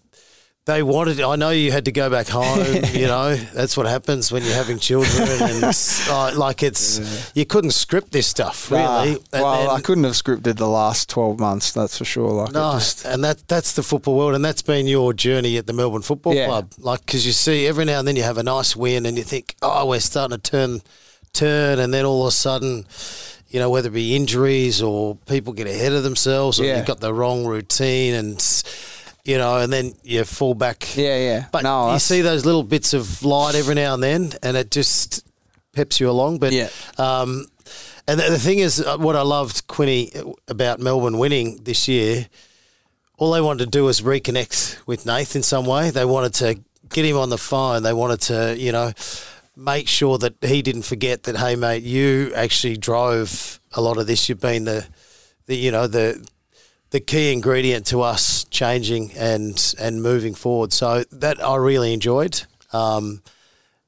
they 0.74 0.84
wanted. 0.84 1.20
I 1.22 1.36
know 1.36 1.50
you 1.50 1.72
had 1.72 1.86
to 1.86 1.92
go 1.92 2.10
back 2.10 2.28
home. 2.28 2.66
you 2.94 3.08
know 3.08 3.36
that's 3.36 3.76
what 3.78 3.86
happens 3.88 4.32
when 4.32 4.44
you're 4.44 4.54
having 4.54 4.80
children, 4.80 5.28
and 5.42 5.64
uh, 6.10 6.32
like 6.36 6.64
it's 6.64 7.32
you 7.36 7.46
couldn't 7.46 7.72
script 7.72 8.12
this 8.12 8.28
stuff 8.28 8.72
really. 8.72 9.14
Nah. 9.14 9.18
Well, 9.34 9.68
then- 9.68 9.70
I 9.70 9.80
couldn't 9.82 10.04
have 10.06 10.14
scripted 10.14 10.58
the 10.58 10.68
last 10.68 11.10
12 11.10 11.40
months, 11.40 11.72
that's 11.72 11.98
for 11.98 12.06
sure. 12.06 12.32
Like, 12.32 12.52
no, 12.54 12.74
just, 12.74 13.06
and 13.06 13.24
that 13.24 13.48
that's 13.48 13.74
the 13.74 13.84
football 13.84 14.16
world, 14.18 14.36
and 14.36 14.44
that's 14.44 14.62
been 14.62 14.88
your 14.88 15.14
journey 15.14 15.58
at 15.58 15.68
the 15.68 15.74
Melbourne 15.74 16.02
Football 16.02 16.34
Yeah. 16.36 16.48
Club. 16.48 16.72
Like, 16.80 17.06
because 17.06 17.26
you 17.26 17.32
see 17.32 17.68
every 17.68 17.86
now 17.86 18.00
and 18.00 18.08
then 18.08 18.16
you 18.16 18.24
have 18.24 18.38
a 18.38 18.44
nice 18.44 18.76
win, 18.76 19.06
and 19.06 19.18
you 19.18 19.24
think, 19.24 19.56
oh, 19.62 19.86
we're 19.88 20.00
starting 20.00 20.38
to 20.38 20.42
turn, 20.52 20.82
turn, 21.34 21.80
and 21.80 21.94
then 21.94 22.06
all 22.06 22.24
of 22.24 22.28
a 22.30 22.32
sudden, 22.32 22.86
you 23.50 23.60
know, 23.60 23.70
whether 23.70 23.90
it 23.90 23.94
be 23.94 24.16
injuries 24.16 24.82
or 24.82 25.16
people 25.28 25.52
get 25.54 25.68
ahead 25.68 25.92
of 25.94 26.04
themselves, 26.04 26.60
or 26.60 26.66
Yeah. 26.66 26.78
you've 26.78 26.86
got 26.86 27.00
the 27.02 27.14
wrong 27.14 27.46
routine, 27.46 28.14
and 28.14 28.42
you 29.24 29.38
know, 29.38 29.58
and 29.58 29.72
then 29.72 29.94
you 30.04 30.24
fall 30.24 30.54
back. 30.54 30.96
yeah, 30.98 31.18
yeah. 31.18 31.46
But 31.52 31.64
no, 31.64 31.94
you 31.94 32.00
see 32.00 32.22
those 32.22 32.46
little 32.46 32.64
bits 32.64 32.94
of 32.94 33.24
light 33.24 33.56
every 33.56 33.76
now 33.76 33.94
and 33.94 34.04
then, 34.04 34.34
and 34.44 34.58
it 34.58 34.72
just 34.72 35.26
peps 35.74 36.00
you 36.00 36.10
along. 36.10 36.40
But 36.40 36.52
Yeah. 36.54 36.70
um, 36.98 37.46
and 38.08 38.20
the, 38.20 38.30
the 38.32 38.40
thing 38.40 38.60
is, 38.60 38.82
uh, 38.82 38.98
what 38.98 39.16
I 39.16 39.22
loved 39.22 39.68
Quinny 39.68 40.12
about 40.48 40.80
Melbourne 40.80 41.18
winning 41.18 41.60
this 41.64 41.88
year, 41.88 42.28
all 43.18 43.32
they 43.32 43.42
wanted 43.42 43.66
to 43.66 43.70
do 43.72 43.84
was 43.86 44.02
reconnect 44.02 44.86
with 44.88 45.06
Nath 45.06 45.36
in 45.36 45.44
some 45.44 45.66
way. 45.66 45.92
They 45.92 46.06
wanted 46.06 46.34
to 46.36 46.60
get 46.90 47.06
him 47.06 47.18
on 47.18 47.30
the 47.30 47.38
phone. 47.38 47.84
They 47.84 47.94
wanted 47.94 48.22
to, 48.22 48.58
you 48.58 48.72
know, 48.72 48.92
make 49.56 49.88
sure 49.88 50.18
that 50.18 50.34
he 50.42 50.62
didn't 50.64 50.82
forget 50.82 51.24
that, 51.24 51.38
hey, 51.38 51.56
mate, 51.56 51.84
you 51.84 52.34
actually 52.36 52.78
drove 52.78 53.60
a 53.74 53.82
lot 53.82 53.98
of 53.98 54.08
this. 54.08 54.28
You've 54.28 54.42
been 54.42 54.66
the, 54.66 54.86
the 55.46 55.56
you 55.56 55.72
know, 55.72 55.88
the 55.88 56.26
the 56.90 57.00
key 57.00 57.32
ingredient 57.32 57.86
to 57.86 58.02
us 58.02 58.41
changing 58.52 59.12
and 59.14 59.74
and 59.80 60.04
moving 60.04 60.36
forward. 60.36 60.72
So 60.72 61.04
that 61.12 61.44
I 61.44 61.56
really 61.56 61.94
enjoyed. 61.94 62.44
Um, 62.72 63.24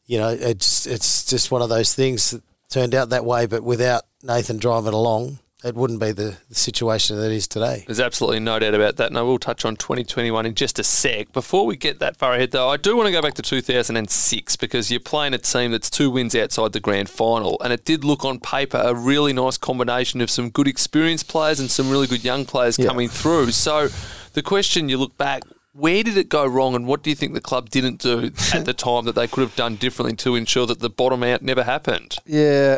you 0.05 0.17
know, 0.17 0.29
it's 0.29 0.87
it's 0.87 1.25
just 1.25 1.51
one 1.51 1.61
of 1.61 1.69
those 1.69 1.93
things 1.93 2.31
that 2.31 2.41
turned 2.69 2.95
out 2.95 3.09
that 3.09 3.23
way, 3.23 3.45
but 3.45 3.63
without 3.63 4.03
Nathan 4.23 4.57
driving 4.57 4.93
along, 4.93 5.39
it 5.63 5.75
wouldn't 5.75 6.01
be 6.01 6.11
the, 6.11 6.35
the 6.49 6.55
situation 6.55 7.17
that 7.17 7.31
it 7.31 7.35
is 7.35 7.47
today. 7.47 7.85
There's 7.87 7.99
absolutely 7.99 8.41
no 8.41 8.59
doubt 8.59 8.73
about 8.73 8.97
that, 8.97 9.07
and 9.07 9.17
I 9.17 9.21
will 9.21 9.39
touch 9.39 9.63
on 9.63 9.77
2021 9.77 10.45
in 10.45 10.55
just 10.55 10.77
a 10.77 10.83
sec. 10.83 11.31
Before 11.31 11.65
we 11.65 11.77
get 11.77 11.99
that 11.99 12.17
far 12.17 12.33
ahead, 12.33 12.51
though, 12.51 12.67
I 12.67 12.75
do 12.75 12.97
want 12.97 13.07
to 13.07 13.13
go 13.13 13.21
back 13.21 13.35
to 13.35 13.41
2006 13.41 14.55
because 14.57 14.91
you're 14.91 14.99
playing 14.99 15.33
a 15.33 15.37
team 15.37 15.71
that's 15.71 15.89
two 15.89 16.09
wins 16.09 16.35
outside 16.35 16.73
the 16.73 16.81
grand 16.81 17.09
final, 17.09 17.57
and 17.63 17.71
it 17.71 17.85
did 17.85 18.03
look 18.03 18.25
on 18.25 18.39
paper 18.39 18.81
a 18.83 18.93
really 18.93 19.31
nice 19.31 19.57
combination 19.57 20.19
of 20.19 20.29
some 20.29 20.49
good 20.49 20.67
experienced 20.67 21.29
players 21.29 21.61
and 21.61 21.71
some 21.71 21.89
really 21.89 22.07
good 22.07 22.25
young 22.25 22.43
players 22.43 22.75
coming 22.75 23.07
through. 23.07 23.51
So, 23.51 23.87
the 24.33 24.41
question 24.43 24.89
you 24.89 24.97
look 24.97 25.17
back, 25.17 25.43
where 25.73 26.03
did 26.03 26.17
it 26.17 26.29
go 26.29 26.45
wrong, 26.45 26.75
and 26.75 26.85
what 26.85 27.01
do 27.03 27.09
you 27.09 27.15
think 27.15 27.33
the 27.33 27.41
club 27.41 27.69
didn't 27.69 27.99
do 27.99 28.31
at 28.53 28.65
the 28.65 28.73
time 28.77 29.05
that 29.05 29.15
they 29.15 29.27
could 29.27 29.41
have 29.41 29.55
done 29.55 29.75
differently 29.75 30.15
to 30.17 30.35
ensure 30.35 30.65
that 30.67 30.79
the 30.79 30.89
bottom 30.89 31.23
out 31.23 31.41
never 31.41 31.63
happened? 31.63 32.17
Yeah, 32.25 32.77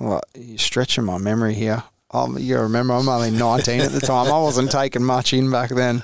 well, 0.00 0.20
you're 0.34 0.58
stretching 0.58 1.04
my 1.04 1.18
memory 1.18 1.54
here. 1.54 1.82
Um, 2.12 2.36
you 2.38 2.54
gotta 2.54 2.64
remember, 2.64 2.94
I'm 2.94 3.08
only 3.08 3.30
19 3.30 3.80
at 3.80 3.92
the 3.92 4.00
time. 4.00 4.26
I 4.32 4.38
wasn't 4.40 4.70
taking 4.80 5.04
much 5.04 5.32
in 5.32 5.50
back 5.50 5.70
then. 5.70 6.02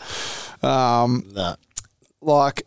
Um, 0.62 1.25
No. 1.35 1.57
like, 2.20 2.62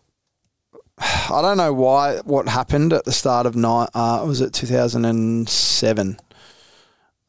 I 1.02 1.42
don't 1.42 1.56
know 1.58 1.72
why 1.74 2.18
what 2.26 2.50
happened 2.50 2.92
at 2.92 3.06
the 3.06 3.14
start 3.14 3.46
of 3.46 3.56
night. 3.56 3.88
Uh, 3.94 4.24
was 4.28 4.42
it 4.42 4.52
2007? 4.54 6.20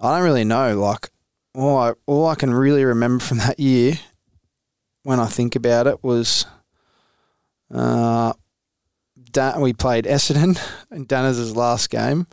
I 0.00 0.14
don't 0.16 0.24
really 0.24 0.44
know. 0.44 0.79
Like, 0.81 1.11
all 1.55 1.76
I 1.79 1.92
all 2.07 2.26
I 2.26 2.35
can 2.35 2.53
really 2.53 2.85
remember 2.85 3.22
from 3.22 3.38
that 3.38 3.61
year, 3.61 3.98
when 5.02 5.20
I 5.20 5.26
think 5.26 5.56
about 5.56 5.86
it, 5.86 6.02
was, 6.02 6.46
uh, 7.72 8.32
Dan, 9.30 9.60
we 9.60 9.72
played 9.72 10.04
Essendon 10.04 10.60
in 10.90 11.06
Danners' 11.06 11.54
last 11.54 11.90
game. 11.90 12.26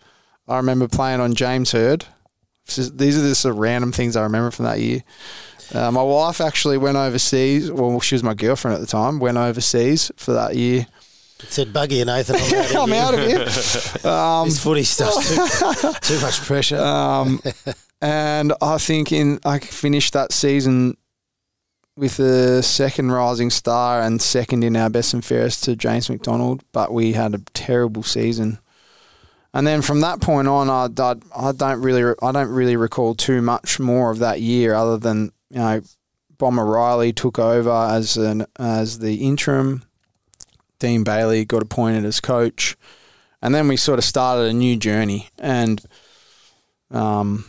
I 0.47 0.57
remember 0.57 0.87
playing 0.87 1.19
on 1.19 1.35
James 1.35 1.71
Hird. 1.71 2.05
These 2.65 3.17
are 3.17 3.49
the 3.49 3.53
random 3.53 3.91
things 3.91 4.15
I 4.15 4.23
remember 4.23 4.51
from 4.51 4.65
that 4.65 4.79
year. 4.79 5.03
Uh, 5.73 5.91
my 5.91 6.01
wife 6.01 6.39
actually 6.41 6.77
went 6.77 6.97
overseas. 6.97 7.71
Well, 7.71 7.99
she 7.99 8.15
was 8.15 8.23
my 8.23 8.33
girlfriend 8.33 8.75
at 8.75 8.81
the 8.81 8.87
time. 8.87 9.19
Went 9.19 9.37
overseas 9.37 10.11
for 10.15 10.33
that 10.33 10.55
year, 10.55 10.85
It 11.41 11.51
Said 11.51 11.73
Buggy 11.73 12.01
and 12.01 12.07
Nathan. 12.07 12.35
I'm 12.77 12.93
out 12.93 13.13
of 13.13 13.19
here. 13.19 13.39
out 13.41 13.47
of 13.47 14.01
here. 14.01 14.09
Um, 14.11 14.47
This 14.47 14.63
footy 14.63 14.83
stuff's 14.83 15.35
too, 15.81 15.93
too 16.01 16.21
much 16.21 16.39
pressure. 16.41 16.77
Um, 16.79 17.41
and 18.01 18.53
I 18.61 18.77
think 18.77 19.11
in 19.11 19.39
I 19.45 19.59
finished 19.59 20.13
that 20.13 20.31
season 20.31 20.95
with 21.97 22.19
a 22.19 22.61
second 22.61 23.11
rising 23.11 23.49
star 23.49 24.01
and 24.01 24.21
second 24.21 24.63
in 24.63 24.77
our 24.77 24.89
best 24.89 25.13
and 25.15 25.25
fairest 25.25 25.63
to 25.63 25.75
James 25.75 26.09
McDonald, 26.09 26.63
but 26.71 26.93
we 26.93 27.13
had 27.13 27.33
a 27.33 27.41
terrible 27.53 28.03
season. 28.03 28.59
And 29.51 29.65
then 29.65 29.81
from 29.81 30.01
that 30.01 30.21
point 30.21 30.47
on, 30.47 30.69
I, 30.69 30.87
I, 31.01 31.15
I 31.35 31.51
don't 31.51 31.81
really 31.81 32.13
I 32.21 32.31
don't 32.31 32.49
really 32.49 32.75
recall 32.75 33.15
too 33.15 33.41
much 33.41 33.79
more 33.79 34.11
of 34.11 34.19
that 34.19 34.39
year, 34.39 34.75
other 34.75 34.97
than 34.97 35.31
you 35.49 35.57
know, 35.57 35.81
Bomber 36.37 36.65
Riley 36.65 37.11
took 37.11 37.39
over 37.39 37.71
as 37.71 38.15
an 38.15 38.45
as 38.59 38.99
the 38.99 39.15
interim. 39.15 39.83
Dean 40.79 41.03
Bailey 41.03 41.43
got 41.43 41.63
appointed 41.63 42.05
as 42.05 42.19
coach, 42.19 42.77
and 43.41 43.55
then 43.55 43.67
we 43.67 43.77
sort 43.77 43.97
of 43.97 44.05
started 44.05 44.47
a 44.47 44.53
new 44.53 44.77
journey. 44.77 45.29
And 45.39 45.81
um, 46.91 47.45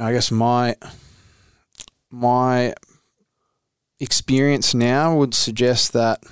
I 0.00 0.12
guess 0.12 0.32
my 0.32 0.74
my 2.10 2.74
experience 4.00 4.74
now 4.74 5.16
would 5.16 5.34
suggest 5.34 5.92
that 5.92 6.22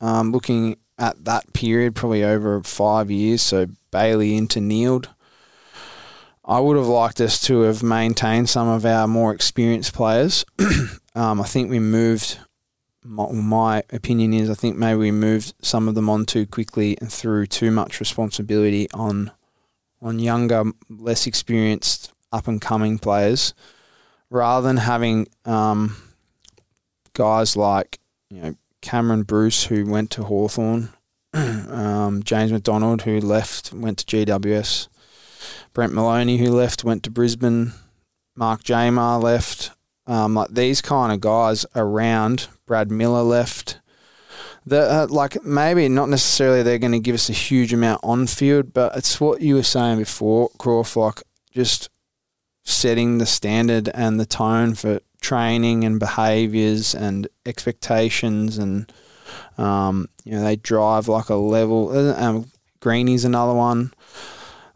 um, 0.00 0.32
looking 0.32 0.76
at 0.98 1.24
that 1.24 1.52
period, 1.52 1.94
probably 1.94 2.24
over 2.24 2.62
five 2.62 3.10
years, 3.10 3.42
so 3.42 3.66
Bailey 3.90 4.36
into 4.36 4.60
Neeld, 4.60 5.10
I 6.44 6.60
would 6.60 6.76
have 6.76 6.86
liked 6.86 7.20
us 7.20 7.40
to 7.42 7.60
have 7.62 7.82
maintained 7.82 8.48
some 8.48 8.68
of 8.68 8.86
our 8.86 9.06
more 9.06 9.34
experienced 9.34 9.92
players. 9.92 10.44
um, 11.14 11.40
I 11.40 11.44
think 11.44 11.70
we 11.70 11.78
moved. 11.78 12.38
My, 13.04 13.30
my 13.30 13.82
opinion 13.90 14.32
is, 14.32 14.50
I 14.50 14.54
think 14.54 14.76
maybe 14.76 14.98
we 14.98 15.10
moved 15.12 15.54
some 15.62 15.88
of 15.88 15.94
them 15.94 16.10
on 16.10 16.26
too 16.26 16.46
quickly 16.46 16.96
and 17.00 17.12
threw 17.12 17.46
too 17.46 17.70
much 17.70 18.00
responsibility 18.00 18.88
on 18.92 19.30
on 20.00 20.18
younger, 20.20 20.64
less 20.88 21.26
experienced, 21.26 22.12
up 22.32 22.46
and 22.46 22.60
coming 22.60 22.98
players, 22.98 23.52
rather 24.30 24.66
than 24.66 24.76
having 24.76 25.26
um, 25.44 25.96
guys 27.12 27.56
like 27.56 27.98
you 28.30 28.40
know 28.40 28.54
Cameron 28.82 29.22
Bruce 29.22 29.64
who 29.64 29.84
went 29.86 30.10
to 30.12 30.24
Hawthorn, 30.24 30.90
um, 31.34 32.22
James 32.22 32.52
McDonald 32.52 33.02
who 33.02 33.20
left 33.20 33.72
went 33.72 33.98
to 33.98 34.04
GWS, 34.04 34.88
Brent 35.72 35.92
Moloney 35.92 36.38
who 36.38 36.50
left 36.50 36.84
went 36.84 37.02
to 37.04 37.10
Brisbane, 37.10 37.72
Mark 38.36 38.62
Jamar 38.62 39.22
left. 39.22 39.72
Um, 40.06 40.34
like 40.34 40.50
these 40.50 40.80
kind 40.80 41.12
of 41.12 41.20
guys 41.20 41.66
around. 41.76 42.48
Brad 42.66 42.90
Miller 42.90 43.22
left. 43.22 43.78
The, 44.64 44.80
uh, 44.80 45.06
like 45.08 45.42
maybe 45.44 45.88
not 45.88 46.08
necessarily 46.08 46.62
they're 46.62 46.78
going 46.78 46.92
to 46.92 46.98
give 46.98 47.14
us 47.14 47.30
a 47.30 47.34
huge 47.34 47.72
amount 47.72 48.00
on 48.02 48.26
field, 48.26 48.72
but 48.72 48.96
it's 48.96 49.20
what 49.20 49.40
you 49.40 49.54
were 49.54 49.62
saying 49.62 49.98
before, 49.98 50.50
Crawf, 50.58 50.96
like 50.96 51.22
just 51.50 51.88
setting 52.64 53.16
the 53.16 53.26
standard 53.26 53.88
and 53.94 54.20
the 54.20 54.26
tone 54.26 54.74
for 54.74 55.00
training 55.20 55.84
and 55.84 55.98
behaviours 55.98 56.94
and 56.94 57.28
expectations 57.44 58.58
and 58.58 58.92
um, 59.58 60.08
you 60.24 60.32
know 60.32 60.42
they 60.42 60.56
drive 60.56 61.08
like 61.08 61.28
a 61.28 61.34
level. 61.34 61.90
uh, 61.90 62.14
Um, 62.20 62.46
Greeny's 62.80 63.24
another 63.24 63.54
one. 63.54 63.92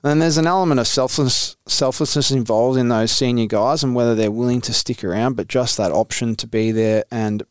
And 0.04 0.20
there's 0.20 0.36
an 0.38 0.48
element 0.48 0.80
of 0.80 0.88
selfless, 0.88 1.56
selflessness 1.66 2.32
involved 2.32 2.76
in 2.76 2.88
those 2.88 3.12
senior 3.12 3.46
guys 3.46 3.84
and 3.84 3.94
whether 3.94 4.16
they're 4.16 4.32
willing 4.32 4.60
to 4.62 4.72
stick 4.72 5.04
around, 5.04 5.36
but 5.36 5.46
just 5.46 5.76
that 5.76 5.92
option 5.92 6.34
to 6.36 6.48
be 6.48 6.72
there 6.72 7.04
and 7.12 7.44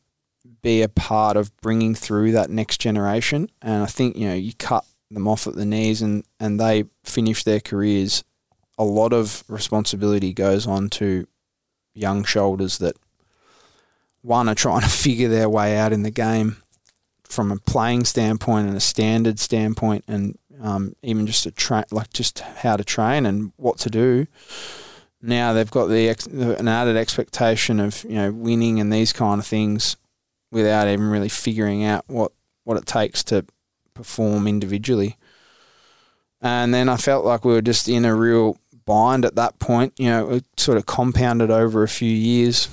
be 0.62 0.82
a 0.82 0.90
part 0.90 1.38
of 1.38 1.56
bringing 1.62 1.96
through 1.96 2.34
that 2.34 2.50
next 2.50 2.82
generation. 2.82 3.50
And 3.62 3.84
I 3.84 3.86
think, 3.86 4.18
you 4.18 4.28
know, 4.28 4.34
you 4.34 4.52
cut 4.54 4.86
them 5.10 5.30
off 5.30 5.48
at 5.48 5.56
the 5.56 5.66
knees 5.66 6.02
and, 6.02 6.26
and 6.42 6.60
they 6.60 6.84
finish 7.06 7.46
their 7.46 7.62
careers. 7.62 8.26
A 8.78 8.84
lot 8.84 9.14
of 9.14 9.46
responsibility 9.48 10.34
goes 10.34 10.68
on 10.68 10.90
to 10.90 11.28
young 11.94 12.24
shoulders 12.24 12.78
that, 12.80 12.96
one, 14.22 14.50
are 14.50 14.56
trying 14.56 14.82
to 14.82 14.90
figure 14.90 15.30
their 15.30 15.50
way 15.50 15.78
out 15.78 15.94
in 15.94 16.04
the 16.04 16.12
game 16.12 16.58
from 17.24 17.52
a 17.52 17.58
playing 17.58 18.04
standpoint 18.04 18.68
and 18.68 18.76
a 18.76 18.82
standard 18.82 19.40
standpoint 19.40 20.04
and 20.08 20.38
um, 20.62 20.96
even 21.02 21.26
just 21.26 21.46
a 21.46 21.52
train, 21.52 21.86
like 21.92 22.12
just 22.12 22.40
how 22.40 22.78
to 22.78 22.84
train 22.84 23.26
and 23.26 23.52
what 23.58 23.78
to 23.80 23.90
do. 23.90 24.28
Now 25.22 25.54
they've 25.54 25.70
got 25.70 25.88
the 25.88 26.10
ex- 26.10 26.28
an 26.28 26.68
added 26.68 26.98
expectation 26.98 27.80
of 27.80 28.04
you 28.04 28.16
know 28.16 28.32
winning 28.32 28.80
and 28.80 28.92
these 28.92 29.14
kind 29.14 29.40
of 29.40 29.46
things 29.46 29.96
without 30.52 30.88
even 30.88 31.10
really 31.10 31.30
figuring 31.30 31.84
out 31.84 32.04
what, 32.08 32.32
what 32.64 32.78
it 32.78 32.86
takes 32.86 33.24
to 33.24 33.46
perform 33.94 34.48
individually. 34.48 35.18
And 36.42 36.74
then 36.74 36.90
I 36.90 36.98
felt 36.98 37.24
like 37.24 37.46
we 37.46 37.54
were 37.54 37.62
just 37.62 37.88
in 37.88 38.04
a 38.04 38.16
real 38.16 38.58
bind 38.86 39.26
at 39.26 39.36
that 39.36 39.60
point. 39.60 39.94
You 39.98 40.10
know, 40.10 40.30
it 40.32 40.46
sort 40.58 40.78
of 40.78 40.86
compounded 40.86 41.52
over 41.52 41.84
a 41.84 41.88
few 41.88 42.12
years. 42.12 42.70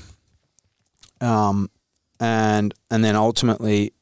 Um, 1.21 1.71
and 2.21 2.75
and 2.91 3.05
then 3.05 3.17
ultimately, 3.17 3.93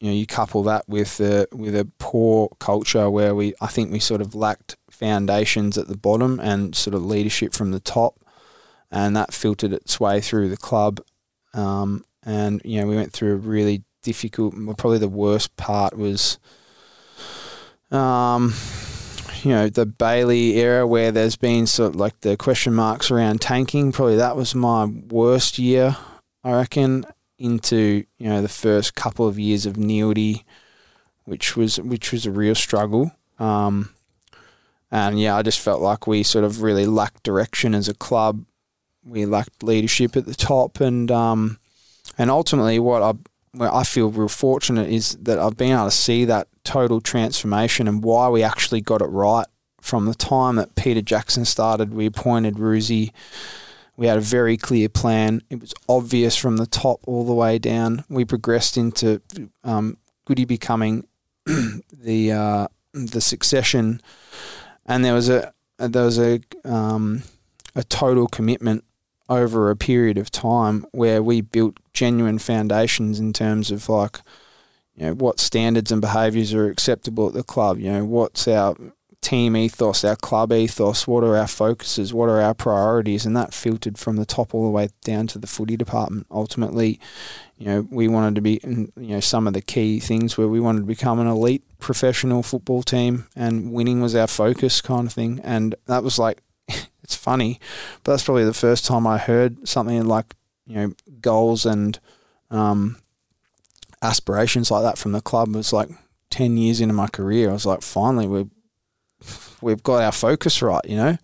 you 0.00 0.08
know, 0.08 0.14
you 0.14 0.26
couple 0.26 0.62
that 0.64 0.88
with 0.88 1.20
a, 1.20 1.46
with 1.52 1.74
a 1.74 1.90
poor 1.98 2.48
culture 2.60 3.10
where 3.10 3.34
we, 3.34 3.54
I 3.60 3.66
think 3.66 3.90
we 3.90 3.98
sort 3.98 4.20
of 4.20 4.34
lacked 4.34 4.76
foundations 4.90 5.76
at 5.76 5.88
the 5.88 5.96
bottom 5.96 6.40
and 6.40 6.74
sort 6.74 6.94
of 6.94 7.04
leadership 7.04 7.52
from 7.52 7.72
the 7.72 7.80
top, 7.80 8.14
and 8.90 9.16
that 9.16 9.32
filtered 9.32 9.72
its 9.72 9.98
way 9.98 10.20
through 10.20 10.48
the 10.48 10.56
club. 10.56 11.00
Um, 11.54 12.04
and 12.24 12.60
you 12.64 12.80
know, 12.80 12.86
we 12.86 12.96
went 12.96 13.12
through 13.12 13.32
a 13.32 13.36
really 13.36 13.82
difficult. 14.02 14.54
Probably 14.76 14.98
the 14.98 15.08
worst 15.08 15.56
part 15.56 15.96
was, 15.96 16.38
um, 17.90 18.54
you 19.48 19.54
know, 19.54 19.70
the 19.70 19.86
Bailey 19.86 20.58
era 20.58 20.86
where 20.86 21.10
there's 21.10 21.36
been 21.36 21.66
sort 21.66 21.94
of 21.94 21.96
like 21.96 22.20
the 22.20 22.36
question 22.36 22.74
marks 22.74 23.10
around 23.10 23.40
tanking. 23.40 23.92
Probably 23.92 24.16
that 24.16 24.36
was 24.36 24.54
my 24.54 24.84
worst 24.84 25.58
year, 25.58 25.96
I 26.44 26.52
reckon. 26.52 27.06
Into 27.38 28.04
you 28.18 28.28
know 28.28 28.42
the 28.42 28.48
first 28.48 28.94
couple 28.94 29.26
of 29.26 29.38
years 29.38 29.64
of 29.64 29.76
Neeldy, 29.76 30.44
which 31.24 31.56
was 31.56 31.80
which 31.80 32.12
was 32.12 32.26
a 32.26 32.30
real 32.30 32.54
struggle. 32.54 33.12
Um, 33.38 33.94
and 34.90 35.18
yeah, 35.18 35.34
I 35.34 35.40
just 35.40 35.60
felt 35.60 35.80
like 35.80 36.06
we 36.06 36.24
sort 36.24 36.44
of 36.44 36.60
really 36.60 36.84
lacked 36.84 37.22
direction 37.22 37.74
as 37.74 37.88
a 37.88 37.94
club. 37.94 38.44
We 39.02 39.24
lacked 39.24 39.62
leadership 39.62 40.14
at 40.14 40.26
the 40.26 40.34
top, 40.34 40.78
and 40.78 41.10
um, 41.10 41.58
and 42.18 42.30
ultimately, 42.30 42.78
what 42.80 43.02
I 43.02 43.64
I 43.64 43.84
feel 43.84 44.10
real 44.10 44.28
fortunate 44.28 44.90
is 44.90 45.16
that 45.22 45.38
I've 45.38 45.56
been 45.56 45.72
able 45.72 45.86
to 45.86 45.90
see 45.90 46.26
that 46.26 46.48
total 46.68 47.00
transformation 47.00 47.88
and 47.88 48.04
why 48.04 48.28
we 48.28 48.42
actually 48.42 48.82
got 48.82 49.00
it 49.00 49.06
right 49.06 49.46
from 49.80 50.04
the 50.04 50.14
time 50.14 50.56
that 50.56 50.74
Peter 50.74 51.00
Jackson 51.00 51.46
started. 51.46 51.94
We 51.94 52.04
appointed 52.04 52.58
Roosy. 52.58 53.10
We 53.96 54.06
had 54.06 54.18
a 54.18 54.20
very 54.20 54.58
clear 54.58 54.90
plan. 54.90 55.40
It 55.48 55.62
was 55.62 55.72
obvious 55.88 56.36
from 56.36 56.58
the 56.58 56.66
top 56.66 57.00
all 57.06 57.24
the 57.24 57.32
way 57.32 57.58
down. 57.58 58.04
We 58.10 58.26
progressed 58.26 58.76
into 58.76 59.22
um, 59.64 59.96
Goody 60.26 60.44
becoming 60.44 61.06
the 61.46 62.32
uh, 62.32 62.68
the 62.92 63.22
succession, 63.22 64.02
and 64.84 65.02
there 65.02 65.14
was 65.14 65.30
a 65.30 65.54
there 65.78 66.04
was 66.04 66.18
a 66.18 66.40
um, 66.64 67.22
a 67.74 67.82
total 67.82 68.26
commitment 68.26 68.84
over 69.30 69.70
a 69.70 69.76
period 69.76 70.18
of 70.18 70.30
time 70.30 70.84
where 70.92 71.22
we 71.22 71.40
built 71.40 71.78
genuine 71.94 72.38
foundations 72.38 73.18
in 73.18 73.32
terms 73.32 73.70
of 73.70 73.88
like 73.88 74.20
you 74.98 75.06
know 75.06 75.14
what 75.14 75.38
standards 75.38 75.92
and 75.92 76.00
behaviours 76.00 76.52
are 76.52 76.68
acceptable 76.68 77.28
at 77.28 77.34
the 77.34 77.44
club. 77.44 77.78
You 77.78 77.92
know 77.92 78.04
what's 78.04 78.48
our 78.48 78.74
team 79.20 79.56
ethos, 79.56 80.04
our 80.04 80.16
club 80.16 80.52
ethos, 80.52 81.06
what 81.06 81.22
are 81.22 81.36
our 81.36 81.46
focuses, 81.46 82.12
what 82.12 82.28
are 82.28 82.40
our 82.40 82.54
priorities, 82.54 83.24
and 83.24 83.36
that 83.36 83.54
filtered 83.54 83.98
from 83.98 84.16
the 84.16 84.26
top 84.26 84.54
all 84.54 84.64
the 84.64 84.70
way 84.70 84.88
down 85.04 85.26
to 85.28 85.38
the 85.38 85.46
footy 85.46 85.76
department. 85.76 86.26
Ultimately, 86.30 86.98
you 87.56 87.66
know, 87.66 87.86
we 87.90 88.08
wanted 88.08 88.34
to 88.36 88.40
be, 88.40 88.60
you 88.64 88.90
know, 88.96 89.20
some 89.20 89.46
of 89.46 89.54
the 89.54 89.62
key 89.62 90.00
things 90.00 90.36
where 90.36 90.48
we 90.48 90.60
wanted 90.60 90.80
to 90.80 90.86
become 90.86 91.20
an 91.20 91.26
elite 91.26 91.62
professional 91.78 92.42
football 92.42 92.82
team, 92.82 93.26
and 93.36 93.72
winning 93.72 94.00
was 94.00 94.14
our 94.14 94.26
focus, 94.26 94.80
kind 94.80 95.06
of 95.06 95.12
thing. 95.12 95.40
And 95.44 95.74
that 95.86 96.02
was 96.02 96.18
like, 96.18 96.42
it's 97.02 97.14
funny, 97.14 97.60
but 98.02 98.12
that's 98.12 98.24
probably 98.24 98.44
the 98.44 98.54
first 98.54 98.84
time 98.84 99.06
I 99.06 99.18
heard 99.18 99.68
something 99.68 100.06
like, 100.06 100.34
you 100.66 100.76
know, 100.76 100.92
goals 101.20 101.66
and 101.66 101.98
um, 102.50 102.98
aspirations 104.02 104.70
like 104.70 104.82
that 104.82 104.98
from 104.98 105.12
the 105.12 105.20
club. 105.20 105.48
It 105.48 105.56
was 105.56 105.72
like 105.72 105.90
ten 106.30 106.56
years 106.56 106.80
into 106.80 106.94
my 106.94 107.08
career. 107.08 107.50
I 107.50 107.52
was 107.52 107.66
like, 107.66 107.82
finally, 107.82 108.26
we're 108.26 108.48
we've 109.60 109.82
got 109.82 110.02
our 110.02 110.12
focus 110.12 110.62
right, 110.62 110.84
you 110.84 110.96
know. 110.96 111.18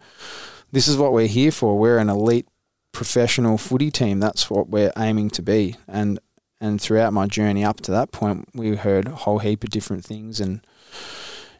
This 0.72 0.88
is 0.88 0.96
what 0.96 1.12
we're 1.12 1.28
here 1.28 1.52
for. 1.52 1.78
We're 1.78 1.98
an 1.98 2.08
elite 2.10 2.48
professional 2.92 3.58
footy 3.58 3.90
team. 3.90 4.20
That's 4.20 4.50
what 4.50 4.68
we're 4.68 4.92
aiming 4.96 5.30
to 5.30 5.42
be. 5.42 5.76
And 5.86 6.18
and 6.60 6.80
throughout 6.80 7.12
my 7.12 7.26
journey 7.26 7.64
up 7.64 7.80
to 7.82 7.90
that 7.90 8.12
point, 8.12 8.48
we 8.54 8.74
heard 8.76 9.06
a 9.06 9.14
whole 9.14 9.40
heap 9.40 9.64
of 9.64 9.70
different 9.70 10.04
things 10.04 10.40
and 10.40 10.64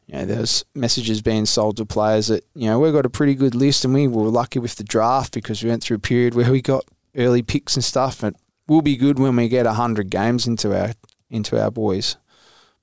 you 0.07 0.15
know, 0.15 0.25
there's 0.27 0.65
messages 0.75 1.23
being 1.23 1.47
sold 1.47 1.79
to 1.79 1.87
players 1.87 2.29
that, 2.29 2.45
you 2.55 2.69
know, 2.69 2.79
we've 2.79 2.93
got 2.93 3.07
a 3.07 3.11
pretty 3.11 3.35
good 3.35 3.55
list 3.55 3.85
and 3.85 3.95
we 3.95 4.07
were 4.07 4.29
lucky 4.29 4.59
with 4.59 4.77
the 4.77 4.85
draft 4.85 5.33
because 5.33 5.63
we 5.63 5.71
went 5.71 5.83
through 5.83 5.97
a 5.97 6.01
period 6.01 6.35
where 6.35 6.51
we 6.51 6.61
got 6.61 6.85
early 7.17 7.43
picks 7.43 7.75
and 7.75 7.85
stuff 7.85 8.23
and 8.23 8.37
we'll 8.67 8.83
be 8.83 8.97
good 8.97 9.19
when 9.19 9.37
we 9.37 9.49
get 9.49 9.67
hundred 9.67 10.11
games 10.11 10.47
into 10.47 10.79
our 10.79 10.93
into 11.31 11.61
our 11.61 11.71
boys. 11.71 12.17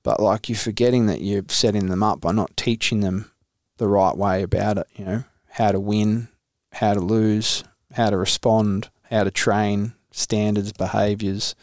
but 0.02 0.20
like 0.20 0.48
you're 0.48 0.58
forgetting 0.58 1.06
that 1.06 1.20
you're 1.20 1.44
setting 1.48 1.86
them 1.86 2.02
up 2.02 2.20
by 2.20 2.32
not 2.32 2.56
teaching 2.56 3.00
them 3.00 3.30
the 3.78 3.88
right 3.88 4.16
way 4.16 4.42
about 4.42 4.78
it. 4.78 4.86
You 4.94 5.04
know 5.04 5.24
how 5.50 5.72
to 5.72 5.80
win, 5.80 6.28
how 6.72 6.94
to 6.94 7.00
lose, 7.00 7.64
how 7.92 8.10
to 8.10 8.16
respond, 8.16 8.90
how 9.10 9.24
to 9.24 9.30
train, 9.30 9.94
standards, 10.10 10.72
behaviours, 10.72 11.54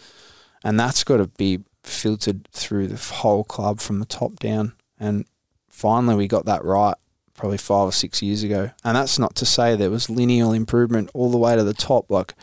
and 0.63 0.79
that's 0.79 1.03
got 1.03 1.17
to 1.17 1.27
be 1.27 1.59
filtered 1.83 2.47
through 2.51 2.87
the 2.87 3.13
whole 3.15 3.43
club 3.43 3.79
from 3.79 3.99
the 3.99 4.05
top 4.05 4.39
down. 4.39 4.73
And 4.99 5.25
finally, 5.69 6.15
we 6.15 6.27
got 6.27 6.45
that 6.45 6.63
right 6.63 6.95
probably 7.33 7.57
five 7.57 7.87
or 7.87 7.91
six 7.93 8.21
years 8.21 8.43
ago. 8.43 8.71
And 8.83 8.97
that's 8.97 9.17
not 9.17 9.33
to 9.35 9.45
say 9.45 9.75
there 9.75 9.89
was 9.89 10.09
lineal 10.09 10.51
improvement 10.51 11.09
all 11.13 11.31
the 11.31 11.37
way 11.37 11.55
to 11.55 11.63
the 11.63 11.73
top. 11.73 12.09
Like 12.09 12.35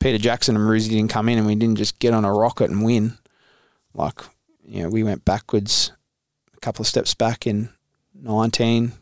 Peter 0.00 0.18
Jackson 0.18 0.56
and 0.56 0.64
Maruzi 0.64 0.88
didn't 0.88 1.10
come 1.10 1.28
in 1.28 1.38
and 1.38 1.46
we 1.46 1.54
didn't 1.54 1.76
just 1.76 1.98
get 1.98 2.14
on 2.14 2.24
a 2.24 2.32
rocket 2.32 2.70
and 2.70 2.82
win. 2.82 3.18
Like, 3.94 4.20
you 4.64 4.82
know, 4.82 4.88
we 4.88 5.04
went 5.04 5.24
backwards 5.24 5.92
a 6.56 6.60
couple 6.60 6.82
of 6.82 6.86
steps 6.86 7.14
back 7.14 7.46
in 7.46 7.68
19, 8.14 8.92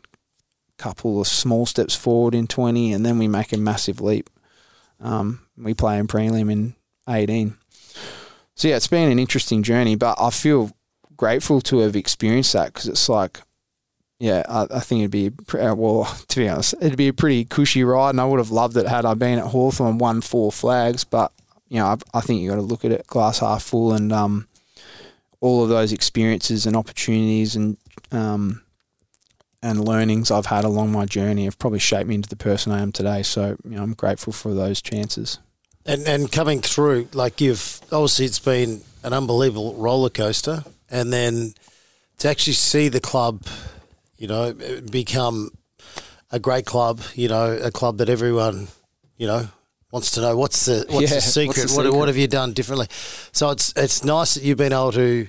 couple 0.77 1.21
of 1.21 1.27
small 1.27 1.65
steps 1.65 1.95
forward 1.95 2.35
in 2.35 2.47
20, 2.47 2.93
and 2.93 3.05
then 3.05 3.17
we 3.17 3.27
make 3.27 3.53
a 3.53 3.57
massive 3.57 4.01
leap. 4.01 4.29
Um, 4.99 5.41
we 5.57 5.73
play 5.73 5.97
in 5.97 6.07
prelim 6.07 6.51
in 6.51 6.75
18. 7.07 7.55
So, 8.55 8.67
yeah, 8.67 8.75
it's 8.75 8.87
been 8.87 9.11
an 9.11 9.19
interesting 9.19 9.63
journey, 9.63 9.95
but 9.95 10.17
I 10.19 10.29
feel 10.31 10.71
grateful 11.15 11.61
to 11.61 11.79
have 11.79 11.95
experienced 11.95 12.53
that 12.53 12.73
because 12.73 12.87
it's 12.87 13.07
like, 13.07 13.41
yeah, 14.19 14.43
I, 14.49 14.67
I, 14.69 14.79
think 14.81 14.99
it'd 14.99 15.11
be 15.11 15.31
uh, 15.57 15.73
well. 15.75 16.13
To 16.27 16.39
be 16.39 16.49
honest, 16.49 16.75
it'd 16.81 16.97
be 16.97 17.07
a 17.07 17.13
pretty 17.13 17.45
cushy 17.45 17.83
ride, 17.83 18.11
and 18.11 18.21
I 18.21 18.25
would 18.25 18.39
have 18.39 18.51
loved 18.51 18.75
it 18.75 18.87
had 18.87 19.05
I 19.05 19.13
been 19.13 19.39
at 19.39 19.45
Hawthorn 19.45 19.97
won 19.97 20.21
four 20.21 20.51
flags. 20.51 21.05
But 21.05 21.31
you 21.69 21.79
know, 21.79 21.85
I, 21.85 21.97
I 22.13 22.21
think 22.21 22.41
you 22.41 22.49
got 22.49 22.55
to 22.55 22.61
look 22.61 22.83
at 22.83 22.91
it 22.91 23.07
glass 23.07 23.39
half 23.39 23.63
full, 23.63 23.93
and 23.93 24.11
um, 24.11 24.47
all 25.39 25.63
of 25.63 25.69
those 25.69 25.93
experiences 25.93 26.65
and 26.65 26.75
opportunities 26.75 27.55
and 27.55 27.77
um, 28.11 28.61
and 29.63 29.83
learnings 29.83 30.31
I've 30.31 30.47
had 30.47 30.65
along 30.65 30.91
my 30.91 31.05
journey 31.05 31.45
have 31.45 31.57
probably 31.57 31.79
shaped 31.79 32.07
me 32.07 32.15
into 32.15 32.29
the 32.29 32.35
person 32.35 32.73
I 32.73 32.81
am 32.81 32.91
today. 32.91 33.23
So 33.23 33.55
you 33.63 33.77
know, 33.77 33.83
I'm 33.83 33.93
grateful 33.93 34.33
for 34.33 34.53
those 34.53 34.81
chances. 34.81 35.39
And 35.85 36.05
and 36.05 36.29
coming 36.29 36.61
through, 36.61 37.07
like 37.13 37.39
you've 37.39 37.79
obviously 37.89 38.25
it's 38.25 38.39
been 38.39 38.81
an 39.01 39.13
unbelievable 39.13 39.75
roller 39.75 40.09
coaster, 40.09 40.65
and 40.89 41.13
then 41.13 41.53
to 42.17 42.29
actually 42.29 42.53
see 42.53 42.89
the 42.89 42.99
club 42.99 43.43
you 44.19 44.27
know, 44.27 44.53
become 44.91 45.49
a 46.31 46.39
great 46.39 46.65
club, 46.67 47.01
you 47.15 47.27
know, 47.27 47.57
a 47.63 47.71
club 47.71 47.97
that 47.97 48.09
everyone, 48.09 48.67
you 49.17 49.25
know, 49.25 49.47
wants 49.91 50.11
to 50.11 50.21
know 50.21 50.37
what's 50.37 50.65
the 50.65 50.85
what's 50.89 51.09
Yeah, 51.09 51.15
the 51.15 51.21
secret? 51.21 51.47
what's 51.47 51.61
the 51.63 51.75
what, 51.75 51.85
secret? 51.85 51.97
what 51.97 52.07
have 52.09 52.17
you 52.17 52.27
done 52.27 52.53
differently? 52.53 52.87
So 53.31 53.49
it's 53.49 53.73
it's 53.75 54.03
nice 54.03 54.35
that 54.35 54.43
you've 54.43 54.57
been 54.59 54.73
able 54.73 54.91
to, 54.91 55.27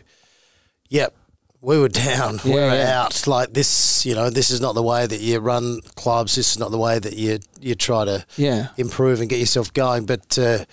yep, 0.91 1.15
we 1.63 1.79
were 1.79 1.89
down, 1.89 2.41
we 2.45 2.51
Yeah, 2.51 2.57
were 2.57 2.75
yeah. 2.75 3.03
out. 3.05 3.27
Like 3.27 3.55
this, 3.55 4.05
you 4.05 4.15
know, 4.15 4.29
this 4.29 4.51
is 4.51 4.61
not 4.61 4.75
the 4.75 4.83
way 4.83 5.07
that 5.07 5.21
you 5.21 5.39
run 5.39 5.81
clubs. 5.95 6.35
This 6.35 6.53
is 6.53 6.59
not 6.59 6.71
the 6.71 6.79
way 6.79 6.99
that 6.99 7.15
you 7.15 7.39
you 7.61 7.75
try 7.75 8.05
to 8.05 8.27
Yeah. 8.37 8.69
improve 8.77 9.21
and 9.21 9.31
get 9.31 9.39
yourself 9.39 9.73
going. 9.73 10.05
But 10.07 10.39
uh, 10.39 10.65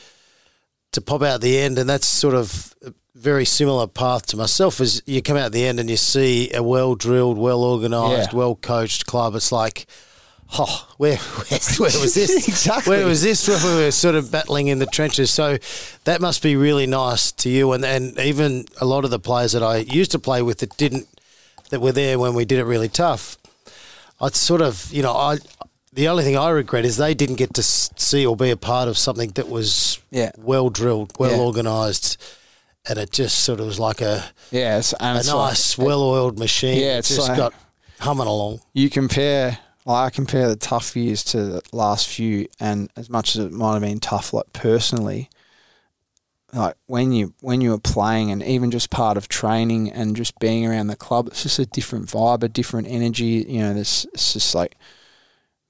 to 0.94 1.02
pop 1.02 1.22
out 1.22 1.42
the 1.42 1.58
end, 1.60 1.78
and 1.78 1.90
that's 1.90 2.08
sort 2.08 2.34
of 2.36 2.74
a 2.86 2.94
very 3.16 3.46
similar 3.46 3.88
path 3.88 4.26
to 4.28 4.38
myself. 4.38 4.80
Is 4.80 5.02
you 5.06 5.22
come 5.22 5.38
out 5.38 5.52
the 5.52 5.66
end 5.66 5.80
and 5.80 5.90
you 5.90 5.98
see 5.98 6.52
a 6.54 6.64
well 6.64 6.96
drilled, 6.96 7.38
well 7.38 7.64
organised, 7.64 8.32
Yeah. 8.34 8.38
well 8.38 8.56
coached 8.56 9.06
club. 9.06 9.36
It's 9.36 9.52
like. 9.52 9.86
Oh, 10.58 10.88
where, 10.96 11.18
where, 11.50 11.60
where 11.78 12.00
was 12.02 12.14
this? 12.16 12.48
Exactly. 12.48 12.96
Where 12.96 13.06
was 13.06 13.22
this 13.22 13.46
when 13.50 13.62
we 13.66 13.84
were 13.84 13.92
sort 13.92 14.16
of 14.16 14.32
battling 14.32 14.68
in 14.68 14.80
the 14.80 14.86
trenches? 14.86 15.30
So 15.30 15.58
that 16.06 16.22
must 16.22 16.42
be 16.42 16.56
really 16.56 16.88
nice 16.88 17.34
to 17.34 17.50
you, 17.50 17.74
and 17.74 17.84
and 17.84 18.18
even 18.18 18.64
a 18.80 18.86
lot 18.86 19.04
of 19.04 19.12
the 19.12 19.20
players 19.20 19.52
that 19.52 19.62
I 19.62 19.80
used 19.80 20.12
to 20.12 20.20
play 20.20 20.42
with 20.42 20.60
that 20.60 20.78
didn't, 20.78 21.06
that 21.70 21.82
were 21.82 21.92
there 21.92 22.18
when 22.18 22.34
we 22.34 22.46
did 22.46 22.60
it 22.60 22.64
really 22.64 22.88
tough. 22.88 23.38
I'd 24.22 24.36
sort 24.36 24.62
of, 24.62 24.90
you 24.90 25.04
know, 25.04 25.12
I 25.12 25.40
the 25.98 26.08
only 26.08 26.24
thing 26.24 26.38
I 26.38 26.50
regret 26.52 26.86
is 26.86 26.98
they 26.98 27.14
didn't 27.16 27.36
get 27.38 27.54
to 27.56 27.64
see 27.64 28.24
or 28.26 28.36
be 28.36 28.52
a 28.52 28.56
part 28.58 28.88
of 28.88 28.98
something 28.98 29.32
that 29.32 29.50
was 29.50 30.00
Yeah. 30.12 30.32
well 30.38 30.70
drilled, 30.70 31.12
well 31.18 31.32
Yeah. 31.32 31.40
organised, 31.40 32.18
and 32.88 33.00
it 33.00 33.12
just 33.12 33.40
sort 33.40 33.60
of 33.60 33.66
was 33.66 33.80
like 33.80 34.00
a, 34.00 34.24
Yeah, 34.52 34.78
it's, 34.78 34.94
a 34.94 35.18
it's 35.18 35.28
nice, 35.28 35.78
like, 35.78 35.88
well 35.88 36.04
oiled 36.04 36.38
machine. 36.38 36.80
Yeah, 36.80 37.00
it's 37.00 37.10
just 37.10 37.28
like- 37.30 37.38
got 37.38 37.54
humming 38.00 38.28
along. 38.28 38.62
you 38.74 38.90
compare 38.92 39.58
like, 39.88 40.06
I 40.06 40.10
compare 40.12 40.48
the 40.50 40.56
tough 40.56 40.96
years 40.96 41.24
to 41.26 41.44
the 41.46 41.62
last 41.72 42.08
few 42.08 42.48
and 42.60 42.92
as 42.96 43.10
much 43.10 43.36
as 43.36 43.46
it 43.46 43.52
might 43.52 43.74
have 43.74 43.82
been 43.82 44.00
tough 44.00 44.34
like 44.34 44.52
personally 44.54 45.30
like 46.54 46.76
when 46.86 47.12
you 47.12 47.34
when 47.42 47.60
you 47.62 47.72
were 47.72 47.80
playing 47.80 48.30
and 48.32 48.44
even 48.44 48.70
just 48.70 48.90
part 48.92 49.18
of 49.18 49.28
training 49.30 49.92
and 49.92 50.16
just 50.16 50.38
being 50.40 50.66
around 50.66 50.88
the 50.88 50.96
club 50.96 51.28
it's 51.28 51.42
just 51.44 51.58
a 51.60 51.66
different 51.66 52.06
vibe 52.06 52.44
a 52.44 52.48
different 52.50 52.88
energy 52.88 53.46
you 53.50 53.60
know 53.60 53.74
this 53.74 54.06
it's 54.14 54.34
just 54.34 54.54
like 54.54 54.76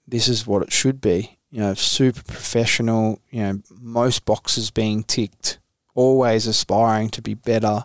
this 0.08 0.28
is 0.28 0.48
what 0.48 0.62
it 0.62 0.72
should 0.72 1.02
be 1.02 1.38
you 1.50 1.60
know 1.60 1.74
super 1.74 2.24
professional 2.24 3.20
you 3.30 3.42
know 3.42 3.62
most 3.80 4.26
boxes 4.26 4.72
being 4.72 5.04
ticked 5.04 5.60
always 5.96 6.48
aspiring 6.48 7.10
to 7.10 7.22
be 7.22 7.34
better 7.34 7.84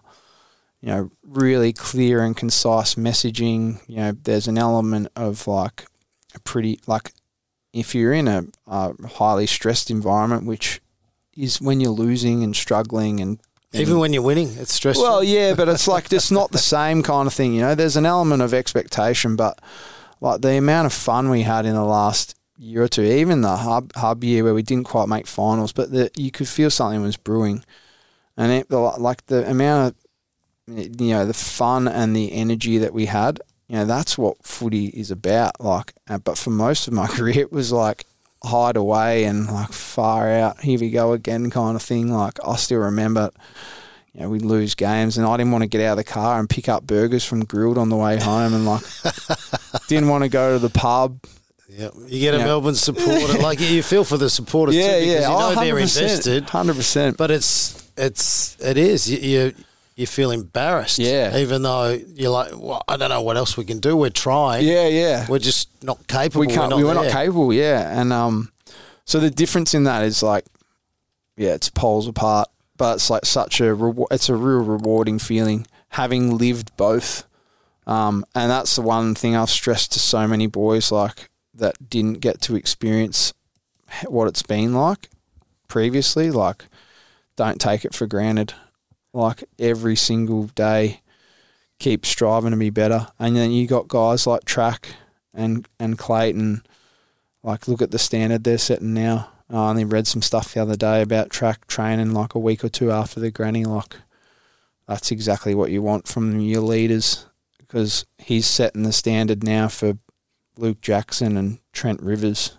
you 0.83 0.89
know, 0.89 1.11
really 1.23 1.73
clear 1.73 2.25
and 2.25 2.37
concise 2.37 2.97
messaging. 2.97 3.81
You 3.87 3.97
know, 3.97 4.13
there's 4.13 4.49
an 4.49 4.59
element 4.59 5.09
of 5.15 5.47
like 5.47 5.87
a 6.35 6.41
pretty 6.41 6.81
like 6.87 7.13
if 7.73 7.95
you're 7.95 8.13
in 8.13 8.29
a, 8.29 8.45
a 8.67 8.93
highly 9.07 9.47
stressed 9.47 9.91
environment, 9.91 10.45
which 10.45 10.83
is 11.37 11.61
when 11.61 11.81
you're 11.81 11.91
losing 11.91 12.43
and 12.43 12.55
struggling 12.55 13.21
and 13.21 13.39
Even 13.73 14.01
when 14.01 14.13
you're 14.13 14.23
winning, 14.23 14.57
it's 14.59 14.75
stressful. 14.75 15.05
well, 15.05 15.25
yeah, 15.25 15.55
but 15.55 15.69
it's 15.69 15.87
like 15.87 16.13
it's 16.13 16.33
not 16.33 16.51
the 16.51 16.59
same 16.59 17.03
kind 17.03 17.29
of 17.29 17.33
thing. 17.33 17.55
You 17.55 17.61
know, 17.61 17.75
there's 17.77 17.97
an 17.97 18.05
element 18.05 18.43
of 18.43 18.53
expectation, 18.53 19.37
but 19.37 19.61
like 20.23 20.41
the 20.41 20.57
amount 20.57 20.87
of 20.87 20.93
fun 20.93 21.31
we 21.31 21.43
had 21.43 21.67
in 21.67 21.75
the 21.75 21.85
last 21.85 22.37
year 22.57 22.85
or 22.85 22.89
two, 22.89 23.03
even 23.03 23.41
the 23.41 23.57
hub 23.57 23.93
hub 23.97 24.23
year 24.23 24.45
where 24.45 24.55
we 24.55 24.63
didn't 24.63 24.85
quite 24.85 25.09
make 25.09 25.27
finals, 25.27 25.73
but 25.73 25.91
the, 25.91 26.11
you 26.17 26.31
could 26.31 26.49
feel 26.49 26.71
something 26.71 27.03
was 27.03 27.17
brewing, 27.17 27.65
and 28.37 28.53
it, 28.53 28.71
like 28.71 29.27
the 29.27 29.49
amount 29.51 29.97
of 30.69 31.01
you 31.01 31.11
know 31.11 31.27
the 31.27 31.35
fun 31.35 31.89
and 31.89 32.15
the 32.15 32.33
energy 32.33 32.79
that 32.79 32.95
we 32.95 33.07
had. 33.07 33.41
You 33.67 33.79
know, 33.79 33.85
that's 33.85 34.17
what 34.17 34.45
footy 34.45 34.87
is 34.87 35.11
about. 35.11 35.61
Like, 35.61 35.93
uh, 36.09 36.19
but 36.19 36.39
for 36.39 36.51
most 36.51 36.87
of 36.87 36.95
my 36.95 37.07
career, 37.09 37.41
it 37.41 37.53
was 37.53 37.73
like 37.73 38.07
hide 38.45 38.77
away 38.77 39.25
and 39.25 39.51
like 39.51 39.73
far 39.73 40.31
out. 40.31 40.61
Here 40.61 40.79
we 40.79 40.91
go 40.91 41.13
again, 41.15 41.51
kind 41.51 41.75
of 41.75 41.83
thing. 41.83 42.13
Like, 42.13 42.39
I 42.47 42.57
still 42.57 42.81
remember 42.81 43.31
you 44.15 44.21
know, 44.21 44.29
we'd 44.29 44.43
lose 44.43 44.75
games 44.75 45.17
and 45.19 45.27
I 45.27 45.37
didn't 45.37 45.53
want 45.53 45.63
to 45.63 45.69
get 45.69 45.81
out 45.81 45.93
of 45.93 45.97
the 45.99 46.05
car 46.05 46.39
and 46.39 46.49
pick 46.49 46.69
up 46.69 46.87
burgers 46.87 47.25
from 47.25 47.45
Grill'd 47.45 47.79
on 47.79 47.89
the 47.89 47.97
way 47.97 48.19
home 48.21 48.53
and 48.55 48.67
like 48.67 48.83
didn't 49.89 50.09
want 50.09 50.25
to 50.25 50.29
go 50.29 50.53
to 50.53 50.59
the 50.59 50.69
pub. 50.71 51.19
yeah. 51.69 51.89
You 52.07 52.21
get 52.21 52.35
a 52.35 52.39
Yeah. 52.39 52.45
Melbourne 52.45 52.75
supporter, 52.75 53.39
like 53.39 53.61
you 53.61 53.83
feel 53.83 54.05
for 54.05 54.19
the 54.19 54.29
supporters 54.31 54.75
too, 54.75 54.81
because 54.83 55.05
you 55.05 55.21
know 55.21 55.55
they're 55.55 55.79
invested. 55.79 56.47
100%. 56.47 57.17
But 57.17 57.31
it's 57.31 57.91
it's 57.97 58.57
it 58.61 58.77
is 58.77 59.11
you 59.11 59.19
you, 59.19 59.55
you 59.97 60.07
feel 60.07 60.31
embarrassed. 60.31 60.99
Yeah. 60.99 61.37
Even 61.39 61.63
though 61.63 61.99
you're 62.15 62.31
like, 62.31 62.53
well, 62.59 62.83
I 62.89 62.97
don't 62.99 63.09
know 63.11 63.23
what 63.23 63.37
else 63.39 63.57
we 63.57 63.65
can 63.65 63.79
do. 63.81 63.97
We're 63.97 64.11
trying. 64.11 64.67
yeah, 64.67 64.89
yeah. 64.89 65.27
We're 65.29 65.39
just 65.39 65.69
not 65.83 66.07
capable. 66.07 66.41
we 66.41 66.47
can't. 66.49 66.71
We're 66.71 66.77
we 66.79 66.83
not 66.83 66.97
were 66.97 67.03
not 67.05 67.13
capable. 67.13 67.53
Yeah, 67.53 67.99
and 68.01 68.13
um, 68.13 68.53
so 69.07 69.21
the 69.21 69.31
difference 69.31 69.73
in 69.75 69.85
that 69.85 70.05
is 70.05 70.23
like, 70.23 70.45
yeah, 71.37 71.55
it's 71.55 71.69
poles 71.71 72.07
apart, 72.09 72.49
but 72.83 72.95
it's 72.97 73.11
like 73.11 73.25
such 73.25 73.61
a 73.61 73.73
reward. 73.73 74.09
It's 74.11 74.29
a 74.29 74.35
real 74.35 74.59
rewarding 74.59 75.21
feeling 75.21 75.69
having 75.91 76.37
lived 76.37 76.77
both. 76.77 77.29
Um, 77.87 78.25
and 78.35 78.51
that's 78.51 78.75
the 78.75 78.83
one 78.83 79.15
thing 79.15 79.37
I've 79.37 79.51
stressed 79.51 79.93
to 79.93 80.01
so 80.01 80.27
many 80.27 80.49
boys 80.49 80.91
like 80.91 81.31
that 81.55 81.89
didn't 81.89 82.15
get 82.15 82.41
to 82.41 82.57
experience 82.57 83.35
what 84.09 84.27
it's 84.27 84.43
been 84.43 84.75
like 84.75 85.11
previously. 85.69 86.33
Like, 86.33 86.65
don't 87.37 87.61
take 87.61 87.85
it 87.85 87.95
for 87.95 88.09
granted. 88.09 88.53
Like 89.13 89.45
every 89.61 89.95
single 89.95 90.49
day, 90.49 91.03
keep 91.79 92.05
striving 92.05 92.51
to 92.51 92.57
be 92.57 92.71
better. 92.71 93.07
And 93.17 93.37
then 93.37 93.53
you 93.53 93.69
got 93.69 93.87
guys 93.87 94.27
like 94.27 94.45
Trac 94.45 94.87
and 95.33 95.69
and 95.79 95.97
Clayton. 95.97 96.65
Like, 97.45 97.69
look 97.69 97.81
at 97.81 97.93
the 97.93 98.01
standard 98.01 98.43
they're 98.43 98.59
setting 98.59 98.93
now. 98.93 99.31
Uh, 99.53 99.67
I 99.67 99.71
only 99.71 99.85
read 99.85 100.07
some 100.07 100.23
stuff 100.23 100.55
the 100.55 100.63
other 100.63 100.77
day 100.77 101.03
about 101.03 101.29
Trac 101.29 101.67
training 101.67 102.13
like 102.13 102.35
a 102.35 102.39
week 102.39 102.65
or 102.65 102.71
two 102.71 102.91
after 102.91 103.21
the 103.21 103.31
granny 103.31 103.65
lock. 103.65 103.99
That's 104.89 105.11
exactly 105.11 105.55
what 105.55 105.71
you 105.71 105.83
want 105.83 106.09
from 106.09 106.41
your 106.41 106.63
leaders 106.63 107.27
because 107.59 108.07
he's 108.19 108.47
setting 108.47 108.83
the 108.83 108.93
standard 108.93 109.45
now 109.45 109.69
for 109.69 109.99
Luke 110.57 110.81
Jackson 110.81 111.37
and 111.37 111.59
Trent 111.73 112.01
Rivers. 112.01 112.57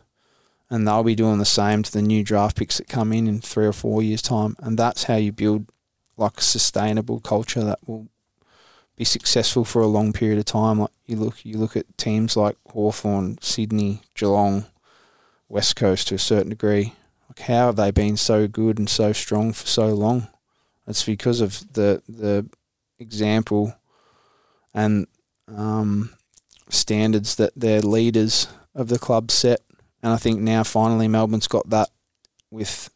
And 0.69 0.87
they'll 0.87 1.03
be 1.03 1.15
doing 1.15 1.39
the 1.39 1.45
same 1.45 1.83
to 1.83 1.91
the 1.91 2.01
new 2.01 2.23
draft 2.23 2.57
picks 2.57 2.77
that 2.77 2.87
come 2.87 3.11
in 3.11 3.27
in 3.27 3.41
three 3.41 3.65
or 3.65 3.73
four 3.73 4.01
years' 4.01 4.21
time. 4.21 4.55
And 4.59 4.77
that's 4.77 5.03
how 5.03 5.15
you 5.15 5.31
build 5.31 5.67
like 6.15 6.37
a 6.37 6.41
sustainable 6.41 7.19
culture 7.19 7.63
that 7.63 7.79
will 7.87 8.07
be 8.95 9.03
successful 9.03 9.65
for 9.65 9.81
a 9.81 9.87
long 9.87 10.13
period 10.13 10.39
of 10.39 10.45
time. 10.45 10.79
Like 10.79 10.91
you 11.05 11.15
look, 11.17 11.43
you 11.43 11.57
look 11.57 11.75
at 11.75 11.97
teams 11.97 12.37
like 12.37 12.57
Hawthorn, 12.71 13.37
Sydney, 13.41 14.01
Geelong, 14.15 14.65
West 15.53 15.75
Coast 15.75 16.07
to 16.07 16.15
a 16.15 16.19
certain 16.19 16.49
degree. 16.49 16.93
Like 17.29 17.41
how 17.41 17.67
have 17.67 17.75
they 17.75 17.91
been 17.91 18.17
so 18.17 18.47
good 18.47 18.79
and 18.79 18.89
so 18.89 19.13
strong 19.13 19.53
for 19.53 19.67
so 19.67 19.93
long? 19.93 20.27
It's 20.87 21.05
because 21.05 21.41
of 21.41 21.71
the 21.73 22.01
the 22.09 22.49
example 22.97 23.75
and 24.73 25.05
um, 25.47 26.15
standards 26.69 27.35
that 27.35 27.53
their 27.55 27.81
leaders 27.81 28.47
of 28.73 28.87
the 28.87 28.97
club 28.97 29.29
set. 29.29 29.61
And 30.01 30.11
I 30.11 30.17
think 30.17 30.39
now 30.39 30.63
finally 30.63 31.07
Melbourne's 31.07 31.47
got 31.47 31.69
that 31.69 31.89
with 32.49 32.89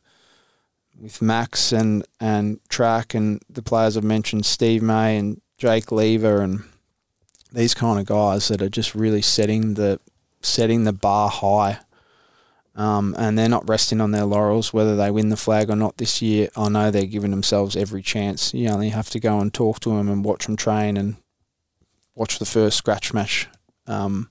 with 1.00 1.22
Max 1.22 1.72
and 1.72 2.06
and 2.20 2.60
Trac 2.70 3.14
and 3.14 3.40
the 3.48 3.62
players 3.62 3.96
I've 3.96 4.04
mentioned, 4.04 4.48
Steve 4.48 4.82
May 4.82 5.18
and 5.18 5.42
Jake 5.60 5.92
Lever 5.92 6.42
and 6.42 6.64
these 7.54 7.76
kind 7.76 8.00
of 8.00 8.08
guys 8.08 8.48
that 8.48 8.64
are 8.64 8.70
just 8.70 8.96
really 8.96 9.22
setting 9.22 9.76
the 9.76 10.00
setting 10.42 10.86
the 10.86 10.94
bar 10.94 11.30
high. 11.30 11.80
Um, 12.78 13.16
and 13.18 13.38
they're 13.38 13.50
not 13.50 13.68
resting 13.68 14.00
on 14.00 14.12
their 14.12 14.26
laurels, 14.26 14.72
whether 14.72 14.96
they 14.96 15.10
win 15.10 15.30
the 15.30 15.36
flag 15.36 15.72
or 15.72 15.76
not 15.76 15.98
this 15.98 16.22
year. 16.22 16.48
I 16.56 16.70
know 16.70 16.92
they're 16.92 17.08
giving 17.08 17.32
themselves 17.32 17.76
every 17.76 18.04
chance. 18.04 18.54
You 18.54 18.70
only 18.70 18.90
have 18.90 19.10
to 19.10 19.20
go 19.20 19.40
and 19.40 19.52
talk 19.52 19.80
to 19.82 19.90
them 19.90 20.08
and 20.08 20.24
watch 20.24 20.46
them 20.46 20.56
train 20.56 20.96
and 20.96 21.16
watch 22.14 22.38
the 22.38 22.46
first 22.46 22.78
scratch 22.78 23.16
match. 23.16 23.48
Um, 23.88 24.30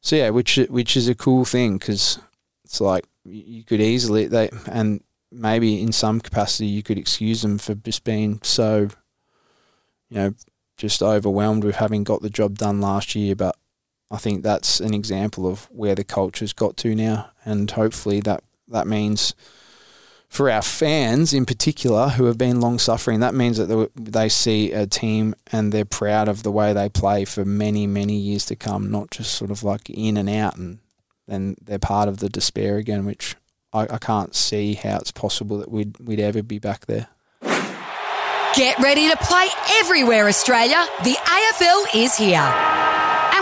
so 0.00 0.14
yeah, 0.14 0.30
which 0.30 0.56
which 0.68 0.96
is 0.96 1.08
a 1.08 1.16
cool 1.16 1.44
thing 1.44 1.78
because 1.78 2.20
it's 2.64 2.80
like 2.80 3.06
you 3.24 3.64
could 3.64 3.80
easily 3.80 4.26
they 4.26 4.50
and 4.70 5.02
maybe 5.32 5.82
in 5.82 5.90
some 5.90 6.20
capacity 6.20 6.66
you 6.66 6.82
could 6.82 6.98
excuse 6.98 7.42
them 7.42 7.58
for 7.58 7.74
just 7.74 8.04
being 8.04 8.40
so, 8.42 8.88
you 10.10 10.16
know, 10.16 10.34
just 10.76 11.02
overwhelmed 11.02 11.64
with 11.64 11.76
having 11.76 12.04
got 12.04 12.22
the 12.22 12.30
job 12.30 12.58
done 12.58 12.80
last 12.80 13.16
year. 13.16 13.34
But 13.34 13.56
I 14.12 14.18
think 14.18 14.42
that's 14.42 14.78
an 14.78 14.92
example 14.92 15.48
of 15.48 15.64
where 15.72 15.94
the 15.94 16.04
culture's 16.04 16.52
got 16.52 16.76
to 16.78 16.94
now, 16.94 17.30
and 17.44 17.68
hopefully 17.70 18.20
that 18.20 18.44
that 18.68 18.86
means 18.86 19.34
for 20.28 20.50
our 20.50 20.62
fans 20.62 21.34
in 21.34 21.44
particular 21.44 22.08
who 22.08 22.24
have 22.24 22.38
been 22.38 22.60
long 22.60 22.78
suffering, 22.78 23.20
that 23.20 23.34
means 23.34 23.58
that 23.58 23.90
they 23.94 24.30
see 24.30 24.72
a 24.72 24.86
team 24.86 25.34
and 25.52 25.72
they're 25.72 25.84
proud 25.84 26.26
of 26.26 26.42
the 26.42 26.50
way 26.50 26.72
they 26.72 26.88
play 26.88 27.26
for 27.26 27.44
many, 27.44 27.86
many 27.86 28.16
years 28.16 28.46
to 28.46 28.56
come, 28.56 28.90
not 28.90 29.10
just 29.10 29.34
sort 29.34 29.50
of 29.50 29.62
like 29.62 29.90
in 29.90 30.16
and 30.16 30.30
out 30.30 30.56
and 30.56 30.78
then 31.28 31.54
they're 31.62 31.78
part 31.78 32.08
of 32.08 32.18
the 32.18 32.30
despair 32.30 32.78
again, 32.78 33.04
which 33.04 33.36
I, 33.74 33.82
I 33.82 33.98
can't 33.98 34.34
see 34.34 34.72
how 34.72 34.96
it's 34.96 35.12
possible 35.12 35.58
that 35.58 35.70
we'd, 35.70 35.98
we'd 36.00 36.20
ever 36.20 36.42
be 36.42 36.58
back 36.58 36.86
there. 36.86 37.08
Get 38.54 38.78
ready 38.78 39.10
to 39.10 39.16
play 39.18 39.48
everywhere, 39.74 40.28
Australia. 40.28 40.86
The 41.04 41.14
AFL 41.14 42.02
is 42.02 42.16
here. 42.16 42.91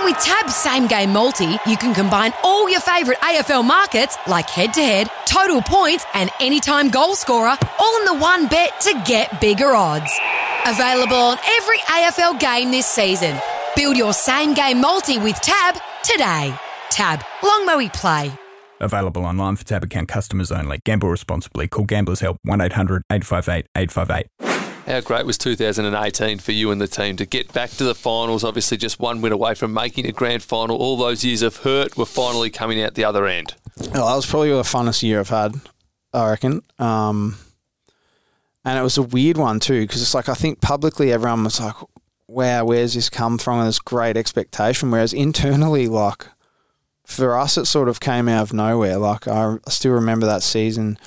And 0.01 0.15
with 0.15 0.25
TAB's 0.25 0.57
same 0.57 0.87
game 0.87 1.13
multi, 1.13 1.59
you 1.67 1.77
can 1.77 1.93
combine 1.93 2.33
all 2.43 2.71
your 2.71 2.81
favourite 2.81 3.21
AFL 3.21 3.63
markets 3.63 4.17
like 4.27 4.49
head 4.49 4.73
to 4.75 4.81
head, 4.81 5.11
total 5.27 5.61
points, 5.61 6.07
and 6.15 6.31
anytime 6.41 6.89
goal 6.89 7.15
scorer 7.15 7.55
all 7.79 7.99
in 7.99 8.05
the 8.07 8.15
one 8.15 8.47
bet 8.47 8.81
to 8.81 9.03
get 9.07 9.43
bigger 9.43 9.75
odds. 9.75 10.11
Available 10.67 11.17
on 11.17 11.39
every 11.51 11.79
AFL 11.81 12.41
game 12.41 12.71
this 12.71 12.87
season. 12.87 13.39
Build 13.77 13.95
your 13.95 14.15
same 14.15 14.55
game 14.55 14.81
multi 14.81 15.19
with 15.19 15.37
TAB 15.43 15.79
today. 16.03 16.59
TAB, 16.89 17.23
long 17.43 17.67
may 17.67 17.77
we 17.77 17.91
play. 17.91 18.33
Available 18.81 19.27
online 19.27 19.57
for 19.57 19.65
Tab 19.67 19.85
account 19.85 20.09
customers 20.09 20.51
only. 20.51 20.79
Gamble 20.87 21.11
responsibly. 21.11 21.69
Call 21.69 21.85
Gamblers 21.85 22.21
Help 22.21 22.39
1 22.45 22.59
800 22.63 23.03
858 23.11 23.67
858. 23.77 24.40
How 24.91 25.01
great 25.01 25.25
was 25.25 25.39
2018 25.39 26.41
for 26.41 26.51
you 26.51 26.73
and 26.73 26.81
the 26.81 26.89
team 26.89 27.17
to 27.19 27.25
get 27.25 27.53
back 27.53 27.71
to 27.71 27.85
the 27.85 27.95
finals? 27.95 28.43
Obviously, 28.43 28.77
just 28.77 28.99
one 28.99 29.21
win 29.21 29.31
away 29.31 29.55
from 29.55 29.73
making 29.73 30.05
a 30.05 30.11
grand 30.11 30.43
final. 30.43 30.77
All 30.77 30.97
those 30.97 31.25
years 31.25 31.43
of 31.43 31.59
hurt 31.59 31.97
were 31.97 32.05
finally 32.05 32.51
coming 32.51 32.83
out 32.83 32.95
the 32.95 33.05
other 33.05 33.25
end. 33.25 33.55
Well, 33.93 34.09
that 34.09 34.17
was 34.17 34.27
probably 34.27 34.51
the 34.51 34.63
funnest 34.63 35.05
year 35.05 35.21
I've 35.21 35.29
had, 35.29 35.55
I 36.13 36.31
reckon. 36.31 36.63
Um, 36.81 37.37
and 38.65 38.81
it 38.81 38.83
was 38.83 38.99
a 38.99 39.03
weird 39.03 39.37
one 39.37 39.61
too, 39.61 39.83
because 39.83 40.03
it's 40.03 40.13
like 40.13 40.29
I 40.29 40.35
think 40.35 40.61
publicly 40.61 41.13
everyone 41.13 41.45
was 41.45 41.61
like, 41.61 41.77
"Wow, 42.27 42.65
where's 42.65 42.95
this 42.95 43.09
come 43.09 43.39
from?" 43.39 43.61
And 43.61 43.69
this 43.69 43.79
great 43.79 44.17
expectation, 44.17 44.91
whereas 44.91 45.13
internally, 45.13 45.87
like 45.87 46.27
for 47.05 47.39
us, 47.39 47.57
it 47.57 47.67
sort 47.67 47.89
of 47.89 48.01
came 48.01 48.29
out 48.29 48.43
of 48.43 48.53
nowhere. 48.53 48.99
Like 48.99 49.29
I 49.29 49.59
still 49.69 49.93
remember 49.93 50.27
that 50.27 50.43
season 50.43 50.99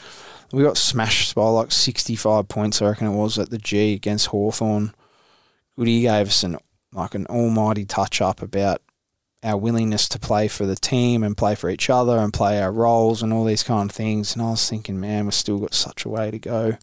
we 0.54 0.62
got 0.62 0.78
smashed 0.78 1.34
by 1.34 1.48
like 1.48 1.72
65 1.72 2.48
points, 2.48 2.80
I 2.80 2.90
reckon 2.90 3.08
it 3.08 3.18
was, 3.18 3.40
at 3.40 3.50
the 3.50 3.58
G 3.58 3.96
against 3.96 4.28
Hawthorn. 4.28 4.94
Goody 5.76 6.02
gave 6.02 6.28
us 6.28 6.44
an 6.44 6.58
like 6.94 7.16
an 7.16 7.26
almighty 7.26 7.86
touch 7.86 8.22
up 8.22 8.40
about 8.40 8.80
our 9.42 9.58
willingness 9.58 10.08
to 10.10 10.20
play 10.20 10.48
for 10.48 10.68
the 10.68 10.76
team 10.76 11.24
and 11.24 11.36
play 11.36 11.56
for 11.56 11.72
each 11.72 11.90
other 11.90 12.20
and 12.20 12.32
play 12.32 12.62
our 12.62 12.72
roles 12.72 13.24
and 13.24 13.34
all 13.34 13.46
these 13.46 13.64
kind 13.64 13.90
of 13.90 13.96
things. 13.96 14.36
And 14.36 14.44
I 14.44 14.52
was 14.52 14.70
thinking, 14.70 15.00
man, 15.00 15.26
we've 15.26 15.34
still 15.34 15.58
got 15.58 15.74
such 15.74 16.06
a 16.06 16.10
way 16.10 16.30
to 16.30 16.38
go. 16.38 16.78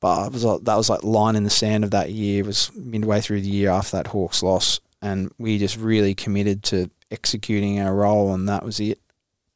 But 0.00 0.32
was 0.32 0.42
like, 0.42 0.64
that 0.64 0.76
was 0.76 0.88
like 0.88 1.04
line 1.04 1.36
in 1.36 1.44
the 1.44 1.50
sand 1.50 1.84
of 1.84 1.90
that 1.90 2.12
year. 2.12 2.42
It 2.42 2.46
was 2.46 2.74
midway 2.74 3.20
through 3.20 3.42
the 3.42 3.48
year 3.48 3.68
after 3.68 3.98
that 3.98 4.08
Hawks 4.08 4.42
loss, 4.42 4.80
and 5.02 5.30
we 5.36 5.58
just 5.58 5.76
really 5.76 6.14
committed 6.14 6.62
to 6.64 6.90
executing 7.10 7.78
our 7.78 7.94
role, 7.94 8.32
and 8.32 8.48
that 8.48 8.64
was 8.64 8.80
it. 8.80 9.00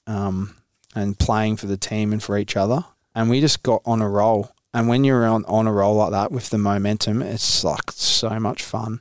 Um, 0.06 0.56
and 0.94 1.18
playing 1.18 1.56
for 1.56 1.66
the 1.66 1.76
team 1.78 2.12
and 2.12 2.22
for 2.22 2.36
each 2.36 2.54
other 2.54 2.84
and 3.18 3.28
we 3.28 3.40
just 3.40 3.64
got 3.64 3.82
on 3.84 4.00
a 4.00 4.08
roll. 4.08 4.52
And 4.72 4.86
when 4.86 5.02
you're 5.02 5.26
on, 5.26 5.44
on 5.46 5.66
a 5.66 5.72
roll 5.72 5.96
like 5.96 6.12
that 6.12 6.30
with 6.30 6.50
the 6.50 6.58
momentum, 6.58 7.20
it's 7.20 7.64
like 7.64 7.90
so 7.90 8.38
much 8.38 8.62
fun. 8.62 9.00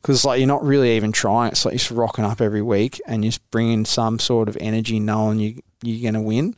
Because 0.00 0.24
like 0.24 0.38
you're 0.38 0.46
not 0.46 0.64
really 0.64 0.94
even 0.94 1.10
trying. 1.10 1.50
It's 1.50 1.64
like 1.64 1.72
you're 1.72 1.80
just 1.80 1.90
rocking 1.90 2.24
up 2.24 2.40
every 2.40 2.62
week 2.62 3.00
and 3.04 3.24
just 3.24 3.50
bringing 3.50 3.84
some 3.84 4.20
sort 4.20 4.48
of 4.48 4.56
energy, 4.60 5.00
knowing 5.00 5.40
you 5.40 5.60
you're 5.82 6.12
gonna 6.12 6.22
win. 6.22 6.54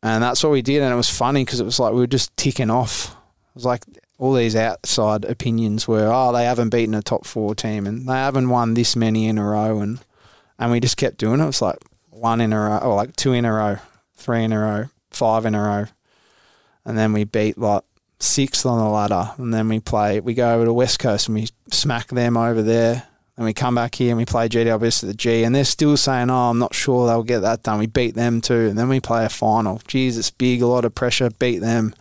And 0.00 0.22
that's 0.22 0.44
what 0.44 0.52
we 0.52 0.62
did. 0.62 0.80
And 0.80 0.92
it 0.92 0.96
was 0.96 1.10
funny 1.10 1.44
because 1.44 1.58
it 1.58 1.64
was 1.64 1.80
like 1.80 1.92
we 1.92 1.98
were 1.98 2.06
just 2.06 2.36
ticking 2.36 2.70
off. 2.70 3.10
It 3.10 3.56
was 3.56 3.64
like 3.64 3.82
all 4.16 4.32
these 4.32 4.54
outside 4.54 5.24
opinions 5.24 5.88
were, 5.88 6.08
oh, 6.08 6.32
they 6.32 6.44
haven't 6.44 6.70
beaten 6.70 6.94
a 6.94 7.02
top 7.02 7.26
four 7.26 7.56
team 7.56 7.84
and 7.88 8.08
they 8.08 8.12
haven't 8.12 8.48
won 8.48 8.74
this 8.74 8.94
many 8.94 9.26
in 9.26 9.38
a 9.38 9.44
row, 9.44 9.80
and 9.80 9.98
and 10.56 10.70
we 10.70 10.78
just 10.78 10.98
kept 10.98 11.18
doing 11.18 11.40
it. 11.40 11.42
It 11.42 11.46
was 11.46 11.62
like 11.62 11.78
one 12.10 12.40
in 12.40 12.52
a 12.52 12.60
row, 12.60 12.78
or 12.78 12.94
like 12.94 13.16
two 13.16 13.32
in 13.32 13.44
a 13.44 13.52
row, 13.52 13.78
three 14.14 14.44
in 14.44 14.52
a 14.52 14.60
row, 14.60 14.88
five 15.14 15.46
in 15.46 15.54
a 15.54 15.62
row, 15.62 15.86
and 16.84 16.98
then 16.98 17.12
we 17.12 17.24
beat 17.24 17.58
like 17.58 17.82
sixth 18.20 18.66
on 18.66 18.78
the 18.78 18.88
ladder, 18.88 19.32
and 19.38 19.52
then 19.52 19.68
we 19.68 19.80
play. 19.80 20.20
We 20.20 20.34
go 20.34 20.54
over 20.54 20.64
to 20.64 20.72
West 20.72 20.98
Coast 20.98 21.28
and 21.28 21.36
we 21.36 21.48
smack 21.70 22.08
them 22.08 22.36
over 22.36 22.62
there, 22.62 23.04
and 23.36 23.44
we 23.44 23.52
come 23.52 23.74
back 23.74 23.94
here 23.94 24.10
and 24.10 24.18
we 24.18 24.24
play 24.24 24.48
GWS 24.48 25.02
at 25.02 25.06
the 25.08 25.14
G, 25.14 25.44
and 25.44 25.54
they're 25.54 25.64
still 25.64 25.96
saying, 25.96 26.30
"Oh, 26.30 26.50
I'm 26.50 26.58
not 26.58 26.74
sure 26.74 27.06
they'll 27.06 27.22
get 27.22 27.40
that 27.40 27.62
done." 27.62 27.78
We 27.78 27.86
beat 27.86 28.14
them 28.14 28.40
too, 28.40 28.68
and 28.68 28.78
then 28.78 28.88
we 28.88 29.00
play 29.00 29.24
a 29.24 29.30
final. 29.30 29.78
Jeez, 29.80 30.18
it's 30.18 30.30
big, 30.30 30.62
a 30.62 30.66
lot 30.66 30.84
of 30.84 30.94
pressure. 30.94 31.30
Beat 31.30 31.58
them. 31.58 31.94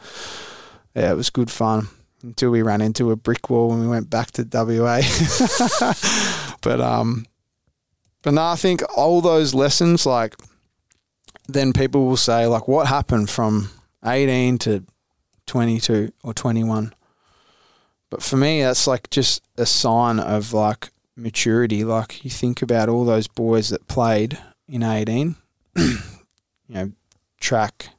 Yeah, 0.95 1.11
it 1.11 1.15
was 1.15 1.29
good 1.29 1.49
fun 1.49 1.87
until 2.21 2.51
we 2.51 2.61
ran 2.61 2.81
into 2.81 3.11
a 3.11 3.15
brick 3.15 3.49
wall 3.49 3.69
when 3.69 3.81
we 3.81 3.87
went 3.87 4.09
back 4.09 4.31
to 4.31 4.47
WA. 4.49 5.01
but 6.61 6.79
um, 6.79 7.25
but 8.21 8.33
no, 8.33 8.43
I 8.43 8.55
think 8.55 8.81
all 8.95 9.21
those 9.21 9.53
lessons 9.53 10.05
like 10.05 10.35
then 11.47 11.73
people 11.73 12.05
will 12.05 12.17
say 12.17 12.45
like, 12.47 12.67
what 12.67 12.87
happened 12.87 13.29
from 13.29 13.69
18 14.05 14.57
to 14.59 14.83
22 15.45 16.11
or 16.23 16.33
21? 16.33 16.93
But 18.09 18.21
for 18.21 18.37
me, 18.37 18.61
that's 18.61 18.85
like 18.87 19.09
just 19.09 19.41
a 19.57 19.65
sign 19.65 20.19
of 20.19 20.53
like 20.53 20.91
maturity. 21.15 21.83
Like 21.83 22.23
you 22.23 22.29
think 22.29 22.61
about 22.61 22.89
all 22.89 23.05
those 23.05 23.27
boys 23.27 23.69
that 23.69 23.87
played 23.87 24.37
in 24.67 24.83
18, 24.83 25.35
you 25.75 25.97
know, 26.69 26.91
Trac, 27.41 27.89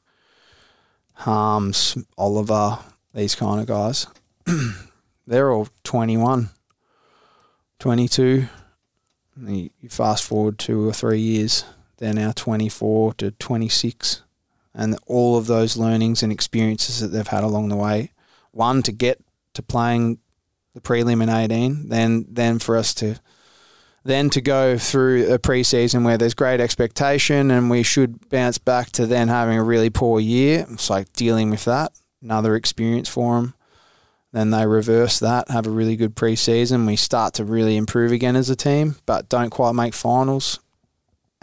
Harmes, 1.13 1.97
Oliver, 2.17 2.79
these 3.13 3.35
kind 3.35 3.61
of 3.61 3.67
guys. 3.67 4.07
They're 5.27 5.51
all 5.51 5.67
21, 5.83 6.49
22. 7.79 8.47
You 9.45 9.69
fast 9.89 10.23
forward 10.23 10.57
two 10.57 10.87
or 10.87 10.93
three 10.93 11.19
years, 11.19 11.65
they're 11.97 12.13
now 12.13 12.31
24 12.35 13.13
to 13.15 13.31
26. 13.31 14.23
And 14.73 14.97
all 15.07 15.37
of 15.37 15.47
those 15.47 15.77
learnings 15.77 16.21
and 16.21 16.31
experiences 16.31 16.99
that 16.99 17.07
they've 17.07 17.27
had 17.27 17.43
along 17.43 17.69
the 17.69 17.77
way, 17.77 18.11
one, 18.51 18.83
to 18.83 18.91
get 18.91 19.21
to 19.53 19.63
playing 19.63 20.19
the 20.73 20.81
prelim 20.81 21.23
in 21.23 21.29
18, 21.29 21.87
then, 21.87 22.25
then 22.29 22.59
for 22.59 22.75
us 22.75 22.93
to 22.95 23.19
then 24.03 24.29
to 24.29 24.39
go 24.39 24.77
through 24.77 25.33
a 25.33 25.39
preseason 25.39 26.05
where 26.05 26.17
there's 26.17 26.35
great 26.35 26.59
expectation 26.59 27.49
and 27.49 27.71
we 27.71 27.81
should 27.81 28.29
bounce 28.29 28.59
back 28.59 28.91
to 28.91 29.07
then 29.07 29.29
having 29.29 29.57
a 29.57 29.63
really 29.63 29.89
poor 29.89 30.19
year. 30.19 30.67
It's 30.69 30.91
like 30.91 31.11
dealing 31.13 31.49
with 31.49 31.65
that. 31.65 31.91
Another 32.21 32.55
experience 32.55 33.09
for 33.09 33.35
them. 33.35 33.55
Then 34.31 34.51
they 34.51 34.67
reverse 34.67 35.17
that, 35.19 35.49
have 35.49 35.65
a 35.65 35.71
really 35.71 35.95
good 35.95 36.15
preseason. 36.15 36.85
We 36.85 36.97
start 36.97 37.33
to 37.35 37.45
really 37.45 37.77
improve 37.77 38.11
again 38.11 38.35
as 38.35 38.49
a 38.49 38.55
team, 38.55 38.97
but 39.07 39.27
don't 39.27 39.49
quite 39.49 39.73
make 39.73 39.95
finals 39.95 40.59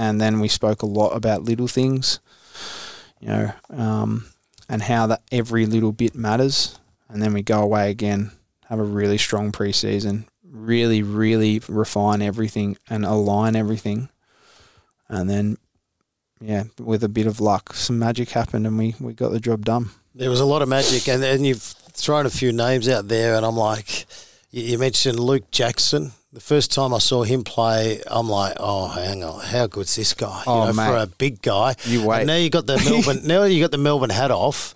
and 0.03 0.21
then 0.21 0.41
we 0.41 0.49
spoke 0.49 0.83
a 0.83 0.87
lot 0.87 1.11
about 1.11 1.45
little 1.45 1.69
things, 1.69 2.19
you 3.21 3.29
know, 3.29 3.53
um, 3.71 4.27
and 4.69 4.83
how 4.83 5.07
that 5.07 5.23
every 5.31 5.65
little 5.65 5.93
bit 5.93 6.17
matters. 6.17 6.77
And 7.09 7.23
then 7.23 7.33
we 7.33 7.43
go 7.43 7.63
away 7.63 7.89
again, 7.89 8.33
have 8.69 8.81
a 8.81 8.85
really 8.85 9.17
strong 9.17 9.53
preseason, 9.53 10.25
really, 10.45 11.05
really 11.05 11.63
refine 11.69 12.21
everything 12.21 12.77
and 12.91 13.05
align 13.05 13.55
everything, 13.55 14.09
and 15.09 15.31
then 15.31 15.57
yeah, 16.41 16.65
with 16.81 17.05
a 17.05 17.09
bit 17.09 17.29
of 17.29 17.41
luck, 17.41 17.73
some 17.73 18.01
magic 18.01 18.31
happened 18.31 18.67
and 18.67 18.77
we, 18.77 18.97
we 18.99 19.13
got 19.13 19.31
the 19.31 19.39
job 19.39 19.65
done. 19.65 19.91
There 20.17 20.31
was 20.31 20.41
a 20.41 20.45
lot 20.45 20.63
of 20.63 20.69
magic, 20.69 21.07
and, 21.07 21.23
and 21.23 21.47
you've 21.47 21.63
thrown 21.63 22.27
a 22.27 22.31
few 22.31 22.53
names 22.53 22.89
out 22.89 23.07
there, 23.07 23.37
and 23.37 23.47
I'm 23.47 23.57
like, 23.57 24.07
you, 24.51 24.63
you 24.65 24.79
mentioned 24.79 25.21
Luke 25.21 25.49
Jackson. 25.53 26.11
The 26.33 26.41
first 26.41 26.73
time 26.73 26.95
I 26.95 26.99
saw 26.99 27.25
him 27.25 27.45
play, 27.45 28.01
I'm 28.07 28.29
like, 28.29 28.57
oh, 28.59 28.89
hang 28.89 29.23
on, 29.23 29.41
how 29.41 29.67
good's 29.67 29.95
this 29.97 30.15
guy? 30.15 30.43
Oh, 30.47 30.69
you 30.71 30.73
know, 30.75 30.87
for 30.87 30.97
a 30.97 31.07
big 31.07 31.43
guy. 31.43 31.75
You 31.85 32.07
wait. 32.07 32.21
And 32.21 32.27
now 32.29 32.37
you 32.37 32.49
got 32.49 32.67
the 32.67 32.79
Melbourne. 32.89 33.27
now 33.27 33.43
you 33.45 33.61
got 33.63 33.71
the 33.71 33.77
Melbourne 33.79 34.09
hat 34.11 34.31
off, 34.31 34.75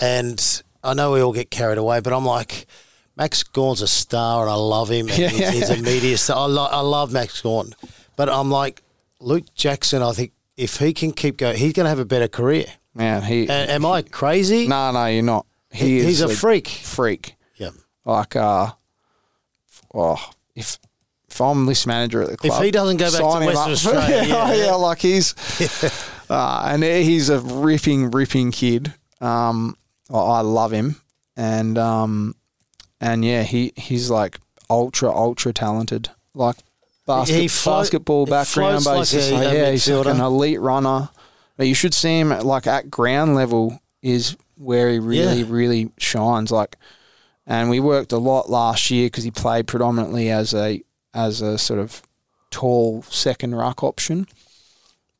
and 0.00 0.62
I 0.82 0.94
know 0.94 1.12
we 1.12 1.20
all 1.20 1.32
get 1.32 1.50
carried 1.50 1.78
away, 1.78 2.00
but 2.00 2.12
I'm 2.12 2.24
like, 2.24 2.66
Max 3.16 3.44
Gawn's 3.44 3.82
a 3.82 3.86
star, 3.88 4.42
and 4.42 4.50
I 4.50 4.54
love 4.56 4.90
him. 4.90 5.08
And 5.08 5.16
Yeah. 5.18 5.28
he's, 5.28 5.68
he's 5.68 5.70
a 5.70 5.80
media 5.80 6.18
star. 6.18 6.38
I, 6.38 6.46
lo- 6.46 6.68
I 6.68 6.80
love 6.80 7.12
Max 7.12 7.40
Gawn, 7.40 7.72
but 8.16 8.28
I'm 8.28 8.50
like, 8.50 8.82
Luke 9.20 9.44
Jackson. 9.54 10.02
I 10.02 10.10
think 10.10 10.32
if 10.56 10.78
he 10.78 10.92
can 10.92 11.12
keep 11.12 11.36
going, 11.36 11.56
he's 11.56 11.72
going 11.72 11.84
to 11.84 11.90
have 11.90 12.00
a 12.00 12.04
better 12.04 12.26
career. 12.28 12.66
Man, 12.94 13.22
he. 13.22 13.46
A- 13.46 13.70
am 13.70 13.86
I 13.86 14.02
crazy? 14.02 14.66
no, 14.66 14.90
no, 14.90 15.06
you're 15.06 15.22
not. 15.22 15.46
He 15.70 16.02
He's 16.02 16.20
is 16.20 16.22
a 16.22 16.28
freak. 16.28 16.66
Freak. 16.66 17.36
Yeah. 17.56 17.70
Like, 18.04 18.34
uh, 18.34 18.72
oh, 19.94 20.30
if 20.54 20.78
if 21.28 21.40
I'm 21.40 21.66
list 21.66 21.86
manager 21.86 22.22
at 22.22 22.30
the 22.30 22.36
club, 22.36 22.58
if 22.60 22.64
he 22.64 22.70
doesn't 22.70 22.96
go 22.98 23.10
back 23.10 23.20
to 23.20 23.46
Western. 23.46 23.72
Australia, 23.72 24.22
yeah, 24.28 24.52
yeah. 24.52 24.64
yeah, 24.66 24.74
like 24.74 24.98
he's, 25.00 25.34
uh, 26.30 26.62
and 26.66 26.82
he's 26.84 27.28
a 27.28 27.40
ripping, 27.40 28.10
ripping 28.10 28.52
kid. 28.52 28.92
Um, 29.20 29.76
I 30.12 30.40
love 30.42 30.72
him, 30.72 31.00
and 31.36 31.76
um, 31.78 32.34
and 33.00 33.24
yeah, 33.24 33.42
he 33.42 33.72
he's 33.76 34.10
like 34.10 34.38
ultra, 34.70 35.10
ultra 35.10 35.52
talented. 35.52 36.10
Like 36.34 36.56
basket, 37.06 37.34
He 37.34 37.48
flo- 37.48 37.80
basketball 37.80 38.26
background, 38.26 38.82
floats 38.84 39.12
like 39.14 39.22
he's 39.22 39.30
a- 39.30 39.34
like, 39.34 39.48
a 39.48 39.54
yeah, 39.56 39.70
he's 39.72 39.88
like 39.88 40.06
an 40.06 40.20
elite 40.20 40.60
runner. 40.60 41.08
But 41.56 41.68
you 41.68 41.74
should 41.74 41.94
see 41.94 42.18
him 42.18 42.32
at, 42.32 42.44
like 42.44 42.66
at 42.66 42.90
ground 42.90 43.34
level 43.36 43.80
is 44.02 44.36
where 44.56 44.90
he 44.90 44.98
really, 44.98 45.40
Yeah. 45.40 45.46
really 45.48 45.90
shines. 45.98 46.50
Like, 46.50 46.76
and 47.46 47.70
we 47.70 47.80
worked 47.80 48.12
a 48.12 48.18
lot 48.18 48.48
last 48.48 48.90
year 48.90 49.06
because 49.06 49.24
he 49.24 49.30
played 49.30 49.66
predominantly 49.66 50.30
as 50.30 50.54
a 50.54 50.82
as 51.12 51.40
a 51.40 51.58
sort 51.58 51.80
of 51.80 52.02
tall 52.50 53.02
second 53.02 53.54
ruck 53.54 53.82
option. 53.82 54.26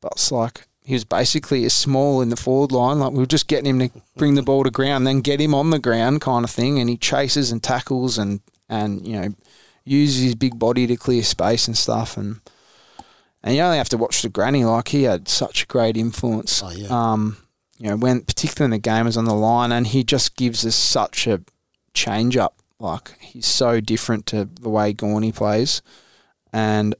But 0.01 0.13
it's 0.13 0.31
like 0.31 0.67
he 0.83 0.93
was 0.93 1.03
basically 1.03 1.65
as 1.65 1.73
small 1.73 2.21
in 2.21 2.29
the 2.29 2.35
forward 2.35 2.71
line. 2.71 2.99
Like 2.99 3.11
we 3.11 3.19
were 3.19 3.25
just 3.25 3.47
getting 3.47 3.79
him 3.79 3.89
to 3.89 4.01
bring 4.17 4.35
the 4.35 4.43
ball 4.43 4.63
to 4.63 4.71
ground, 4.71 5.05
then 5.05 5.21
get 5.21 5.41
him 5.41 5.53
on 5.53 5.69
the 5.69 5.79
ground, 5.79 6.21
kind 6.21 6.43
of 6.43 6.51
thing. 6.51 6.79
And 6.79 6.89
he 6.89 6.97
chases 6.97 7.51
and 7.51 7.61
tackles 7.61 8.17
and 8.17 8.41
and 8.69 9.05
you 9.07 9.19
know 9.19 9.35
uses 9.83 10.23
his 10.23 10.35
big 10.35 10.57
body 10.57 10.87
to 10.87 10.95
clear 10.95 11.23
space 11.23 11.67
and 11.67 11.77
stuff. 11.77 12.17
And 12.17 12.39
and 13.43 13.55
you 13.55 13.61
only 13.61 13.77
have 13.77 13.89
to 13.89 13.97
watch 13.97 14.21
the 14.21 14.29
granny. 14.29 14.65
Like 14.65 14.89
he 14.89 15.03
had 15.03 15.27
such 15.27 15.63
a 15.63 15.67
great 15.67 15.95
influence. 15.95 16.63
Oh, 16.63 16.71
yeah. 16.71 16.87
Um, 16.89 17.37
you 17.77 17.89
know, 17.89 17.97
when 17.97 18.21
particularly 18.21 18.71
when 18.71 18.79
the 18.79 18.89
game 18.89 19.05
is 19.05 19.17
on 19.17 19.25
the 19.25 19.33
line, 19.33 19.71
and 19.71 19.85
he 19.85 20.03
just 20.03 20.35
gives 20.35 20.65
us 20.65 20.75
such 20.75 21.27
a 21.27 21.41
change 21.95 22.37
up. 22.37 22.55
Like 22.79 23.17
he's 23.19 23.47
so 23.47 23.79
different 23.79 24.25
to 24.27 24.45
the 24.45 24.69
way 24.69 24.93
Gawny 24.93 25.31
plays, 25.31 25.81
and 26.53 26.93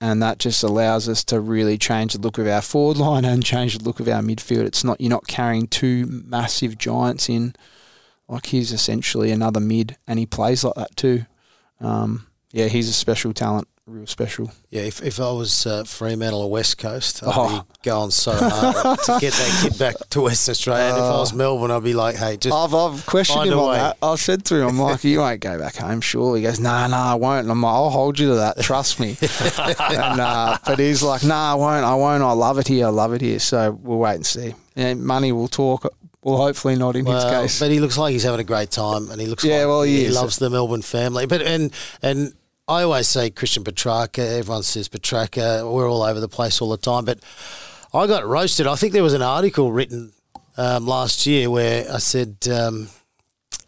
and 0.00 0.22
that 0.22 0.38
just 0.38 0.62
allows 0.62 1.08
us 1.08 1.24
to 1.24 1.40
really 1.40 1.78
change 1.78 2.12
the 2.12 2.20
look 2.20 2.38
of 2.38 2.46
our 2.46 2.60
forward 2.60 2.98
line 2.98 3.24
and 3.24 3.42
change 3.42 3.78
the 3.78 3.84
look 3.84 3.98
of 3.98 4.08
our 4.08 4.20
midfield. 4.20 4.66
It's 4.66 4.84
not 4.84 5.00
you're 5.00 5.10
not 5.10 5.26
carrying 5.26 5.66
two 5.66 6.06
massive 6.06 6.76
giants 6.76 7.28
in. 7.28 7.54
Like 8.28 8.46
he's 8.46 8.72
essentially 8.72 9.30
another 9.30 9.60
mid, 9.60 9.96
and 10.06 10.18
he 10.18 10.26
plays 10.26 10.64
like 10.64 10.74
that 10.74 10.96
too. 10.96 11.24
Um, 11.80 12.26
yeah, 12.52 12.66
he's 12.66 12.88
a 12.88 12.92
special 12.92 13.32
talent, 13.32 13.68
real 13.86 14.06
special. 14.06 14.50
Yeah, 14.70 14.82
if, 14.82 15.00
if 15.02 15.20
I 15.20 15.30
was 15.30 15.64
uh, 15.64 15.84
Fremantle 15.84 16.42
or 16.42 16.50
West 16.50 16.76
Coast, 16.78 17.22
I'd 17.22 17.32
Oh. 17.36 17.60
be 17.60 17.88
going 17.88 18.10
so 18.10 18.32
hard 18.32 18.98
to 19.04 19.18
get 19.20 19.32
that 19.32 19.60
kid 19.62 19.78
back 19.78 19.94
to 20.10 20.22
Western 20.22 20.52
Australia. 20.52 20.86
And 20.88 20.96
if 20.98 21.02
I 21.04 21.16
was 21.18 21.32
Melbourne, 21.32 21.70
I'd 21.70 21.84
be 21.84 21.94
like, 21.94 22.16
hey, 22.16 22.36
just 22.36 22.52
I've, 22.54 22.74
I've 22.74 23.06
questioned 23.06 23.46
him 23.46 23.58
on 23.60 23.70
way. 23.70 23.76
that. 23.76 23.96
I've 24.02 24.18
said 24.18 24.44
to 24.46 24.56
him, 24.56 24.68
I'm 24.70 24.78
like, 24.80 25.04
you 25.04 25.20
won't 25.20 25.40
go 25.40 25.56
back 25.58 25.76
home, 25.76 26.00
sure. 26.00 26.36
He 26.36 26.42
goes, 26.42 26.58
nah, 26.58 26.88
nah, 26.88 27.12
I 27.12 27.14
won't. 27.14 27.42
And 27.42 27.50
I'm 27.52 27.62
like, 27.62 27.72
I'll 27.72 27.90
hold 27.90 28.18
you 28.18 28.28
to 28.30 28.34
that. 28.34 28.58
Trust 28.60 28.98
me. 28.98 29.16
and, 29.78 30.20
uh, 30.20 30.58
but 30.66 30.78
he's 30.80 31.02
like, 31.04 31.22
nah, 31.22 31.52
I 31.52 31.54
won't. 31.54 31.84
I 31.84 31.94
won't. 31.94 32.24
I 32.24 32.32
love 32.32 32.58
it 32.58 32.66
here. 32.66 32.86
I 32.86 32.90
love 32.90 33.12
it 33.12 33.20
here. 33.20 33.38
So 33.38 33.70
we'll 33.70 33.98
wait 33.98 34.16
and 34.16 34.26
see. 34.26 34.54
And 34.74 35.04
money 35.04 35.30
will 35.30 35.48
talk. 35.48 35.86
Well, 36.22 36.38
hopefully 36.38 36.74
not 36.74 36.96
in 36.96 37.06
his 37.06 37.22
case. 37.22 37.60
But 37.60 37.70
he 37.70 37.78
looks 37.78 37.96
like 37.96 38.10
he's 38.10 38.24
having 38.24 38.40
a 38.40 38.44
great 38.44 38.72
time, 38.72 39.12
and 39.12 39.20
he 39.20 39.28
looks 39.28 39.44
Yeah, 39.44 39.58
like 39.58 39.66
well, 39.68 39.82
he 39.82 40.06
is. 40.06 40.14
loves 40.16 40.38
the 40.40 40.50
Melbourne 40.50 40.82
family. 40.82 41.24
But 41.24 41.40
and 41.40 41.72
and 42.02 42.32
I 42.68 42.82
always 42.82 43.08
say 43.08 43.30
Christian 43.30 43.62
Petracca. 43.62 44.38
Everyone 44.38 44.64
says 44.64 44.88
Petracca. 44.88 45.72
We're 45.72 45.88
all 45.88 46.02
over 46.02 46.18
the 46.18 46.28
place 46.28 46.60
all 46.60 46.70
the 46.70 46.76
time. 46.76 47.04
But 47.04 47.20
I 47.94 48.06
got 48.08 48.26
roasted. 48.26 48.66
I 48.66 48.74
think 48.74 48.92
there 48.92 49.04
was 49.04 49.14
an 49.14 49.22
article 49.22 49.70
written 49.70 50.12
um, 50.56 50.86
last 50.86 51.26
year 51.26 51.48
where 51.48 51.90
I 51.90 51.98
said 51.98 52.48
um, 52.50 52.88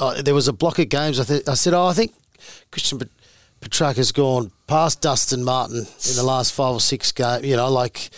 oh, 0.01 0.21
there 0.21 0.35
was 0.35 0.49
a 0.49 0.53
block 0.53 0.81
of 0.81 0.89
games. 0.89 1.21
I, 1.21 1.25
th- 1.25 1.49
I 1.49 1.55
said, 1.55 1.75
oh, 1.75 1.87
I 1.87 1.93
think 1.93 2.13
Christian 2.73 2.99
Pet- 2.99 3.09
Petracca's 3.61 4.11
gone 4.11 4.51
past 4.67 5.01
Dustin 5.01 5.45
Martin 5.45 5.79
in 5.79 6.17
the 6.17 6.25
last 6.25 6.53
five 6.53 6.75
or 6.75 6.81
six 6.81 7.13
games. 7.13 7.47
You 7.47 7.57
know, 7.57 7.71
like 7.71 8.11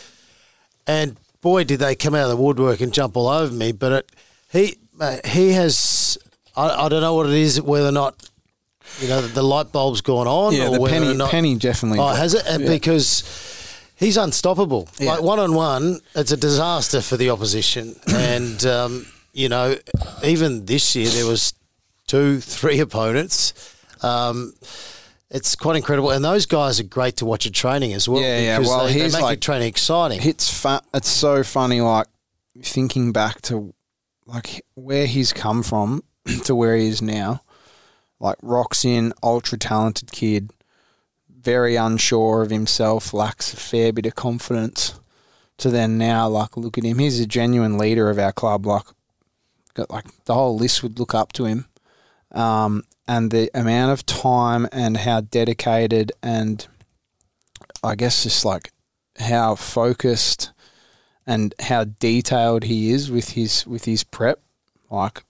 and 0.87 1.17
boy, 1.43 1.65
did 1.65 1.81
they 1.81 1.95
come 1.95 2.15
out 2.15 2.25
of 2.25 2.31
the 2.31 2.43
woodwork 2.43 2.81
and 2.81 2.93
jump 2.93 3.17
all 3.17 3.29
over 3.29 3.53
me. 3.53 3.73
But 3.73 3.93
it, 3.93 4.13
he 4.51 4.77
uh, 4.99 5.19
he 5.25 5.53
has, 5.53 6.19
I, 6.57 6.87
I 6.87 6.89
don't 6.89 7.03
know 7.03 7.15
what 7.15 7.27
it 7.27 7.35
is, 7.35 7.61
whether 7.61 7.89
or 7.89 7.93
not 7.93 8.30
you 9.01 9.09
know 9.09 9.21
the 9.21 9.43
light 9.43 9.73
bulb's 9.73 10.01
gone 10.01 10.27
on, 10.27 10.53
yeah, 10.55 10.69
or 10.69 10.79
the 10.79 10.87
penny, 10.87 11.15
not. 11.15 11.31
penny 11.31 11.57
definitely. 11.57 11.99
Oh, 11.99 12.09
has 12.09 12.35
it? 12.35 12.43
Yeah. 12.47 12.59
Because 12.69 13.25
he's 13.97 14.17
unstoppable. 14.17 14.89
Yeah. 14.99 15.13
Like 15.13 15.23
one 15.23 15.39
on 15.39 15.55
one, 15.55 16.01
it's 16.15 16.33
a 16.33 16.37
disaster 16.37 17.01
for 17.01 17.17
the 17.17 17.31
opposition. 17.31 17.97
and 18.09 18.65
um, 18.67 19.07
you 19.33 19.49
know, 19.49 19.77
even 20.25 20.67
this 20.67 20.97
year 20.97 21.09
there 21.09 21.27
was 21.27 21.55
two, 22.07 22.41
three 22.41 22.81
opponents. 22.81 23.77
Um, 24.03 24.55
it's 25.31 25.55
quite 25.55 25.77
incredible, 25.77 26.11
and 26.11 26.25
those 26.25 26.47
guys 26.47 26.81
are 26.81 26.85
great 26.85 27.17
to 27.19 27.25
watch 27.25 27.47
at 27.47 27.53
training 27.53 27.93
as 27.93 28.09
well. 28.09 28.21
Yeah, 28.21 28.41
yeah. 28.41 28.59
Well, 28.59 28.87
they, 28.87 28.95
they 28.95 29.13
make 29.13 29.23
like- 29.23 29.41
training 29.41 29.69
exciting. 29.69 30.21
it's 30.23 30.49
fa- 30.53 30.83
it's 30.93 31.09
so 31.09 31.45
funny 31.45 31.81
like 31.81 32.09
thinking 32.63 33.13
back 33.13 33.41
to 33.43 33.73
like 34.27 34.65
where 34.75 35.07
he's 35.07 35.33
come 35.33 35.63
from 35.63 36.03
to 36.45 36.55
where 36.55 36.77
he 36.77 36.89
is 36.89 37.01
now 37.01 37.43
like 38.21 38.37
rocks 38.43 38.85
in 38.85 39.13
ultra 39.23 39.59
talented 39.59 40.13
kid 40.13 40.51
very 41.29 41.75
unsure 41.75 42.43
of 42.43 42.51
himself 42.51 43.13
lacks 43.15 43.53
a 43.53 43.57
fair 43.57 43.93
bit 43.93 44.07
of 44.07 44.15
confidence 44.15 45.01
to 45.57 45.71
then 45.71 45.99
now 45.99 46.29
like 46.29 46.57
look 46.57 46.79
at 46.79 46.85
him 46.85 46.99
he's 46.99 47.19
a 47.19 47.27
genuine 47.27 47.77
leader 47.79 48.09
of 48.11 48.19
our 48.19 48.33
club 48.33 48.67
like 48.67 48.85
got 49.75 49.91
like 49.91 50.07
the 50.27 50.35
whole 50.35 50.57
list 50.57 50.83
would 50.83 50.99
look 50.99 51.15
up 51.15 51.33
to 51.33 51.45
him 51.45 51.67
um, 52.33 52.85
and 53.09 53.31
the 53.31 53.51
amount 53.55 53.91
of 53.91 54.07
time 54.07 54.69
and 54.71 54.99
how 54.99 55.21
dedicated 55.21 56.13
and 56.23 56.67
I 57.83 57.95
guess 57.95 58.23
just 58.23 58.45
like 58.45 58.73
how 59.19 59.55
focused 59.55 60.53
and 61.27 61.55
how 61.61 61.85
detailed 61.85 62.65
he 62.65 62.91
is 62.91 63.11
with 63.11 63.31
his 63.31 63.67
with 63.67 63.85
his 63.85 64.05
prep. 64.05 64.41
Like, 64.91 65.25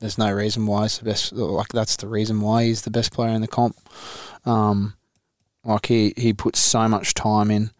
there's 0.00 0.18
no 0.18 0.32
reason 0.32 0.66
why 0.66 0.82
he's 0.82 0.98
the 0.98 1.04
best. 1.04 1.32
Like, 1.32 1.68
that's 1.68 1.96
the 1.96 2.08
reason 2.08 2.40
why 2.40 2.64
he's 2.64 2.82
the 2.82 2.90
best 2.90 3.12
player 3.12 3.34
in 3.34 3.40
the 3.40 3.48
comp. 3.48 3.76
Um, 4.44 4.94
like 5.64 5.86
he 5.86 6.12
he 6.16 6.32
puts 6.32 6.58
so 6.58 6.88
much 6.88 7.14
time 7.14 7.50
in, 7.50 7.70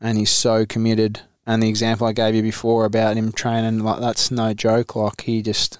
and 0.00 0.16
he's 0.18 0.30
so 0.30 0.64
committed. 0.64 1.20
And 1.46 1.62
the 1.62 1.68
example 1.68 2.06
I 2.06 2.12
gave 2.12 2.34
you 2.34 2.42
before 2.42 2.84
about 2.84 3.16
him 3.16 3.32
training, 3.32 3.80
like 3.80 4.00
that's 4.00 4.30
no 4.30 4.54
joke. 4.54 4.96
Like 4.96 5.22
he 5.22 5.42
just 5.42 5.78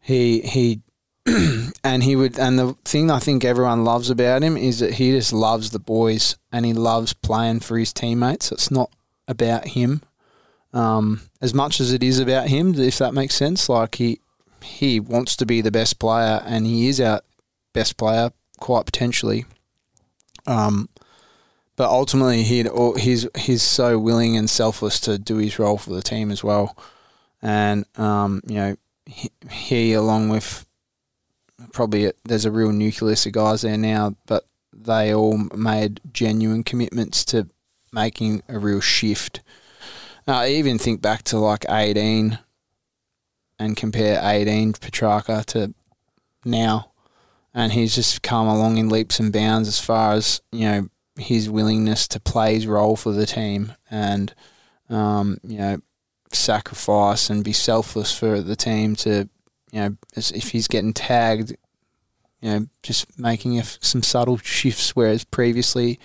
he 0.00 0.40
he 0.42 0.80
and 1.84 2.02
he 2.02 2.16
would 2.16 2.38
and 2.38 2.58
the 2.58 2.74
thing 2.84 3.10
I 3.10 3.18
think 3.18 3.44
everyone 3.44 3.84
loves 3.84 4.10
about 4.10 4.42
him 4.42 4.56
is 4.56 4.80
that 4.80 4.94
he 4.94 5.12
just 5.12 5.32
loves 5.32 5.70
the 5.70 5.78
boys 5.78 6.36
and 6.52 6.64
he 6.64 6.72
loves 6.72 7.12
playing 7.12 7.60
for 7.60 7.78
his 7.78 7.92
teammates. 7.92 8.52
It's 8.52 8.70
not 8.70 8.90
about 9.26 9.68
him 9.68 10.02
um, 10.72 11.22
as 11.40 11.54
much 11.54 11.80
as 11.80 11.92
it 11.92 12.02
is 12.02 12.18
about 12.18 12.48
him, 12.48 12.74
if 12.74 12.98
that 12.98 13.14
makes 13.14 13.34
sense. 13.34 13.68
Like 13.68 13.96
he 13.96 14.20
he 14.62 15.00
wants 15.00 15.36
to 15.36 15.46
be 15.46 15.60
the 15.60 15.70
best 15.70 15.98
player 15.98 16.42
and 16.44 16.66
he 16.66 16.88
is 16.88 17.00
our 17.00 17.22
best 17.72 17.96
player 17.96 18.30
quite 18.58 18.86
potentially. 18.86 19.44
Um, 20.46 20.88
but 21.76 21.88
ultimately, 21.88 22.42
he 22.42 22.66
he's 22.98 23.26
he's 23.38 23.62
so 23.62 23.98
willing 23.98 24.36
and 24.36 24.50
selfless 24.50 25.00
to 25.00 25.18
do 25.18 25.36
his 25.36 25.58
role 25.58 25.78
for 25.78 25.90
the 25.94 26.02
team 26.02 26.30
as 26.30 26.44
well, 26.44 26.76
and 27.40 27.86
um, 27.96 28.42
you 28.46 28.54
know 28.56 28.76
he, 29.06 29.30
he 29.50 29.92
along 29.94 30.28
with 30.28 30.66
probably 31.72 32.12
there's 32.24 32.44
a 32.44 32.50
real 32.50 32.72
nucleus 32.72 33.24
of 33.24 33.32
guys 33.32 33.62
there 33.62 33.78
now, 33.78 34.14
but 34.26 34.44
they 34.72 35.14
all 35.14 35.38
made 35.56 36.00
genuine 36.12 36.64
commitments 36.64 37.24
to 37.26 37.48
making 37.92 38.42
a 38.48 38.58
real 38.58 38.80
shift. 38.80 39.40
Uh, 40.28 40.32
I 40.32 40.48
even 40.50 40.78
think 40.78 41.00
back 41.00 41.22
to 41.24 41.38
like 41.38 41.64
18 41.68 42.38
and 43.60 43.76
compare 43.76 44.20
18 44.20 44.72
Petracca 44.72 45.44
to 45.46 45.72
now, 46.44 46.90
and 47.54 47.72
he's 47.72 47.94
just 47.94 48.22
come 48.22 48.48
along 48.48 48.78
in 48.78 48.88
leaps 48.88 49.20
and 49.20 49.32
bounds 49.32 49.68
as 49.68 49.78
far 49.78 50.14
as 50.14 50.40
you 50.50 50.68
know 50.68 50.88
his 51.16 51.48
willingness 51.48 52.08
to 52.08 52.18
play 52.18 52.54
his 52.54 52.66
role 52.66 52.96
for 52.96 53.12
the 53.12 53.26
team 53.26 53.74
and 53.90 54.34
um, 54.88 55.38
you 55.44 55.58
know 55.58 55.78
sacrifice 56.32 57.30
and 57.30 57.44
be 57.44 57.52
selfless 57.52 58.16
for 58.16 58.40
the 58.40 58.56
team 58.56 58.96
to 58.96 59.28
you 59.70 59.80
know 59.80 59.96
if 60.16 60.50
he's 60.50 60.68
getting 60.68 60.92
tagged 60.92 61.54
you 62.40 62.50
know, 62.50 62.66
just 62.82 63.18
making 63.18 63.62
some 63.62 64.02
subtle 64.02 64.38
shifts. 64.38 64.96
Whereas 64.96 65.24
previously, 65.24 65.98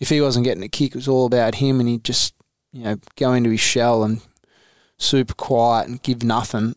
if 0.00 0.08
he 0.08 0.20
wasn't 0.20 0.44
getting 0.44 0.62
a 0.62 0.68
kick, 0.68 0.90
it 0.90 0.96
was 0.96 1.08
all 1.08 1.26
about 1.26 1.56
him, 1.56 1.80
and 1.80 1.88
he'd 1.88 2.04
just 2.04 2.34
you 2.72 2.84
know 2.84 2.96
go 3.16 3.32
into 3.32 3.50
his 3.50 3.60
shell 3.60 4.04
and 4.04 4.20
super 4.98 5.34
quiet 5.34 5.88
and 5.88 6.02
give 6.02 6.22
nothing. 6.22 6.76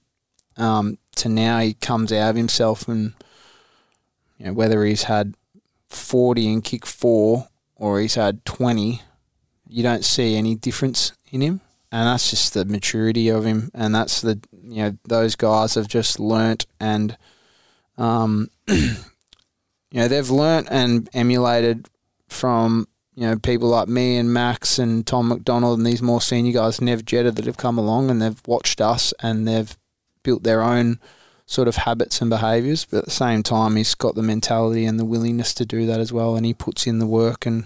Um, 0.57 0.97
to 1.17 1.29
now, 1.29 1.59
he 1.59 1.73
comes 1.73 2.11
out 2.11 2.31
of 2.31 2.35
himself, 2.35 2.87
and 2.87 3.13
you 4.37 4.47
know 4.47 4.53
whether 4.53 4.83
he's 4.83 5.03
had 5.03 5.35
forty 5.89 6.51
and 6.51 6.63
kick 6.63 6.85
four 6.85 7.47
or 7.75 7.99
he's 7.99 8.15
had 8.15 8.45
twenty, 8.45 9.01
you 9.67 9.83
don't 9.83 10.05
see 10.05 10.35
any 10.35 10.55
difference 10.55 11.13
in 11.31 11.41
him. 11.41 11.61
And 11.91 12.07
that's 12.07 12.29
just 12.29 12.53
the 12.53 12.65
maturity 12.65 13.29
of 13.29 13.45
him, 13.45 13.71
and 13.73 13.93
that's 13.93 14.21
the 14.21 14.39
you 14.63 14.83
know 14.83 14.97
those 15.07 15.35
guys 15.35 15.75
have 15.75 15.87
just 15.87 16.19
learnt 16.19 16.65
and 16.79 17.17
um 17.97 18.49
you 18.67 18.95
know 19.93 20.07
they've 20.07 20.29
learnt 20.29 20.67
and 20.69 21.09
emulated 21.13 21.87
from 22.27 22.87
you 23.15 23.25
know 23.25 23.37
people 23.37 23.69
like 23.69 23.87
me 23.87 24.17
and 24.17 24.33
Max 24.33 24.77
and 24.77 25.07
Tom 25.07 25.29
McDonald 25.29 25.77
and 25.77 25.87
these 25.87 26.01
more 26.01 26.21
senior 26.21 26.53
guys, 26.53 26.81
Nev 26.81 27.05
that 27.05 27.45
have 27.45 27.57
come 27.57 27.77
along 27.77 28.09
and 28.09 28.21
they've 28.21 28.41
watched 28.45 28.81
us 28.81 29.13
and 29.21 29.47
they've 29.47 29.77
built 30.25 30.43
their 30.43 30.61
own 30.61 30.99
sort 31.45 31.67
of 31.69 31.75
habits 31.77 32.19
and 32.21 32.29
behaviours, 32.29 32.83
but 32.83 32.97
at 32.97 33.05
the 33.05 33.11
same 33.11 33.43
time 33.43 33.75
he's 33.77 33.95
got 33.95 34.15
the 34.15 34.21
mentality 34.23 34.83
and 34.85 34.99
the 34.99 35.05
willingness 35.05 35.53
to 35.53 35.65
do 35.65 35.85
that 35.85 35.99
as 36.01 36.11
well, 36.11 36.35
and 36.35 36.45
he 36.45 36.53
puts 36.53 36.85
in 36.87 36.99
the 36.99 37.05
work 37.07 37.45
and 37.45 37.65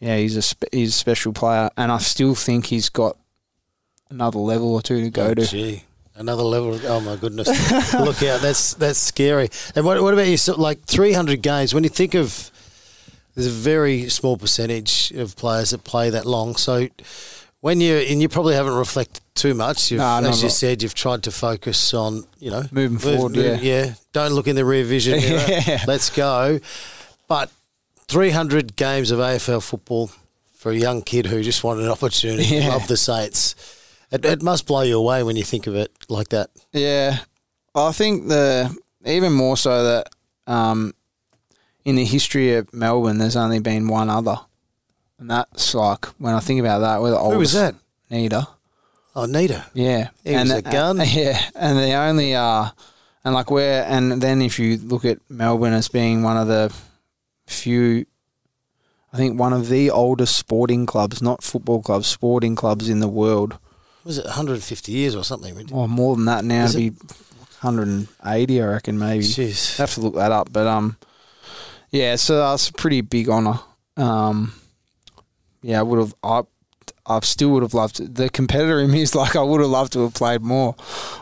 yeah, 0.00 0.16
he's 0.16 0.36
a 0.36 0.42
he's 0.72 0.90
a 0.90 0.98
special 0.98 1.32
player, 1.32 1.70
and 1.76 1.92
I 1.92 1.98
still 1.98 2.34
think 2.34 2.66
he's 2.66 2.88
got 2.88 3.16
another 4.08 4.38
level 4.38 4.74
or 4.74 4.82
two 4.82 5.00
to 5.02 5.10
go 5.10 5.26
Oh, 5.28 5.34
to. 5.34 5.46
Gee, 5.46 5.84
another 6.16 6.42
level. 6.42 6.78
Oh 6.84 7.00
my 7.00 7.16
goodness! 7.16 7.48
Look 7.94 8.22
out, 8.22 8.40
that's 8.40 8.74
that's 8.74 8.98
scary. 8.98 9.48
And 9.76 9.84
what, 9.84 10.02
what 10.02 10.14
about 10.14 10.26
you? 10.26 10.36
So, 10.38 10.54
like 10.60 10.84
three 10.86 11.12
hundred 11.12 11.42
games. 11.42 11.74
When 11.74 11.84
you 11.84 11.90
think 11.90 12.14
of, 12.14 12.50
there's 13.34 13.46
a 13.46 13.50
very 13.50 14.08
small 14.08 14.36
percentage 14.38 15.10
of 15.12 15.36
players 15.36 15.70
that 15.70 15.84
play 15.84 16.08
that 16.10 16.24
long. 16.24 16.56
So 16.56 16.88
when 17.60 17.82
you 17.82 17.96
and 17.96 18.22
you 18.22 18.28
probably 18.30 18.54
haven't 18.54 18.74
reflected 18.74 19.20
too 19.34 19.54
much. 19.54 19.90
You've, 19.90 19.98
No, 20.00 20.20
not 20.20 20.24
as 20.30 20.42
you 20.42 20.46
a 20.46 20.48
lot. 20.48 20.52
said, 20.54 20.82
you've 20.82 20.94
tried 20.94 21.22
to 21.24 21.30
focus 21.30 21.94
on 21.94 22.24
you 22.38 22.50
know 22.50 22.62
Moving 22.70 22.98
forward, 22.98 23.36
yeah. 23.36 23.58
yeah. 23.60 23.94
Don't 24.12 24.32
look 24.32 24.46
in 24.48 24.56
the 24.56 24.64
rear 24.64 24.84
vision. 24.84 25.18
Yeah. 25.20 25.84
Let's 25.86 26.10
go. 26.10 26.58
But 27.28 27.50
300 28.08 28.76
games 28.76 29.10
of 29.10 29.18
AFL 29.20 29.62
football 29.62 30.10
for 30.54 30.72
a 30.72 30.76
young 30.76 31.02
kid 31.02 31.26
who 31.26 31.42
just 31.42 31.62
wanted 31.64 31.84
an 31.84 31.90
opportunity. 31.90 32.44
Yeah. 32.56 32.68
Love 32.70 32.88
the 32.88 32.96
Saints. 32.96 33.54
It, 34.10 34.24
it 34.24 34.42
must 34.42 34.66
blow 34.66 34.82
you 34.82 34.98
away 34.98 35.22
when 35.22 35.36
you 35.36 35.44
think 35.44 35.66
of 35.68 35.76
it 35.76 35.92
like 36.08 36.30
that. 36.30 36.50
Yeah, 36.72 37.18
I 37.74 37.92
think 37.92 38.26
the 38.28 38.76
even 39.06 39.32
more 39.32 39.56
so 39.56 39.84
that 39.84 40.08
um, 40.48 40.92
in 41.84 41.94
the 41.94 42.04
history 42.04 42.56
of 42.56 42.74
Melbourne, 42.74 43.18
there's 43.18 43.36
only 43.36 43.60
been 43.60 43.86
one 43.86 44.10
other, 44.10 44.36
and 45.20 45.30
that's 45.30 45.74
like 45.74 46.06
when 46.18 46.34
I 46.34 46.40
think 46.40 46.58
about 46.58 46.80
that, 46.80 47.00
we're 47.00 47.10
the 47.10 47.18
oldest. 47.18 47.34
Who 47.34 47.38
was 47.38 47.52
that? 47.52 47.74
Neither. 48.10 48.46
Oh, 49.16 49.26
Neitzy. 49.26 49.62
Yeah, 49.74 50.08
He 50.24 50.34
and 50.34 50.48
was 50.48 50.58
a 50.58 50.62
the- 50.62 50.70
gun. 50.70 50.96
yeah, 51.06 51.40
and 51.54 51.78
the 51.78 51.92
only 51.94 52.34
uh, 52.34 52.68
and 53.24 53.34
like 53.34 53.50
where 53.50 53.84
and 53.88 54.22
then 54.22 54.40
if 54.42 54.58
you 54.58 54.76
look 54.78 55.04
at 55.04 55.18
Melbourne 55.28 55.72
as 55.72 55.88
being 55.88 56.22
one 56.22 56.36
of 56.36 56.46
the 56.48 56.72
few, 57.46 58.06
I 59.12 59.16
think 59.16 59.38
one 59.38 59.52
of 59.52 59.68
the 59.68 59.90
oldest 59.90 60.36
sporting 60.36 60.86
clubs, 60.86 61.20
not 61.20 61.42
football 61.42 61.82
clubs, 61.82 62.06
sporting 62.06 62.54
clubs 62.54 62.88
in 62.88 63.00
the 63.00 63.08
world. 63.08 63.58
Was 64.04 64.16
it 64.18 64.24
150 64.24 64.92
years 64.92 65.14
or 65.16 65.24
something? 65.24 65.70
Or 65.72 65.86
more 65.88 66.14
than 66.16 66.24
that 66.26 66.44
now 66.44 66.64
Is 66.64 66.72
to 66.72 66.78
be 66.78 66.90
180, 67.60 68.62
I 68.62 68.66
reckon 68.66 68.98
maybe. 68.98 69.24
Jeez. 69.24 69.76
have 69.76 69.92
to 69.94 70.00
look 70.00 70.14
that 70.14 70.32
up, 70.32 70.52
but 70.52 70.66
um, 70.66 70.96
yeah, 71.90 72.16
so 72.16 72.38
that's 72.38 72.68
a 72.70 72.72
pretty 72.72 73.00
big 73.02 73.28
honour. 73.28 73.58
Um, 73.96 74.54
yeah, 75.62 75.80
I 75.80 75.82
would 75.82 75.98
have. 75.98 76.14
I, 76.22 76.42
I 77.06 77.20
still 77.20 77.50
would 77.50 77.62
have 77.62 77.74
loved 77.74 77.96
to, 77.96 78.08
the 78.08 78.28
competitor 78.30 78.80
in 78.80 78.90
me 78.90 79.02
is 79.02 79.14
like 79.14 79.36
I 79.36 79.42
would 79.42 79.60
have 79.60 79.70
loved 79.70 79.92
to 79.94 80.02
have 80.02 80.14
played 80.14 80.42
more, 80.42 80.74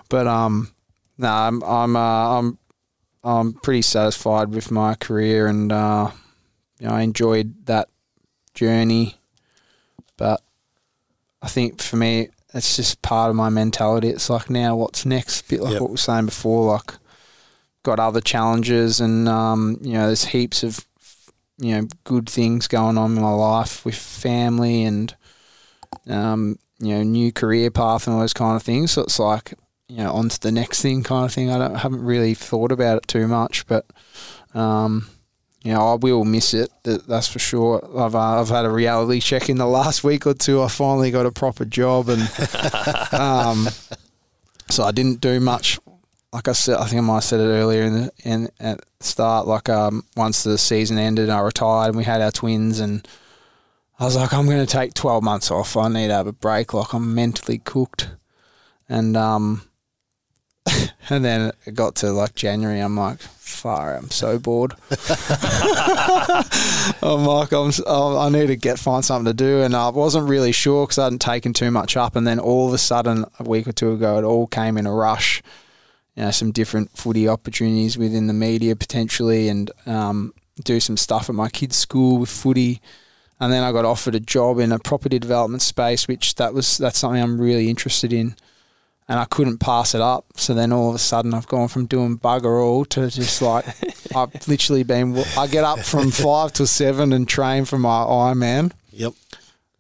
but 0.09 0.27
um, 0.27 0.73
no, 1.17 1.29
I'm 1.29 1.63
I'm 1.63 1.97
uh, 1.97 2.39
I'm 2.39 2.59
I'm 3.25 3.53
pretty 3.55 3.83
satisfied 3.83 4.51
with 4.51 4.71
my 4.71 4.95
career, 4.95 5.47
and 5.47 5.73
uh, 5.73 6.11
you 6.81 6.89
know, 6.89 6.95
I 6.95 7.03
enjoyed 7.03 7.67
that 7.67 7.89
journey, 8.55 9.17
but 10.17 10.43
I 11.43 11.49
think 11.49 11.81
for 11.81 11.97
me, 11.97 12.29
it's 12.55 12.77
just 12.77 13.03
part 13.03 13.31
of 13.31 13.37
my 13.37 13.49
mentality. 13.49 14.09
It's 14.09 14.31
like 14.31 14.51
now, 14.51 14.77
what's 14.77 15.07
next? 15.07 15.49
bit 15.49 15.61
like 15.61 15.73
Yep. 15.75 15.81
what 15.83 15.91
we 15.91 15.95
were 15.95 15.99
saying 15.99 16.27
before, 16.27 16.73
like 16.73 16.95
got 17.83 18.01
other 18.01 18.21
challenges, 18.21 19.01
and 19.01 19.29
um, 19.29 19.79
you 19.81 19.93
know, 19.95 20.07
there's 20.07 20.27
heaps 20.27 20.63
of 20.63 20.85
you 21.59 21.75
know 21.75 21.89
good 22.05 22.29
things 22.29 22.69
going 22.69 22.97
on 22.97 23.17
in 23.17 23.23
my 23.23 23.33
life 23.33 23.85
with 23.85 23.97
family 23.97 24.85
and 24.85 25.15
um, 26.09 26.59
you 26.79 26.95
know 26.95 27.03
new 27.03 27.33
career 27.33 27.71
path 27.71 28.07
and 28.07 28.15
all 28.15 28.21
those 28.21 28.33
kind 28.33 28.57
of 28.57 28.63
things. 28.63 28.93
So 28.93 29.03
it's 29.03 29.19
like 29.19 29.55
you 29.89 29.99
know 29.99 30.13
on 30.13 30.29
to 30.29 30.41
the 30.41 30.53
next 30.53 30.83
thing 30.83 31.03
kind 31.03 31.25
of 31.25 31.33
thing. 31.33 31.51
I 31.51 31.59
don't 31.59 31.77
haven't 31.77 32.05
really 32.05 32.35
thought 32.35 32.73
about 32.73 32.99
it 32.99 33.09
too 33.09 33.27
much, 33.27 33.67
but 33.67 33.87
um, 34.55 35.09
you 35.63 35.73
know 35.73 35.93
I 35.93 35.95
will 35.95 36.25
miss 36.25 36.55
it. 36.55 36.71
That's 36.85 37.29
for 37.29 37.39
sure. 37.39 37.83
I've 37.99 38.15
uh, 38.15 38.41
I've 38.41 38.49
had 38.49 38.65
a 38.65 38.71
reality 38.71 39.21
check 39.21 39.49
in 39.49 39.59
the 39.59 39.67
last 39.79 40.05
week 40.05 40.27
or 40.27 40.35
two. 40.35 40.63
I 40.63 40.69
finally 40.69 41.11
got 41.11 41.27
a 41.27 41.33
proper 41.33 41.65
job 41.65 42.09
and 42.09 42.23
um, 43.13 43.69
so 44.71 44.85
I 44.85 44.93
didn't 44.93 45.21
do 45.21 45.41
much. 45.41 45.79
Like 46.33 46.47
I 46.47 46.53
said, 46.53 46.77
I 46.77 46.85
think 46.85 46.99
I 46.99 47.01
might 47.01 47.15
have 47.15 47.25
said 47.25 47.41
it 47.41 47.45
earlier 47.45 47.83
in 47.85 47.95
the 47.95 48.13
in 48.23 48.49
at 48.61 48.81
the 48.99 49.05
start. 49.05 49.47
Like 49.47 49.69
um, 49.69 50.05
once 50.15 50.43
the 50.43 50.59
season 50.59 50.99
ended, 50.99 51.25
and 51.25 51.33
I 51.33 51.41
retired 51.41 51.89
and 51.89 51.97
we 51.97 52.05
had 52.05 52.21
our 52.21 52.31
twins, 52.31 52.79
and 52.79 53.07
I 54.01 54.05
was 54.05 54.15
like, 54.15 54.33
I'm 54.33 54.47
going 54.47 54.65
to 54.65 54.73
take 54.73 54.95
12 54.95 55.25
months 55.25 55.51
off. 55.51 55.77
I 55.77 55.89
need 55.89 56.07
to 56.09 56.15
have 56.15 56.29
a 56.29 56.33
break. 56.33 56.73
Like 56.73 56.93
I'm 56.93 57.15
mentally 57.15 57.59
cooked, 57.59 58.11
and 58.89 59.17
um, 59.17 59.63
and 61.11 61.25
then 61.25 61.51
it 61.67 61.75
got 61.75 61.97
to 61.97 62.13
like 62.13 62.37
January. 62.37 62.79
I'm 62.81 62.97
like, 62.97 63.19
far, 63.19 63.97
I'm 63.97 64.11
so 64.11 64.39
bored. 64.39 64.75
I'm 67.03 67.25
like, 67.25 67.53
I'm, 67.53 67.73
oh, 67.87 68.19
I 68.19 68.29
need 68.29 68.47
to 68.49 68.57
get 68.57 68.79
find 68.79 69.05
something 69.05 69.27
to 69.27 69.35
do, 69.35 69.63
and 69.63 69.75
I 69.75 69.89
wasn't 69.89 70.29
really 70.29 70.53
sure 70.53 70.87
because 70.87 70.99
I 70.99 71.05
hadn't 71.05 71.21
taken 71.21 71.53
too 71.53 71.71
much 71.73 71.97
up, 71.97 72.15
and 72.15 72.27
then 72.27 72.39
all 72.39 72.69
of 72.69 72.75
a 72.75 72.79
sudden, 72.79 73.25
a 73.41 73.45
week 73.45 73.67
or 73.67 73.73
two 73.73 73.93
ago, 73.93 74.19
it 74.19 74.25
all 74.25 74.47
came 74.47 74.79
in 74.79 74.87
a 74.87 74.93
rush. 74.93 75.43
You 76.15 76.25
know, 76.25 76.31
some 76.31 76.51
different 76.53 76.97
footy 76.97 77.29
opportunities 77.29 77.97
within 77.97 78.27
the 78.27 78.33
media 78.33 78.77
potentially, 78.77 79.49
and 79.49 79.71
um, 79.87 80.35
do 80.63 80.79
some 80.81 80.97
stuff 80.97 81.29
at 81.29 81.35
my 81.35 81.49
kids' 81.49 81.77
school 81.77 82.19
with 82.19 82.31
footy. 82.31 82.81
And 83.41 83.53
then 83.53 83.63
I 83.63 83.71
got 83.73 83.85
offered 83.85 84.15
a 84.17 84.21
job 84.21 84.59
in 84.59 84.73
a 84.73 84.79
property 84.79 85.19
development 85.19 85.63
space, 85.63 86.09
which 86.09 86.35
that 86.37 86.53
was 86.55 86.77
that's 86.79 86.99
something 86.99 87.23
I'm 87.23 87.41
really 87.41 87.71
interested 87.71 88.13
in 88.13 88.35
and 89.09 89.19
I 89.19 89.25
couldn't 89.25 89.59
pass 89.59 89.95
it 89.95 90.01
up. 90.03 90.27
So 90.37 90.53
then 90.55 90.71
all 90.73 90.91
of 90.91 90.95
a 90.95 90.99
sudden, 90.99 91.33
I've 91.33 91.47
gone 91.49 91.69
from 91.69 91.87
doing 91.87 92.19
bugger 92.19 92.63
all 92.63 92.85
to 92.87 93.09
just 93.09 93.41
like 93.41 93.65
I've 94.17 94.47
literally 94.49 94.83
been. 94.83 95.17
I 95.37 95.47
get 95.47 95.65
up 95.65 95.79
from 95.81 96.11
five 96.11 96.53
to 96.55 96.67
seven 96.67 97.13
and 97.13 97.27
train 97.29 97.65
for 97.65 97.79
my 97.79 98.01
Ironman, 98.05 98.73
Yep. 98.93 99.15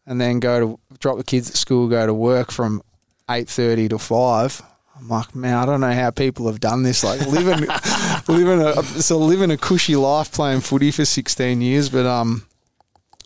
and 0.06 0.20
then 0.20 0.40
go 0.40 0.61
to 0.61 0.80
drop 1.00 1.18
the 1.18 1.24
kids 1.24 1.50
at 1.50 1.56
school, 1.56 1.88
go 1.88 2.06
to 2.06 2.14
work 2.14 2.50
from 2.50 2.80
eight 3.28 3.48
thirty 3.48 3.88
to 3.88 3.98
five. 3.98 4.62
I'm 4.98 5.09
like, 5.09 5.34
man, 5.34 5.54
I 5.56 5.64
don't 5.66 5.80
know 5.80 5.92
how 5.92 6.11
people 6.11 6.46
have 6.46 6.59
done 6.61 6.82
this. 6.82 7.04
Like 7.04 7.20
living, 7.26 7.68
living 8.28 8.61
a 8.61 8.82
so 8.82 9.18
living 9.18 9.50
a 9.50 9.56
cushy 9.56 9.94
life 9.94 10.32
playing 10.32 10.61
footy 10.61 10.90
for 10.90 11.04
16 11.04 11.61
years, 11.61 11.88
but 11.88 12.06
um. 12.06 12.44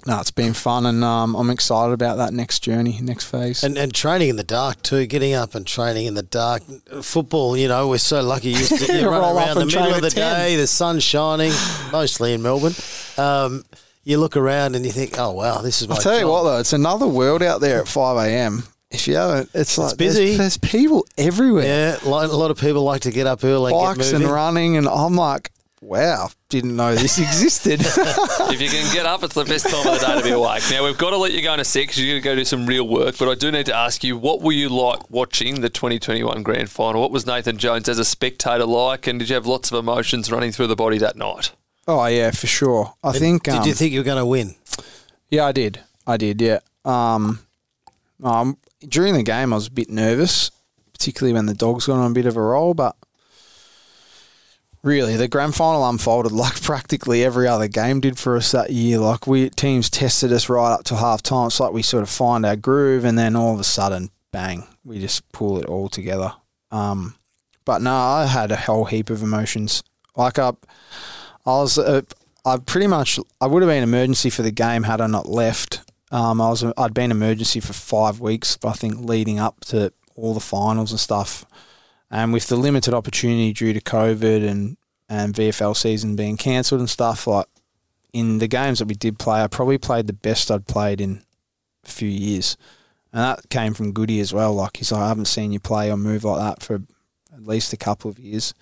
No, 0.04 0.18
it's 0.20 0.32
been 0.32 0.52
fun, 0.52 0.84
and 0.86 1.04
um, 1.04 1.36
I'm 1.36 1.48
excited 1.50 1.92
about 1.92 2.16
that 2.16 2.32
next 2.32 2.60
journey, 2.60 2.98
next 3.00 3.24
phase. 3.24 3.62
And 3.62 3.78
and 3.78 3.94
training 3.94 4.30
in 4.30 4.36
the 4.36 4.42
dark 4.42 4.82
too, 4.82 5.06
getting 5.06 5.34
up 5.34 5.54
and 5.54 5.64
training 5.64 6.06
in 6.06 6.14
the 6.14 6.24
dark. 6.24 6.62
Football, 7.02 7.56
you 7.56 7.68
know, 7.68 7.88
we're 7.88 7.98
so 7.98 8.20
lucky. 8.20 8.50
You, 8.50 8.58
used 8.58 8.84
to, 8.86 8.98
you 9.00 9.08
run 9.08 9.36
around 9.36 9.58
the 9.58 9.66
middle 9.66 9.94
of 9.94 10.02
the 10.02 10.10
10. 10.10 10.34
day, 10.34 10.56
the 10.56 10.66
sun's 10.66 11.04
shining, 11.04 11.52
mostly 11.92 12.32
in 12.34 12.42
Melbourne. 12.42 12.74
Um, 13.16 13.64
you 14.02 14.18
look 14.18 14.36
around 14.36 14.74
and 14.74 14.84
you 14.84 14.90
think, 14.90 15.18
oh 15.18 15.30
wow, 15.32 15.58
this 15.62 15.80
is 15.82 15.88
my. 15.88 15.94
I'll 15.94 16.00
tell 16.00 16.18
you 16.18 16.26
what 16.26 16.42
though, 16.42 16.58
it's 16.58 16.72
another 16.72 17.06
world 17.06 17.42
out 17.42 17.60
there 17.60 17.80
at 17.80 17.88
five 17.88 18.16
a.m. 18.26 18.64
If 18.90 19.08
you 19.08 19.14
haven't, 19.14 19.50
it's 19.54 19.78
like 19.78 19.96
there's- 19.96 20.16
busy. 20.16 20.36
There's, 20.36 20.58
people 20.58 21.06
everywhere, 21.16 21.64
Yeah, 21.64 21.98
a 22.04 22.08
lot 22.08 22.50
of 22.50 22.58
people 22.58 22.82
like 22.82 23.02
to 23.02 23.10
get 23.10 23.26
up 23.26 23.42
early, 23.44 23.72
and 23.72 23.80
bikes 23.80 24.10
get 24.10 24.20
and 24.20 24.30
running, 24.30 24.76
and 24.76 24.86
I'm 24.86 25.14
like, 25.14 25.50
wow, 25.82 26.30
didn't 26.48 26.76
know 26.76 26.94
this 26.94 27.18
existed. 27.18 27.80
if 27.84 28.60
you 28.62 28.68
can 28.68 28.94
get 28.94 29.04
up, 29.04 29.22
it's 29.22 29.34
the 29.34 29.44
best 29.44 29.68
time 29.68 29.86
of 29.86 30.00
the 30.00 30.06
day 30.06 30.16
to 30.16 30.22
be 30.22 30.30
awake. 30.30 30.62
Now, 30.70 30.84
we've 30.84 30.96
got 30.96 31.10
to 31.10 31.18
let 31.18 31.32
you 31.32 31.42
go 31.42 31.52
in 31.52 31.60
a 31.60 31.64
sec 31.64 31.82
because 31.82 32.00
you're 32.00 32.20
going 32.20 32.22
to 32.22 32.28
go 32.28 32.34
do 32.36 32.44
some 32.44 32.66
real 32.66 32.86
work. 32.86 33.18
But 33.18 33.28
I 33.28 33.34
do 33.34 33.50
need 33.50 33.66
to 33.66 33.74
ask 33.74 34.02
you, 34.04 34.16
what 34.16 34.40
were 34.40 34.52
you 34.52 34.68
like 34.68 35.10
watching 35.10 35.60
the 35.60 35.68
2021 35.68 36.42
Grand 36.42 36.70
Final? 36.70 37.02
What 37.02 37.10
was 37.10 37.26
Nathan 37.26 37.58
Jones 37.58 37.88
as 37.88 37.98
a 37.98 38.04
spectator 38.04 38.64
like? 38.64 39.06
And 39.06 39.18
did 39.18 39.28
you 39.28 39.34
have 39.34 39.46
lots 39.46 39.70
of 39.70 39.78
emotions 39.78 40.30
running 40.30 40.52
through 40.52 40.68
the 40.68 40.76
body 40.76 40.98
that 40.98 41.16
night? 41.16 41.52
oh 41.88 42.06
yeah, 42.06 42.30
for 42.30 42.46
sure. 42.46 42.94
I 43.02 43.12
think. 43.12 43.44
Did 43.44 43.54
um, 43.54 43.66
you 43.66 43.74
think 43.74 43.92
you 43.92 44.00
were 44.00 44.04
going 44.04 44.18
to 44.18 44.26
win? 44.26 44.54
Yeah, 45.30 45.46
I 45.46 45.52
did. 45.52 45.80
I 46.06 46.16
did. 46.16 46.40
Yeah. 46.40 46.60
Um, 46.84 47.40
um, 48.22 48.58
during 48.80 49.14
the 49.14 49.22
game, 49.22 49.52
I 49.52 49.56
was 49.56 49.68
a 49.68 49.72
bit 49.72 49.90
nervous, 49.90 50.50
particularly 50.92 51.32
when 51.32 51.46
the 51.46 51.54
dogs 51.54 51.86
got 51.86 51.98
on 51.98 52.10
a 52.10 52.14
bit 52.14 52.26
of 52.26 52.36
a 52.36 52.40
roll. 52.40 52.74
But 52.74 52.96
really, 54.82 55.16
the 55.16 55.28
grand 55.28 55.54
final 55.54 55.88
unfolded 55.88 56.32
like 56.32 56.60
practically 56.62 57.24
every 57.24 57.48
other 57.48 57.68
game 57.68 58.00
did 58.00 58.18
for 58.18 58.36
us 58.36 58.52
that 58.52 58.70
year. 58.70 58.98
Like 58.98 59.26
we 59.26 59.50
teams 59.50 59.90
tested 59.90 60.32
us 60.32 60.48
right 60.48 60.72
up 60.72 60.84
to 60.84 60.96
half 60.96 61.22
time. 61.22 61.48
It's 61.48 61.60
like 61.60 61.72
we 61.72 61.82
sort 61.82 62.02
of 62.02 62.10
find 62.10 62.44
our 62.44 62.56
groove, 62.56 63.04
and 63.04 63.18
then 63.18 63.36
all 63.36 63.54
of 63.54 63.60
a 63.60 63.64
sudden, 63.64 64.10
bang, 64.30 64.66
we 64.84 64.98
just 64.98 65.30
pull 65.32 65.58
it 65.58 65.66
all 65.66 65.88
together. 65.88 66.32
Um, 66.70 67.14
but 67.64 67.82
no, 67.82 67.94
I 67.94 68.26
had 68.26 68.50
a 68.50 68.56
whole 68.56 68.86
heap 68.86 69.10
of 69.10 69.22
emotions. 69.22 69.82
Like 70.16 70.38
I, 70.38 70.52
I 71.46 71.50
was, 71.50 71.78
uh, 71.78 72.02
I 72.44 72.58
pretty 72.58 72.86
much, 72.86 73.18
I 73.40 73.46
would 73.46 73.62
have 73.62 73.70
been 73.70 73.82
emergency 73.82 74.30
for 74.30 74.42
the 74.42 74.50
game 74.50 74.82
had 74.82 75.00
I 75.00 75.06
not 75.06 75.28
left. 75.28 75.80
Um, 76.10 76.40
I 76.40 76.50
was, 76.50 76.64
I'd 76.76 76.94
been 76.94 77.10
emergency 77.10 77.60
for 77.60 77.72
five 77.72 78.20
weeks, 78.20 78.58
I 78.64 78.72
think, 78.72 78.98
leading 78.98 79.38
up 79.38 79.60
to 79.66 79.92
all 80.14 80.34
the 80.34 80.40
finals 80.40 80.90
and 80.90 81.00
stuff. 81.00 81.46
And 82.12 82.32
with 82.32 82.46
the 82.48 82.56
limited 82.56 82.94
opportunity 82.94 83.52
due 83.52 83.72
to 83.72 83.80
COVID 83.80 84.46
and 84.48 84.76
and 85.08 85.34
VFL 85.34 85.76
season 85.76 86.14
being 86.16 86.36
cancelled 86.36 86.80
and 86.80 86.88
stuff, 86.88 87.26
like 87.26 87.46
in 88.12 88.38
the 88.38 88.46
games 88.48 88.78
that 88.78 88.88
we 88.88 88.94
did 88.94 89.18
play, 89.18 89.42
I 89.42 89.46
probably 89.46 89.78
played 89.78 90.06
the 90.06 90.12
best 90.12 90.50
I'd 90.50 90.66
played 90.66 91.00
in 91.00 91.22
a 91.84 91.88
few 91.88 92.08
years. 92.08 92.56
And 93.12 93.20
that 93.22 93.48
came 93.50 93.74
from 93.74 93.92
Goody 93.92 94.20
as 94.20 94.32
well. 94.32 94.54
Like 94.54 94.76
he's 94.78 94.92
like, 94.92 95.02
I 95.02 95.08
haven't 95.08 95.26
seen 95.26 95.52
you 95.52 95.60
play 95.60 95.90
or 95.90 95.96
move 95.96 96.24
like 96.24 96.38
that 96.40 96.62
for 96.62 96.76
at 97.34 97.46
least 97.46 97.72
a 97.72 97.76
couple 97.76 98.10
of 98.10 98.18
years, 98.18 98.54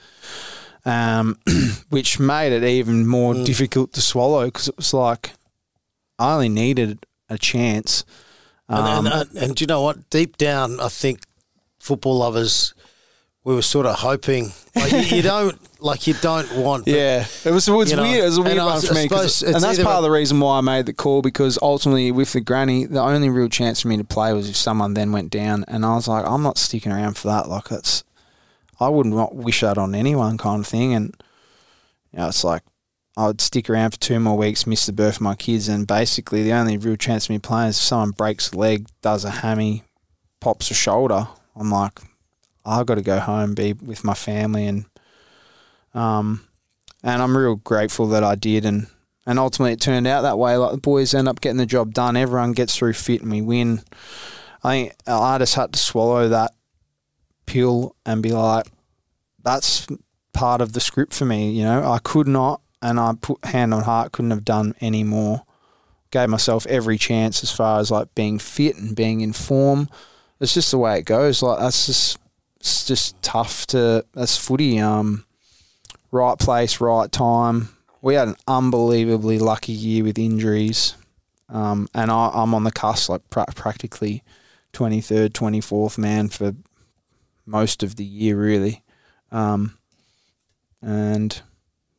um, 0.85 1.37
which 1.89 2.19
made 2.19 2.53
it 2.53 2.65
even 2.65 3.07
more 3.07 3.35
Mm. 3.35 3.45
difficult 3.47 3.93
to 3.93 4.01
swallow 4.01 4.47
because 4.47 4.69
it 4.69 4.77
was 4.77 4.95
like 4.95 5.33
I 6.19 6.35
only 6.35 6.49
needed 6.49 7.05
a 7.29 7.39
chance. 7.39 8.05
Um, 8.69 9.07
And, 9.07 9.15
and, 9.31 9.37
and 9.39 9.57
do 9.57 9.63
you 9.63 9.67
know 9.67 9.83
what? 9.83 10.11
Deep 10.11 10.37
down, 10.37 10.81
I 10.81 10.89
think 10.89 11.21
football 11.79 12.19
lovers, 12.19 12.75
we 13.45 13.55
were 13.55 13.62
sort 13.62 13.86
of 13.86 13.97
hoping. 13.97 14.53
Like, 14.76 14.93
you, 14.93 14.99
you 15.16 15.22
don't 15.34 15.59
like 15.82 16.07
you 16.07 16.14
don't 16.14 16.51
want. 16.57 16.84
but 16.84 16.95
Yeah, 16.95 17.26
it 17.45 17.51
was. 17.51 17.66
It 17.68 17.72
was 17.72 17.91
You 17.91 17.97
know, 17.97 18.03
weird. 18.03 18.20
It 18.20 18.24
was 18.24 18.36
a 18.38 18.41
and 18.43 18.49
weird 18.49 18.59
I 18.59 18.64
one 18.66 18.80
for 18.82 18.95
me, 18.95 19.09
'cause- 19.09 19.34
suppose 19.36 19.43
it's 19.43 19.55
and 19.55 19.62
that's 19.64 19.82
part 19.82 19.97
of 19.97 20.03
the 20.03 20.11
reason 20.11 20.38
why 20.41 20.59
I 20.59 20.61
made 20.61 20.86
the 20.86 20.93
call 20.93 21.22
because 21.22 21.59
ultimately 21.62 22.12
with 22.12 22.32
the 22.32 22.41
granny, 22.41 22.84
the 22.86 23.01
only 23.01 23.30
real 23.30 23.49
chance 23.49 23.80
for 23.80 23.88
me 23.88 23.97
to 23.97 24.05
play 24.05 24.32
was 24.32 24.49
if 24.49 24.57
someone 24.57 24.95
then 24.95 25.12
went 25.12 25.30
down, 25.30 25.64
and 25.68 25.84
I 25.86 25.95
was 25.95 26.07
like, 26.09 26.26
I'm 26.26 26.43
not 26.43 26.59
sticking 26.59 26.93
around 26.93 27.16
for 27.16 27.28
that. 27.28 27.49
Like 27.49 27.64
that's, 27.68 28.05
I 28.78 28.88
wouldn't 28.88 29.34
wish 29.34 29.61
that 29.62 29.78
on 29.78 29.95
anyone, 29.95 30.36
kind 30.38 30.61
of 30.61 30.66
thing. 30.66 30.93
And 30.95 31.14
you 32.12 32.18
know, 32.18 32.28
it's 32.28 32.45
like 32.45 32.62
I 33.16 33.26
would 33.26 33.41
stick 33.41 33.68
around 33.70 33.93
for 33.93 33.99
two 34.01 34.20
more 34.20 34.36
weeks, 34.36 34.66
miss 34.66 34.84
the 34.86 34.93
birth 34.93 35.16
of 35.16 35.22
my 35.22 35.34
kids, 35.34 35.66
and 35.68 35.86
basically 35.86 36.43
the 36.43 36.53
only 36.53 36.76
real 36.76 36.97
chance 36.97 37.24
of 37.26 37.30
me 37.30 37.38
playing 37.38 37.70
is 37.70 37.78
if 37.78 37.84
someone 37.84 38.11
breaks 38.11 38.53
a 38.53 38.59
leg, 38.59 38.86
does 39.03 39.24
a 39.24 39.30
hammy, 39.30 39.82
pops 40.41 40.70
a 40.70 40.74
shoulder. 40.74 41.26
I'm 41.57 41.70
like, 41.70 41.99
I've 42.65 42.87
got 42.87 42.97
to 42.97 43.03
go 43.03 43.19
home, 43.19 43.55
be 43.55 43.73
with 43.73 44.05
my 44.05 44.15
family, 44.15 44.67
and 44.67 44.85
um, 45.95 46.47
and 47.03 47.23
I'm 47.23 47.37
real 47.37 47.57
grateful 47.57 48.07
that 48.09 48.25
I 48.25 48.35
did, 48.35 48.65
and 48.65 48.87
and 49.27 49.39
ultimately 49.39 49.73
it 49.73 49.81
turned 49.81 50.07
out 50.07 50.23
that 50.23 50.39
way. 50.39 50.57
Like 50.57 50.73
the 50.73 50.79
boys 50.79 51.15
end 51.15 51.29
up 51.29 51.41
getting 51.41 51.59
the 51.59 51.67
job 51.67 51.95
done, 51.95 52.17
everyone 52.17 52.53
gets 52.53 52.77
through 52.77 52.95
fit, 52.95 53.23
and 53.23 53.31
we 53.31 53.43
win. 53.43 53.83
I 54.63 54.73
think 54.73 54.95
I 55.07 55.39
just 55.39 55.55
had 55.55 55.73
to 55.73 55.79
swallow 55.79 56.29
that 56.29 56.53
pill 57.47 57.97
and 58.05 58.23
be 58.23 58.31
like, 58.31 58.67
that's 59.43 59.87
part 60.33 60.61
of 60.61 60.73
the 60.73 60.81
script 60.81 61.15
for 61.15 61.25
me. 61.25 61.51
You 61.51 61.65
know, 61.65 61.91
I 61.91 61.99
could 61.99 62.29
not, 62.29 62.61
and 62.83 63.01
I 63.01 63.15
put 63.21 63.45
hand 63.45 63.75
on 63.75 63.83
heart, 63.83 64.13
couldn't 64.13 64.31
have 64.31 64.45
done 64.45 64.75
any 64.81 65.03
more. 65.03 65.45
Gave 66.11 66.29
myself 66.29 66.67
every 66.67 66.99
chance 66.99 67.43
as 67.43 67.53
far 67.53 67.81
as 67.81 67.91
like 67.91 68.15
being 68.15 68.39
fit 68.39 68.77
and 68.77 68.97
being 68.97 69.21
in 69.21 69.33
form. 69.33 69.89
It's 70.41 70.55
just 70.55 70.71
the 70.71 70.79
way 70.79 70.99
it 70.99 71.05
goes. 71.05 71.43
Like 71.43 71.61
that's 71.61 71.87
just 71.87 72.19
it's 72.61 72.85
just 72.85 73.21
tough 73.23 73.67
to 73.69 74.05
that's 74.13 74.37
footy. 74.37 74.79
Um, 74.79 75.25
right 76.11 76.39
place, 76.39 76.81
right 76.81 77.11
time. 77.11 77.71
We 78.03 78.15
had 78.15 78.29
an 78.29 78.37
unbelievably 78.47 79.39
lucky 79.39 79.73
year 79.73 80.05
with 80.05 80.19
injuries, 80.19 80.95
um, 81.49 81.89
and 81.95 82.11
I, 82.11 82.31
I'm 82.33 82.55
on 82.55 82.65
the 82.65 82.73
cusp, 82.73 83.11
like 83.11 83.29
pra- 83.29 83.47
practically 83.55 84.23
23rd, 84.73 85.31
24th 85.31 85.99
man 85.99 86.29
for 86.29 86.55
most 87.45 87.83
of 87.83 87.97
the 87.97 88.05
year, 88.05 88.41
really. 88.41 88.83
Um, 89.31 89.79
and 90.81 91.43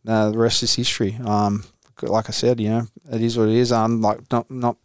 uh, 0.08 0.32
the 0.32 0.38
rest 0.38 0.64
is 0.64 0.76
history. 0.76 1.18
Um, 1.24 1.66
like 2.02 2.30
I 2.30 2.32
said, 2.32 2.60
you 2.60 2.70
know, 2.70 2.88
it 3.12 3.22
is 3.22 3.38
what 3.38 3.50
it 3.50 3.56
is. 3.56 3.72
I'm 3.72 4.02
like 4.02 4.20
not 4.32 4.50
not 4.50 4.78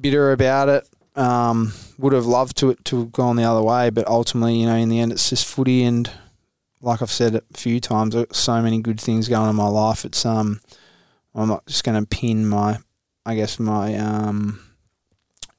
bitter 0.00 0.32
about 0.32 0.68
it. 0.68 0.88
Um, 1.14 1.72
would 1.98 2.14
have 2.14 2.26
loved 2.26 2.56
to 2.58 2.74
to 2.74 3.00
have 3.00 3.12
gone 3.12 3.36
the 3.36 3.44
other 3.44 3.62
way, 3.62 3.90
but 3.90 4.06
ultimately, 4.06 4.56
you 4.56 4.66
know, 4.66 4.76
in 4.76 4.88
the 4.88 4.98
end, 4.98 5.12
it's 5.12 5.28
just 5.28 5.46
footy, 5.46 5.82
and 5.82 6.10
like 6.80 7.02
I've 7.02 7.10
said 7.10 7.34
a 7.34 7.42
few 7.54 7.80
times, 7.80 8.16
so 8.32 8.62
many 8.62 8.80
good 8.80 9.00
things 9.00 9.28
going 9.28 9.42
on 9.42 9.50
in 9.50 9.56
my 9.56 9.68
life. 9.68 10.04
It's 10.04 10.24
um, 10.24 10.60
I'm 11.34 11.48
not 11.48 11.66
just 11.66 11.84
going 11.84 12.00
to 12.00 12.06
pin 12.06 12.46
my, 12.46 12.78
I 13.26 13.34
guess 13.34 13.58
my 13.58 13.94
um, 13.96 14.60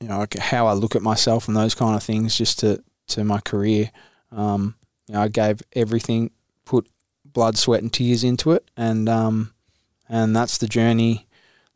you 0.04 0.10
know, 0.10 0.26
how 0.40 0.68
I 0.68 0.74
look 0.74 0.96
at 0.96 1.02
myself 1.02 1.48
and 1.48 1.56
those 1.56 1.76
kind 1.76 1.96
of 1.96 2.04
things 2.04 2.38
just 2.38 2.60
to 2.60 2.84
to 3.08 3.24
my 3.24 3.40
career. 3.40 3.92
Um, 4.32 4.76
you 5.08 5.14
know, 5.14 5.22
I 5.22 5.28
gave 5.30 5.62
everything, 5.74 6.32
put 6.66 6.88
blood, 7.24 7.58
sweat, 7.58 7.82
and 7.82 7.92
tears 7.92 8.24
into 8.24 8.52
it, 8.52 8.70
and 8.76 9.08
um, 9.08 9.54
and 10.10 10.36
that's 10.36 10.58
the 10.58 10.68
journey 10.68 11.28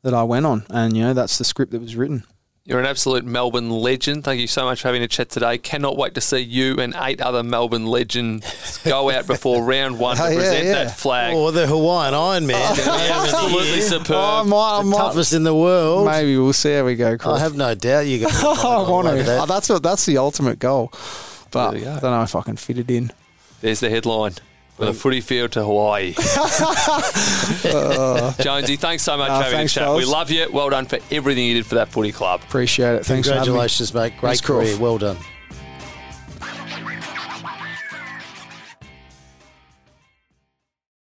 that 0.04 0.14
I 0.14 0.24
went 0.24 0.46
on, 0.46 0.66
and 0.70 0.96
you 0.96 1.04
know, 1.04 1.14
that's 1.14 1.38
the 1.38 1.46
script 1.46 1.72
that 1.72 1.82
was 1.82 1.96
written. 1.96 2.24
You're 2.68 2.82
an 2.82 2.86
absolute 2.86 3.24
Melbourne 3.24 3.70
legend. 3.70 4.26
Thank 4.26 4.42
you 4.42 4.48
so 4.48 4.66
much 4.66 4.82
for 4.82 4.90
having 4.90 5.02
a 5.02 5.08
chat 5.08 5.30
today. 5.30 5.58
Cannot 5.58 5.96
wait 5.96 6.16
to 6.16 6.22
see 6.22 6.40
you 6.40 6.76
and 6.82 6.94
eight 6.98 7.22
other 7.22 7.42
Melbourne 7.42 7.86
legends 7.86 8.78
go 8.84 9.10
out 9.10 9.26
before 9.26 9.64
round 9.64 9.98
one 10.00 10.18
to 10.18 10.24
Oh, 10.26 10.28
yeah, 10.28 10.36
present 10.36 10.66
yeah. 10.66 10.74
that 10.84 10.98
flag. 11.00 11.34
Or 11.34 11.54
the 11.54 11.66
Hawaiian 11.66 12.14
Iron 12.14 12.46
Man. 12.46 12.58
Oh, 12.62 13.24
absolutely 13.24 13.80
superb. 13.80 14.12
Oh, 14.12 14.42
I 14.42 14.44
might, 14.44 14.80
I 14.80 14.82
the 14.84 14.90
might- 14.90 14.98
toughest 14.98 15.32
in 15.32 15.44
the 15.44 15.56
world. 15.56 16.08
Maybe 16.08 16.38
we'll 16.38 16.52
see 16.52 16.74
how 16.74 16.84
we 16.84 16.96
go. 16.96 17.18
Chris. 17.18 17.36
I 17.36 17.40
have 17.40 17.56
no 17.56 17.74
doubt 17.74 18.02
you 18.06 18.20
got. 18.26 18.34
I 18.66 18.90
want 18.92 19.08
to. 19.08 19.38
Oh, 19.42 19.46
that's 19.46 19.70
what. 19.70 19.82
That's 19.82 20.06
the 20.06 20.18
ultimate 20.18 20.60
goal. 20.60 20.92
But 21.52 21.72
go. 21.72 21.78
I 21.78 22.00
don't 22.00 22.02
know 22.12 22.24
if 22.24 22.36
I 22.36 22.42
can 22.42 22.58
fit 22.58 22.80
it 22.80 22.92
in. 22.92 23.12
There's 23.62 23.80
the 23.80 23.90
headline. 23.90 24.34
From 24.78 24.86
the 24.86 24.94
footy 24.94 25.22
field 25.22 25.52
to 25.54 25.64
Hawaii. 25.64 26.14
Jonesy, 28.44 28.76
thanks 28.76 29.04
so 29.04 29.18
much 29.18 29.30
Uh, 29.32 29.38
for 29.40 29.44
having 29.46 29.58
thanks, 29.58 29.76
a 29.76 29.80
chat. 29.80 29.96
We 29.96 30.06
love 30.06 30.30
you. 30.32 30.48
Well 30.52 30.70
done 30.70 30.86
for 30.86 31.00
everything 31.12 31.46
you 31.46 31.56
did 31.56 31.66
for 31.66 31.76
that 31.76 31.90
footy 31.90 32.12
club. 32.12 32.42
Appreciate 32.44 32.96
it. 32.96 33.06
Thanks 33.06 33.28
for 33.28 33.34
having 33.34 33.54
me. 33.54 33.60
Congratulations, 33.60 33.94
mate. 33.94 34.14
Great 34.18 34.30
Thanks, 34.30 34.42
Crawf. 34.42 34.62
career. 34.62 34.78
Well 34.78 34.98
done. 35.00 35.18